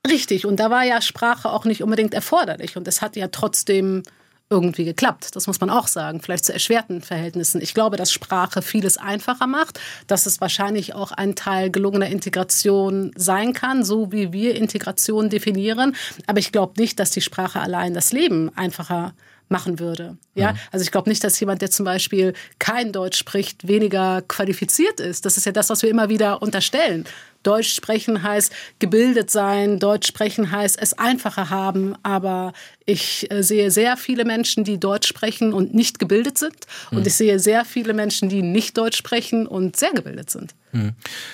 Richtig, 0.09 0.45
und 0.45 0.59
da 0.59 0.69
war 0.69 0.83
ja 0.83 1.01
Sprache 1.01 1.49
auch 1.49 1.65
nicht 1.65 1.83
unbedingt 1.83 2.13
erforderlich. 2.13 2.75
Und 2.75 2.87
es 2.87 3.01
hat 3.01 3.15
ja 3.15 3.27
trotzdem 3.27 4.03
irgendwie 4.51 4.83
geklappt. 4.83 5.29
Das 5.33 5.47
muss 5.47 5.61
man 5.61 5.69
auch 5.69 5.87
sagen, 5.87 6.21
vielleicht 6.21 6.45
zu 6.45 6.53
erschwerten 6.53 7.01
Verhältnissen. 7.01 7.61
Ich 7.61 7.73
glaube, 7.73 7.95
dass 7.95 8.11
Sprache 8.11 8.61
vieles 8.61 8.97
einfacher 8.97 9.47
macht, 9.47 9.79
dass 10.07 10.25
es 10.25 10.41
wahrscheinlich 10.41 10.93
auch 10.93 11.13
ein 11.13 11.35
Teil 11.35 11.71
gelungener 11.71 12.07
Integration 12.07 13.11
sein 13.15 13.53
kann, 13.53 13.83
so 13.83 14.11
wie 14.11 14.33
wir 14.33 14.55
Integration 14.55 15.29
definieren. 15.29 15.95
Aber 16.27 16.39
ich 16.39 16.51
glaube 16.51 16.73
nicht, 16.79 16.99
dass 16.99 17.11
die 17.11 17.21
Sprache 17.21 17.61
allein 17.61 17.93
das 17.93 18.11
Leben 18.11 18.51
einfacher 18.55 19.13
machen 19.47 19.79
würde. 19.79 20.17
Ja, 20.35 20.53
mhm. 20.53 20.57
also 20.71 20.83
ich 20.83 20.91
glaube 20.91 21.09
nicht, 21.09 21.23
dass 21.23 21.39
jemand, 21.39 21.61
der 21.61 21.71
zum 21.71 21.85
Beispiel 21.85 22.33
kein 22.59 22.91
Deutsch 22.91 23.17
spricht, 23.17 23.67
weniger 23.67 24.21
qualifiziert 24.21 24.99
ist. 24.99 25.25
Das 25.25 25.37
ist 25.37 25.45
ja 25.45 25.51
das, 25.51 25.69
was 25.69 25.81
wir 25.81 25.89
immer 25.89 26.09
wieder 26.09 26.41
unterstellen. 26.41 27.05
Deutsch 27.43 27.73
sprechen 27.73 28.23
heißt 28.23 28.51
gebildet 28.79 29.29
sein, 29.29 29.79
Deutsch 29.79 30.07
sprechen 30.07 30.51
heißt 30.51 30.81
es 30.81 30.93
einfacher 30.93 31.49
haben, 31.49 31.95
aber 32.03 32.53
ich 32.85 33.31
äh, 33.31 33.43
sehe 33.43 33.71
sehr 33.71 33.97
viele 33.97 34.25
Menschen, 34.25 34.63
die 34.63 34.79
Deutsch 34.79 35.07
sprechen 35.07 35.53
und 35.53 35.73
nicht 35.73 35.99
gebildet 35.99 36.37
sind. 36.37 36.67
Und 36.91 36.99
mhm. 36.99 37.07
ich 37.07 37.13
sehe 37.13 37.39
sehr 37.39 37.65
viele 37.65 37.93
Menschen, 37.93 38.29
die 38.29 38.41
nicht 38.41 38.77
Deutsch 38.77 38.97
sprechen 38.97 39.47
und 39.47 39.75
sehr 39.75 39.91
gebildet 39.93 40.29
sind. 40.29 40.53
Hm. 40.71 40.93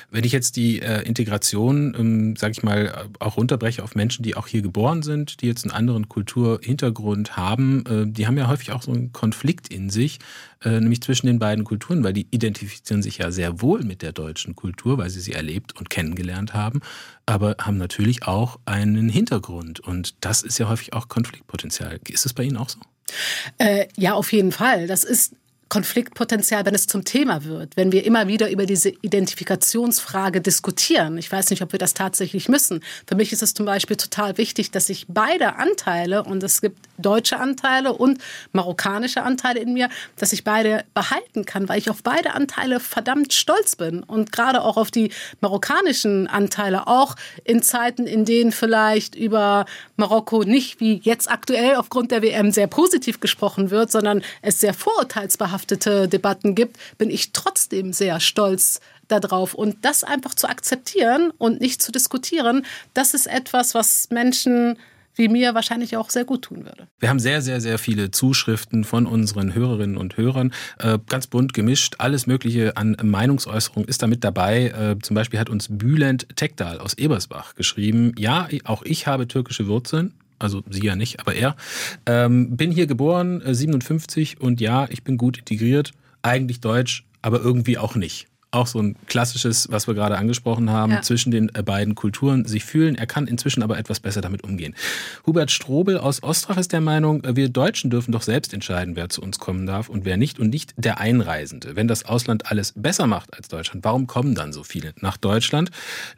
Wenn 0.09 0.23
ich 0.23 0.31
jetzt 0.31 0.55
die 0.55 0.81
äh, 0.81 1.03
Integration, 1.03 1.95
ähm, 1.97 2.35
sage 2.35 2.53
ich 2.53 2.63
mal, 2.63 3.07
auch 3.19 3.37
runterbreche 3.37 3.83
auf 3.83 3.95
Menschen, 3.95 4.23
die 4.23 4.35
auch 4.35 4.47
hier 4.47 4.61
geboren 4.61 5.03
sind, 5.03 5.41
die 5.41 5.47
jetzt 5.47 5.63
einen 5.63 5.73
anderen 5.73 6.09
Kulturhintergrund 6.09 7.37
haben, 7.37 7.85
äh, 7.85 8.11
die 8.11 8.25
haben 8.25 8.37
ja 8.37 8.47
häufig 8.47 8.71
auch 8.71 8.81
so 8.81 8.91
einen 8.91 9.13
Konflikt 9.13 9.67
in 9.67 9.89
sich, 9.89 10.19
nämlich 10.63 11.01
zwischen 11.01 11.27
den 11.27 11.39
beiden 11.39 11.63
Kulturen, 11.63 12.03
weil 12.03 12.13
die 12.13 12.27
identifizieren 12.31 13.03
sich 13.03 13.19
ja 13.19 13.31
sehr 13.31 13.61
wohl 13.61 13.83
mit 13.83 14.01
der 14.01 14.11
deutschen 14.11 14.55
Kultur, 14.55 14.97
weil 14.97 15.09
sie 15.09 15.19
sie 15.19 15.33
erlebt 15.33 15.77
und 15.77 15.89
kennengelernt 15.89 16.53
haben, 16.53 16.81
aber 17.25 17.55
haben 17.59 17.77
natürlich 17.77 18.27
auch 18.27 18.59
einen 18.65 19.09
Hintergrund 19.09 19.79
und 19.79 20.15
das 20.21 20.43
ist 20.43 20.57
ja 20.57 20.67
häufig 20.67 20.93
auch 20.93 21.07
Konfliktpotenzial. 21.07 21.99
Ist 22.09 22.25
es 22.25 22.33
bei 22.33 22.43
Ihnen 22.43 22.57
auch 22.57 22.69
so? 22.69 22.79
Äh, 23.57 23.87
ja, 23.97 24.13
auf 24.13 24.31
jeden 24.31 24.51
Fall. 24.51 24.87
Das 24.87 25.03
ist 25.03 25.33
Konfliktpotenzial, 25.69 26.65
wenn 26.65 26.75
es 26.75 26.87
zum 26.87 27.03
Thema 27.03 27.43
wird, 27.43 27.75
wenn 27.75 27.91
wir 27.91 28.05
immer 28.05 28.27
wieder 28.27 28.49
über 28.49 28.65
diese 28.65 28.89
Identifikationsfrage 28.89 30.39
diskutieren. 30.39 31.17
Ich 31.17 31.29
weiß 31.31 31.49
nicht, 31.49 31.61
ob 31.61 31.73
wir 31.73 31.79
das 31.79 31.93
tatsächlich 31.93 32.47
müssen. 32.47 32.81
Für 33.05 33.15
mich 33.15 33.33
ist 33.33 33.43
es 33.43 33.53
zum 33.53 33.65
Beispiel 33.65 33.97
total 33.97 34.37
wichtig, 34.37 34.71
dass 34.71 34.89
ich 34.89 35.05
beide 35.09 35.57
Anteile, 35.57 36.23
und 36.23 36.41
es 36.43 36.61
gibt 36.61 36.79
deutsche 36.97 37.37
Anteile 37.37 37.93
und 37.93 38.19
marokkanische 38.53 39.23
Anteile 39.23 39.59
in 39.59 39.73
mir, 39.73 39.89
dass 40.15 40.31
ich 40.31 40.45
beide 40.45 40.85
behalten 40.93 41.45
kann, 41.45 41.67
weil 41.67 41.79
ich 41.79 41.89
auf 41.89 42.01
beide 42.01 42.33
Anteile 42.33 42.79
verdammt 42.79 43.33
stolz 43.33 43.75
bin. 43.75 44.03
Und 44.03 44.31
gerade 44.31 44.61
auch 44.61 44.77
auf 44.77 44.89
die 44.89 45.11
marokkanischen 45.41 46.27
Anteile, 46.27 46.87
auch 46.87 47.15
in 47.43 47.61
Zeiten, 47.61 48.07
in 48.07 48.23
denen 48.23 48.53
vielleicht 48.53 49.15
über 49.15 49.65
Marokko 49.97 50.43
nicht 50.43 50.79
wie 50.79 51.01
jetzt 51.03 51.29
aktuell 51.29 51.75
aufgrund 51.75 52.11
der 52.11 52.21
WM 52.21 52.51
sehr 52.51 52.67
positiv 52.67 53.19
gesprochen 53.19 53.69
wird, 53.69 53.91
sondern 53.91 54.23
es 54.41 54.61
sehr 54.61 54.73
vorurteilsbehaftet 54.73 55.56
behaftete 55.57 56.07
Debatten 56.07 56.53
gibt, 56.53 56.77
bin 56.99 57.09
ich 57.09 57.31
trotzdem 57.31 57.91
sehr 57.91 58.19
stolz 58.19 58.79
darauf. 59.07 59.55
Und 59.55 59.77
das 59.83 60.03
einfach 60.03 60.35
zu 60.35 60.47
akzeptieren 60.47 61.31
und 61.39 61.61
nicht 61.61 61.81
zu 61.81 61.91
diskutieren, 61.91 62.63
das 62.93 63.15
ist 63.15 63.25
etwas, 63.25 63.73
was 63.73 64.09
Menschen 64.11 64.77
wie 65.15 65.29
mir 65.29 65.55
wahrscheinlich 65.55 65.97
auch 65.97 66.11
sehr 66.11 66.25
gut 66.25 66.43
tun 66.43 66.63
würde. 66.65 66.87
Wir 66.99 67.09
haben 67.09 67.17
sehr, 67.17 67.41
sehr, 67.41 67.59
sehr 67.59 67.79
viele 67.79 68.11
Zuschriften 68.11 68.83
von 68.83 69.07
unseren 69.07 69.55
Hörerinnen 69.55 69.97
und 69.97 70.15
Hörern, 70.15 70.53
äh, 70.77 70.99
ganz 71.09 71.25
bunt 71.25 71.55
gemischt. 71.55 71.95
Alles 71.97 72.27
Mögliche 72.27 72.77
an 72.77 72.95
Meinungsäußerung 73.01 73.85
ist 73.85 74.03
da 74.03 74.05
mit 74.05 74.23
dabei. 74.23 74.67
Äh, 74.67 74.99
zum 75.01 75.15
Beispiel 75.15 75.39
hat 75.39 75.49
uns 75.49 75.69
Bülent 75.71 76.27
Tekdal 76.35 76.77
aus 76.77 76.93
Ebersbach 76.93 77.55
geschrieben, 77.55 78.13
ja, 78.15 78.47
auch 78.65 78.83
ich 78.83 79.07
habe 79.07 79.27
türkische 79.27 79.65
Wurzeln 79.65 80.13
also 80.39 80.63
sie 80.69 80.85
ja 80.85 80.95
nicht, 80.95 81.19
aber 81.19 81.35
er. 81.35 81.55
Ähm, 82.05 82.55
bin 82.55 82.71
hier 82.71 82.87
geboren, 82.87 83.41
äh, 83.41 83.53
57 83.53 84.39
und 84.39 84.61
ja, 84.61 84.87
ich 84.89 85.03
bin 85.03 85.17
gut 85.17 85.39
integriert, 85.39 85.91
eigentlich 86.21 86.59
deutsch, 86.61 87.05
aber 87.21 87.39
irgendwie 87.39 87.77
auch 87.77 87.95
nicht 87.95 88.27
auch 88.57 88.67
so 88.67 88.79
ein 88.79 88.95
klassisches, 89.07 89.67
was 89.71 89.87
wir 89.87 89.93
gerade 89.93 90.17
angesprochen 90.17 90.69
haben, 90.69 90.91
ja. 90.91 91.01
zwischen 91.01 91.31
den 91.31 91.53
äh, 91.55 91.63
beiden 91.63 91.95
Kulturen 91.95 92.45
sich 92.45 92.65
fühlen. 92.65 92.95
Er 92.95 93.07
kann 93.07 93.27
inzwischen 93.27 93.63
aber 93.63 93.77
etwas 93.77 93.99
besser 93.99 94.21
damit 94.21 94.43
umgehen. 94.43 94.75
Hubert 95.25 95.51
Strobel 95.51 95.97
aus 95.97 96.23
Ostrach 96.23 96.57
ist 96.57 96.73
der 96.73 96.81
Meinung, 96.81 97.23
äh, 97.23 97.35
wir 97.35 97.49
Deutschen 97.49 97.89
dürfen 97.89 98.11
doch 98.11 98.23
selbst 98.23 98.53
entscheiden, 98.53 98.95
wer 98.95 99.09
zu 99.09 99.21
uns 99.21 99.39
kommen 99.39 99.65
darf 99.65 99.89
und 99.89 100.05
wer 100.05 100.17
nicht 100.17 100.39
und 100.39 100.49
nicht 100.49 100.73
der 100.75 100.99
Einreisende. 100.99 101.75
Wenn 101.75 101.87
das 101.87 102.05
Ausland 102.05 102.51
alles 102.51 102.73
besser 102.75 103.07
macht 103.07 103.33
als 103.35 103.47
Deutschland, 103.47 103.85
warum 103.85 104.07
kommen 104.07 104.35
dann 104.35 104.51
so 104.51 104.63
viele 104.63 104.93
nach 104.99 105.17
Deutschland? 105.17 105.69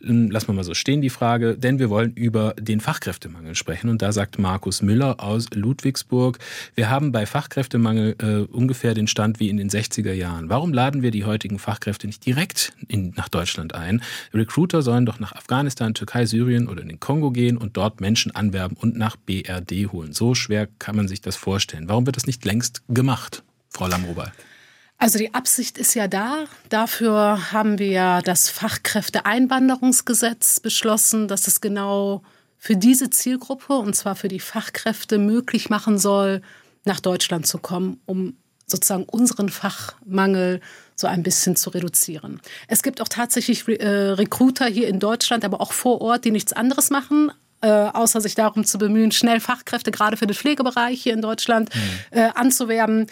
Ähm, 0.03 0.31
lassen 0.31 0.47
wir 0.47 0.53
mal 0.53 0.63
so 0.63 0.73
stehen 0.73 1.01
die 1.01 1.09
Frage, 1.09 1.57
denn 1.57 1.79
wir 1.79 1.89
wollen 1.89 2.13
über 2.13 2.53
den 2.59 2.79
Fachkräftemangel 2.79 3.55
sprechen 3.55 3.89
und 3.89 4.01
da 4.01 4.11
sagt 4.11 4.39
Markus 4.39 4.81
Müller 4.81 5.19
aus 5.19 5.47
Ludwigsburg, 5.53 6.39
wir 6.75 6.89
haben 6.89 7.11
bei 7.11 7.25
Fachkräftemangel 7.25 8.15
äh, 8.21 8.53
ungefähr 8.53 8.93
den 8.93 9.07
Stand 9.07 9.39
wie 9.39 9.49
in 9.49 9.57
den 9.57 9.69
60er 9.69 10.13
Jahren. 10.13 10.49
Warum 10.49 10.73
laden 10.73 11.01
wir 11.01 11.11
die 11.11 11.25
heutigen 11.25 11.59
Fachkräfte 11.59 12.07
nicht 12.07 12.25
direkt 12.29 12.73
in, 12.87 13.11
nach 13.17 13.27
Deutschland 13.27 13.73
ein. 13.73 14.03
Recruiter 14.35 14.83
sollen 14.83 15.07
doch 15.07 15.19
nach 15.19 15.33
Afghanistan, 15.33 15.95
Türkei, 15.95 16.27
Syrien 16.27 16.67
oder 16.67 16.83
in 16.83 16.89
den 16.89 16.99
Kongo 16.99 17.31
gehen 17.31 17.57
und 17.57 17.75
dort 17.75 18.01
Menschen 18.01 18.35
anwerben 18.35 18.77
und 18.79 18.95
nach 18.95 19.15
BRD 19.15 19.91
holen. 19.91 20.13
So 20.13 20.35
schwer 20.35 20.67
kann 20.77 20.95
man 20.95 21.07
sich 21.07 21.21
das 21.21 21.35
vorstellen. 21.35 21.89
Warum 21.89 22.05
wird 22.05 22.17
das 22.17 22.27
nicht 22.27 22.45
längst 22.45 22.83
gemacht, 22.87 23.41
Frau 23.71 23.87
Lamrobal? 23.87 24.31
Also 24.99 25.17
die 25.17 25.33
Absicht 25.33 25.79
ist 25.79 25.95
ja 25.95 26.07
da. 26.07 26.45
Dafür 26.67 27.51
haben 27.51 27.79
wir 27.79 27.87
ja 27.87 28.21
das 28.21 28.49
Fachkräfteeinwanderungsgesetz 28.49 30.59
beschlossen, 30.59 31.27
dass 31.27 31.47
es 31.47 31.61
genau 31.61 32.21
für 32.59 32.75
diese 32.75 33.09
Zielgruppe, 33.09 33.73
und 33.73 33.95
zwar 33.95 34.15
für 34.15 34.27
die 34.27 34.39
Fachkräfte, 34.39 35.17
möglich 35.17 35.71
machen 35.71 35.97
soll, 35.97 36.43
nach 36.85 36.99
Deutschland 36.99 37.47
zu 37.47 37.57
kommen, 37.57 37.99
um 38.05 38.37
sozusagen 38.67 39.05
unseren 39.05 39.49
Fachmangel 39.49 40.61
so 40.99 41.07
ein 41.07 41.23
bisschen 41.23 41.55
zu 41.55 41.69
reduzieren. 41.69 42.41
Es 42.67 42.83
gibt 42.83 43.01
auch 43.01 43.07
tatsächlich 43.07 43.67
äh, 43.67 43.87
Recruiter 43.87 44.65
hier 44.65 44.89
in 44.89 44.99
Deutschland, 44.99 45.45
aber 45.45 45.61
auch 45.61 45.71
vor 45.71 46.01
Ort, 46.01 46.25
die 46.25 46.31
nichts 46.31 46.51
anderes 46.51 46.89
machen, 46.89 47.31
äh, 47.61 47.69
außer 47.69 48.19
sich 48.19 48.35
darum 48.35 48.65
zu 48.65 48.77
bemühen, 48.77 49.11
schnell 49.11 49.39
Fachkräfte 49.39 49.91
gerade 49.91 50.17
für 50.17 50.27
den 50.27 50.35
Pflegebereich 50.35 51.01
hier 51.01 51.13
in 51.13 51.21
Deutschland 51.21 51.73
mhm. 51.73 52.17
äh, 52.17 52.29
anzuwerben. 52.35 53.07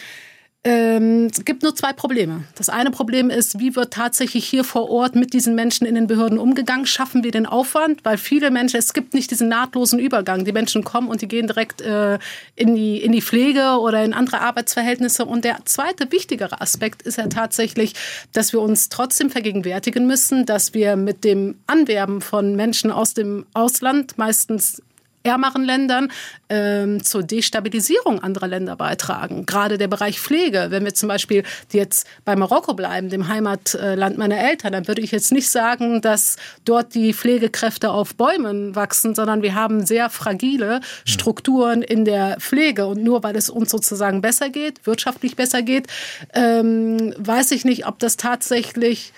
Ähm, 0.64 1.28
es 1.32 1.46
gibt 1.46 1.64
nur 1.64 1.76
zwei 1.76 1.94
Probleme. 1.94 2.44
Das 2.56 2.68
eine 2.68 2.92
Problem 2.92 3.30
ist, 3.30 3.60
wie 3.60 3.76
wird 3.76 3.94
tatsächlich 3.94 4.46
hier 4.46 4.64
vor 4.64 4.90
Ort 4.90 5.16
mit 5.16 5.34
diesen 5.34 5.56
Menschen 5.56 5.86
in 5.88 5.96
den 5.96 6.08
Behörden 6.08 6.40
umgegangen? 6.40 6.86
Schaffen 6.86 7.24
wir 7.24 7.32
den 7.32 7.46
Aufwand? 7.46 8.04
Weil 8.04 8.18
viele 8.18 8.52
Menschen, 8.52 8.78
es 8.78 8.92
gibt 8.94 9.14
nicht 9.14 9.32
diesen 9.32 9.48
nahtlosen 9.48 9.98
Übergang. 9.98 10.44
Die 10.46 10.52
Menschen 10.52 10.84
kommen 10.84 11.08
und 11.08 11.22
die 11.22 11.28
gehen 11.28 11.48
direkt 11.48 11.82
äh, 11.82 12.20
in, 12.56 12.76
die, 12.76 13.02
in 13.02 13.12
die 13.14 13.22
Pflege 13.22 13.80
oder 13.80 14.04
in 14.04 14.14
andere 14.14 14.42
Arbeitsverhältnisse. 14.42 15.26
Und 15.26 15.46
der 15.46 15.60
zweite 15.66 16.12
wichtigere 16.12 16.60
Aspekt 16.60 17.04
ist 17.04 17.18
ja 17.18 17.28
tatsächlich, 17.28 17.94
dass 18.34 18.52
wir 18.52 18.60
uns 18.60 18.90
trotzdem 18.90 19.30
vergegenwärtigen 19.30 20.06
müssen, 20.06 20.46
dass 20.46 20.74
wir 20.74 20.96
mit 20.98 21.24
dem 21.24 21.60
Anwerben 21.68 22.20
von 22.20 22.56
Menschen 22.56 22.92
aus 22.92 23.14
dem 23.14 23.46
Ausland 23.54 24.18
meistens 24.18 24.82
ärmeren 25.28 25.64
Ländern 25.64 26.12
ähm, 26.50 27.04
zur 27.04 27.24
Destabilisierung 27.24 28.24
anderer 28.24 28.48
Länder 28.48 28.76
beitragen. 28.76 29.46
Gerade 29.46 29.78
der 29.78 29.88
Bereich 29.88 30.20
Pflege, 30.20 30.68
wenn 30.70 30.86
wir 30.86 30.94
zum 30.94 31.10
Beispiel 31.10 31.44
jetzt 31.72 32.08
bei 32.26 32.36
Marokko 32.36 32.74
bleiben, 32.74 33.10
dem 33.10 33.28
Heimatland 33.28 34.18
meiner 34.18 34.40
Eltern, 34.40 34.72
dann 34.72 34.88
würde 34.88 35.02
ich 35.02 35.12
jetzt 35.12 35.32
nicht 35.32 35.50
sagen, 35.50 36.02
dass 36.02 36.38
dort 36.66 36.96
die 36.96 37.14
Pflegekräfte 37.14 37.92
auf 37.92 38.16
Bäumen 38.16 38.76
wachsen, 38.76 39.14
sondern 39.16 39.42
wir 39.42 39.56
haben 39.56 39.86
sehr 39.86 40.10
fragile 40.10 40.80
Strukturen 41.06 41.82
in 41.82 42.06
der 42.06 42.38
Pflege. 42.40 42.88
Und 42.88 43.04
nur 43.04 43.24
weil 43.24 43.36
es 43.36 43.50
uns 43.50 43.70
sozusagen 43.70 44.22
besser 44.22 44.50
geht, 44.50 44.86
wirtschaftlich 44.88 45.36
besser 45.36 45.62
geht, 45.62 45.88
ähm, 46.34 47.14
weiß 47.18 47.52
ich 47.52 47.66
nicht, 47.66 47.86
ob 47.86 48.00
das 48.00 48.18
tatsächlich 48.18 49.14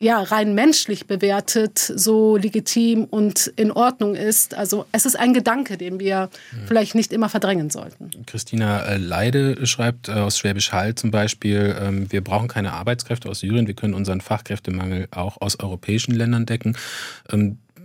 ja, 0.00 0.22
rein 0.22 0.54
menschlich 0.54 1.08
bewertet 1.08 1.78
so 1.78 2.36
legitim 2.36 3.04
und 3.04 3.48
in 3.56 3.72
Ordnung 3.72 4.14
ist. 4.14 4.54
Also 4.54 4.86
es 4.92 5.04
ist 5.06 5.18
ein 5.18 5.34
Gedanke, 5.34 5.76
den 5.76 5.98
wir 5.98 6.30
mhm. 6.52 6.66
vielleicht 6.68 6.94
nicht 6.94 7.12
immer 7.12 7.28
verdrängen 7.28 7.68
sollten. 7.68 8.10
Christina 8.26 8.82
äh, 8.82 8.96
Leide 8.96 9.66
schreibt 9.66 10.08
äh, 10.08 10.12
aus 10.12 10.38
Schwäbisch 10.38 10.70
Hall 10.70 10.94
zum 10.94 11.10
Beispiel, 11.10 11.76
ähm, 11.80 12.12
wir 12.12 12.22
brauchen 12.22 12.46
keine 12.46 12.74
Arbeitskräfte 12.74 13.28
aus 13.28 13.40
Syrien, 13.40 13.66
wir 13.66 13.74
können 13.74 13.94
unseren 13.94 14.20
Fachkräftemangel 14.20 15.08
auch 15.10 15.40
aus 15.40 15.58
europäischen 15.58 16.14
Ländern 16.14 16.46
decken. 16.46 16.76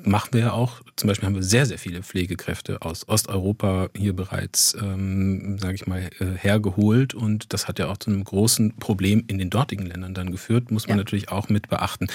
Machen 0.05 0.33
wir 0.33 0.41
ja 0.41 0.51
auch. 0.51 0.81
Zum 0.97 1.07
Beispiel 1.07 1.27
haben 1.27 1.35
wir 1.35 1.43
sehr, 1.43 1.65
sehr 1.65 1.77
viele 1.77 2.03
Pflegekräfte 2.03 2.81
aus 2.81 3.07
Osteuropa 3.07 3.89
hier 3.95 4.13
bereits, 4.13 4.75
ähm, 4.81 5.57
sage 5.57 5.75
ich 5.75 5.87
mal, 5.87 6.09
äh, 6.19 6.25
hergeholt. 6.37 7.13
Und 7.13 7.53
das 7.53 7.67
hat 7.67 7.79
ja 7.79 7.87
auch 7.87 7.97
zu 7.97 8.09
einem 8.09 8.23
großen 8.23 8.75
Problem 8.77 9.23
in 9.27 9.37
den 9.37 9.49
dortigen 9.49 9.85
Ländern 9.85 10.13
dann 10.13 10.29
geführt, 10.31 10.71
muss 10.71 10.87
man 10.87 10.97
ja. 10.97 11.03
natürlich 11.03 11.29
auch 11.29 11.47
mit 11.47 11.69
beachten. 11.69 12.07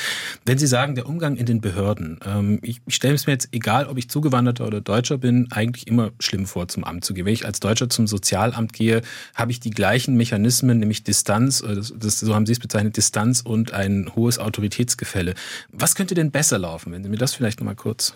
Wenn 0.44 0.58
Sie 0.58 0.66
sagen, 0.66 0.94
der 0.96 1.08
Umgang 1.08 1.36
in 1.36 1.46
den 1.46 1.62
Behörden, 1.62 2.20
ähm, 2.26 2.58
ich, 2.62 2.80
ich 2.86 2.94
stelle 2.94 3.14
es 3.14 3.26
mir 3.26 3.32
jetzt, 3.32 3.48
egal 3.52 3.86
ob 3.86 3.96
ich 3.96 4.10
Zugewanderter 4.10 4.66
oder 4.66 4.82
Deutscher 4.82 5.16
bin, 5.16 5.48
eigentlich 5.50 5.86
immer 5.86 6.10
schlimm 6.20 6.44
vor, 6.44 6.68
zum 6.68 6.84
Amt 6.84 7.06
zu 7.06 7.14
gehen. 7.14 7.24
Wenn 7.24 7.32
ich 7.32 7.46
als 7.46 7.60
Deutscher 7.60 7.88
zum 7.88 8.06
Sozialamt 8.06 8.74
gehe, 8.74 9.00
habe 9.34 9.50
ich 9.50 9.60
die 9.60 9.70
gleichen 9.70 10.14
Mechanismen, 10.16 10.78
nämlich 10.78 11.04
Distanz, 11.04 11.62
äh, 11.62 11.74
das, 11.74 11.94
das, 11.96 12.20
so 12.20 12.34
haben 12.34 12.44
Sie 12.44 12.52
es 12.52 12.60
bezeichnet, 12.60 12.98
Distanz 12.98 13.40
und 13.40 13.72
ein 13.72 14.10
hohes 14.14 14.38
Autoritätsgefälle. 14.38 15.34
Was 15.72 15.94
könnte 15.94 16.14
denn 16.14 16.30
besser 16.30 16.58
laufen, 16.58 16.92
wenn 16.92 17.02
Sie 17.02 17.08
mir 17.08 17.16
das 17.16 17.34
vielleicht 17.34 17.60
nochmal 17.60 17.77
kurz. 17.78 18.14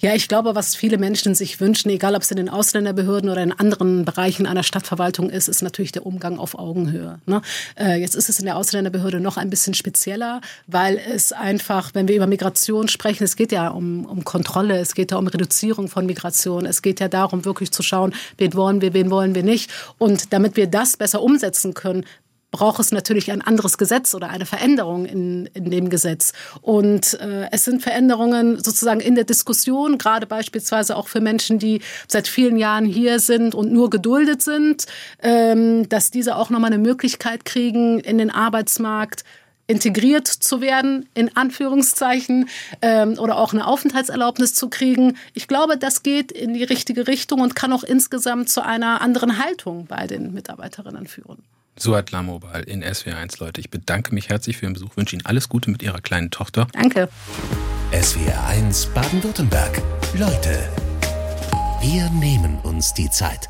Ja, 0.00 0.14
ich 0.14 0.28
glaube, 0.28 0.54
was 0.54 0.74
viele 0.74 0.98
Menschen 0.98 1.34
sich 1.34 1.60
wünschen, 1.60 1.90
egal 1.90 2.14
ob 2.14 2.22
es 2.22 2.30
in 2.30 2.36
den 2.36 2.48
Ausländerbehörden 2.48 3.30
oder 3.30 3.42
in 3.42 3.52
anderen 3.52 4.04
Bereichen 4.04 4.46
einer 4.46 4.62
Stadtverwaltung 4.62 5.30
ist, 5.30 5.48
ist 5.48 5.62
natürlich 5.62 5.92
der 5.92 6.06
Umgang 6.06 6.38
auf 6.38 6.58
Augenhöhe. 6.58 7.20
Ne? 7.26 7.42
Äh, 7.78 8.00
jetzt 8.00 8.14
ist 8.14 8.28
es 8.28 8.38
in 8.38 8.46
der 8.46 8.56
Ausländerbehörde 8.56 9.20
noch 9.20 9.36
ein 9.36 9.50
bisschen 9.50 9.74
spezieller, 9.74 10.40
weil 10.66 10.98
es 10.98 11.32
einfach, 11.32 11.94
wenn 11.94 12.08
wir 12.08 12.16
über 12.16 12.26
Migration 12.26 12.88
sprechen, 12.88 13.24
es 13.24 13.36
geht 13.36 13.52
ja 13.52 13.68
um, 13.68 14.04
um 14.04 14.24
Kontrolle, 14.24 14.78
es 14.78 14.94
geht 14.94 15.12
ja 15.12 15.18
um 15.18 15.26
Reduzierung 15.26 15.88
von 15.88 16.06
Migration, 16.06 16.66
es 16.66 16.82
geht 16.82 17.00
ja 17.00 17.08
darum, 17.08 17.44
wirklich 17.44 17.70
zu 17.70 17.82
schauen, 17.82 18.14
wen 18.38 18.54
wollen 18.54 18.80
wir, 18.80 18.92
wen 18.92 19.10
wollen 19.10 19.34
wir 19.34 19.42
nicht. 19.42 19.70
Und 19.98 20.32
damit 20.32 20.56
wir 20.56 20.66
das 20.66 20.96
besser 20.96 21.22
umsetzen 21.22 21.74
können, 21.74 22.04
braucht 22.50 22.80
es 22.80 22.92
natürlich 22.92 23.30
ein 23.30 23.42
anderes 23.42 23.78
Gesetz 23.78 24.14
oder 24.14 24.28
eine 24.30 24.46
Veränderung 24.46 25.06
in, 25.06 25.46
in 25.54 25.70
dem 25.70 25.88
Gesetz. 25.88 26.32
Und 26.60 27.18
äh, 27.20 27.48
es 27.52 27.64
sind 27.64 27.82
Veränderungen 27.82 28.62
sozusagen 28.62 29.00
in 29.00 29.14
der 29.14 29.24
Diskussion, 29.24 29.98
gerade 29.98 30.26
beispielsweise 30.26 30.96
auch 30.96 31.08
für 31.08 31.20
Menschen, 31.20 31.58
die 31.58 31.80
seit 32.08 32.28
vielen 32.28 32.56
Jahren 32.56 32.84
hier 32.84 33.20
sind 33.20 33.54
und 33.54 33.72
nur 33.72 33.90
geduldet 33.90 34.42
sind, 34.42 34.86
ähm, 35.22 35.88
dass 35.88 36.10
diese 36.10 36.36
auch 36.36 36.50
nochmal 36.50 36.72
eine 36.72 36.82
Möglichkeit 36.82 37.44
kriegen, 37.44 38.00
in 38.00 38.18
den 38.18 38.30
Arbeitsmarkt 38.30 39.24
integriert 39.70 40.26
zu 40.26 40.60
werden, 40.60 41.08
in 41.14 41.36
Anführungszeichen, 41.36 42.48
ähm, 42.82 43.16
oder 43.20 43.38
auch 43.38 43.52
eine 43.52 43.68
Aufenthaltserlaubnis 43.68 44.52
zu 44.52 44.68
kriegen. 44.68 45.16
Ich 45.32 45.46
glaube, 45.46 45.78
das 45.78 46.02
geht 46.02 46.32
in 46.32 46.54
die 46.54 46.64
richtige 46.64 47.06
Richtung 47.06 47.40
und 47.40 47.54
kann 47.54 47.72
auch 47.72 47.84
insgesamt 47.84 48.48
zu 48.48 48.64
einer 48.64 49.00
anderen 49.00 49.38
Haltung 49.38 49.86
bei 49.86 50.08
den 50.08 50.34
Mitarbeiterinnen 50.34 51.06
führen. 51.06 51.44
Suat 51.80 52.10
Lamobal 52.10 52.62
in 52.64 52.84
SW1, 52.84 53.40
Leute. 53.40 53.60
Ich 53.60 53.70
bedanke 53.70 54.14
mich 54.14 54.28
herzlich 54.28 54.58
für 54.58 54.66
Ihren 54.66 54.74
Besuch, 54.74 54.96
wünsche 54.96 55.16
Ihnen 55.16 55.24
alles 55.24 55.48
Gute 55.48 55.70
mit 55.70 55.82
Ihrer 55.82 56.02
kleinen 56.02 56.30
Tochter. 56.30 56.66
Danke. 56.72 57.08
SWR1 57.92 58.92
Baden-Württemberg. 58.92 59.80
Leute, 60.14 60.68
wir 61.80 62.10
nehmen 62.10 62.58
uns 62.60 62.92
die 62.92 63.08
Zeit. 63.08 63.48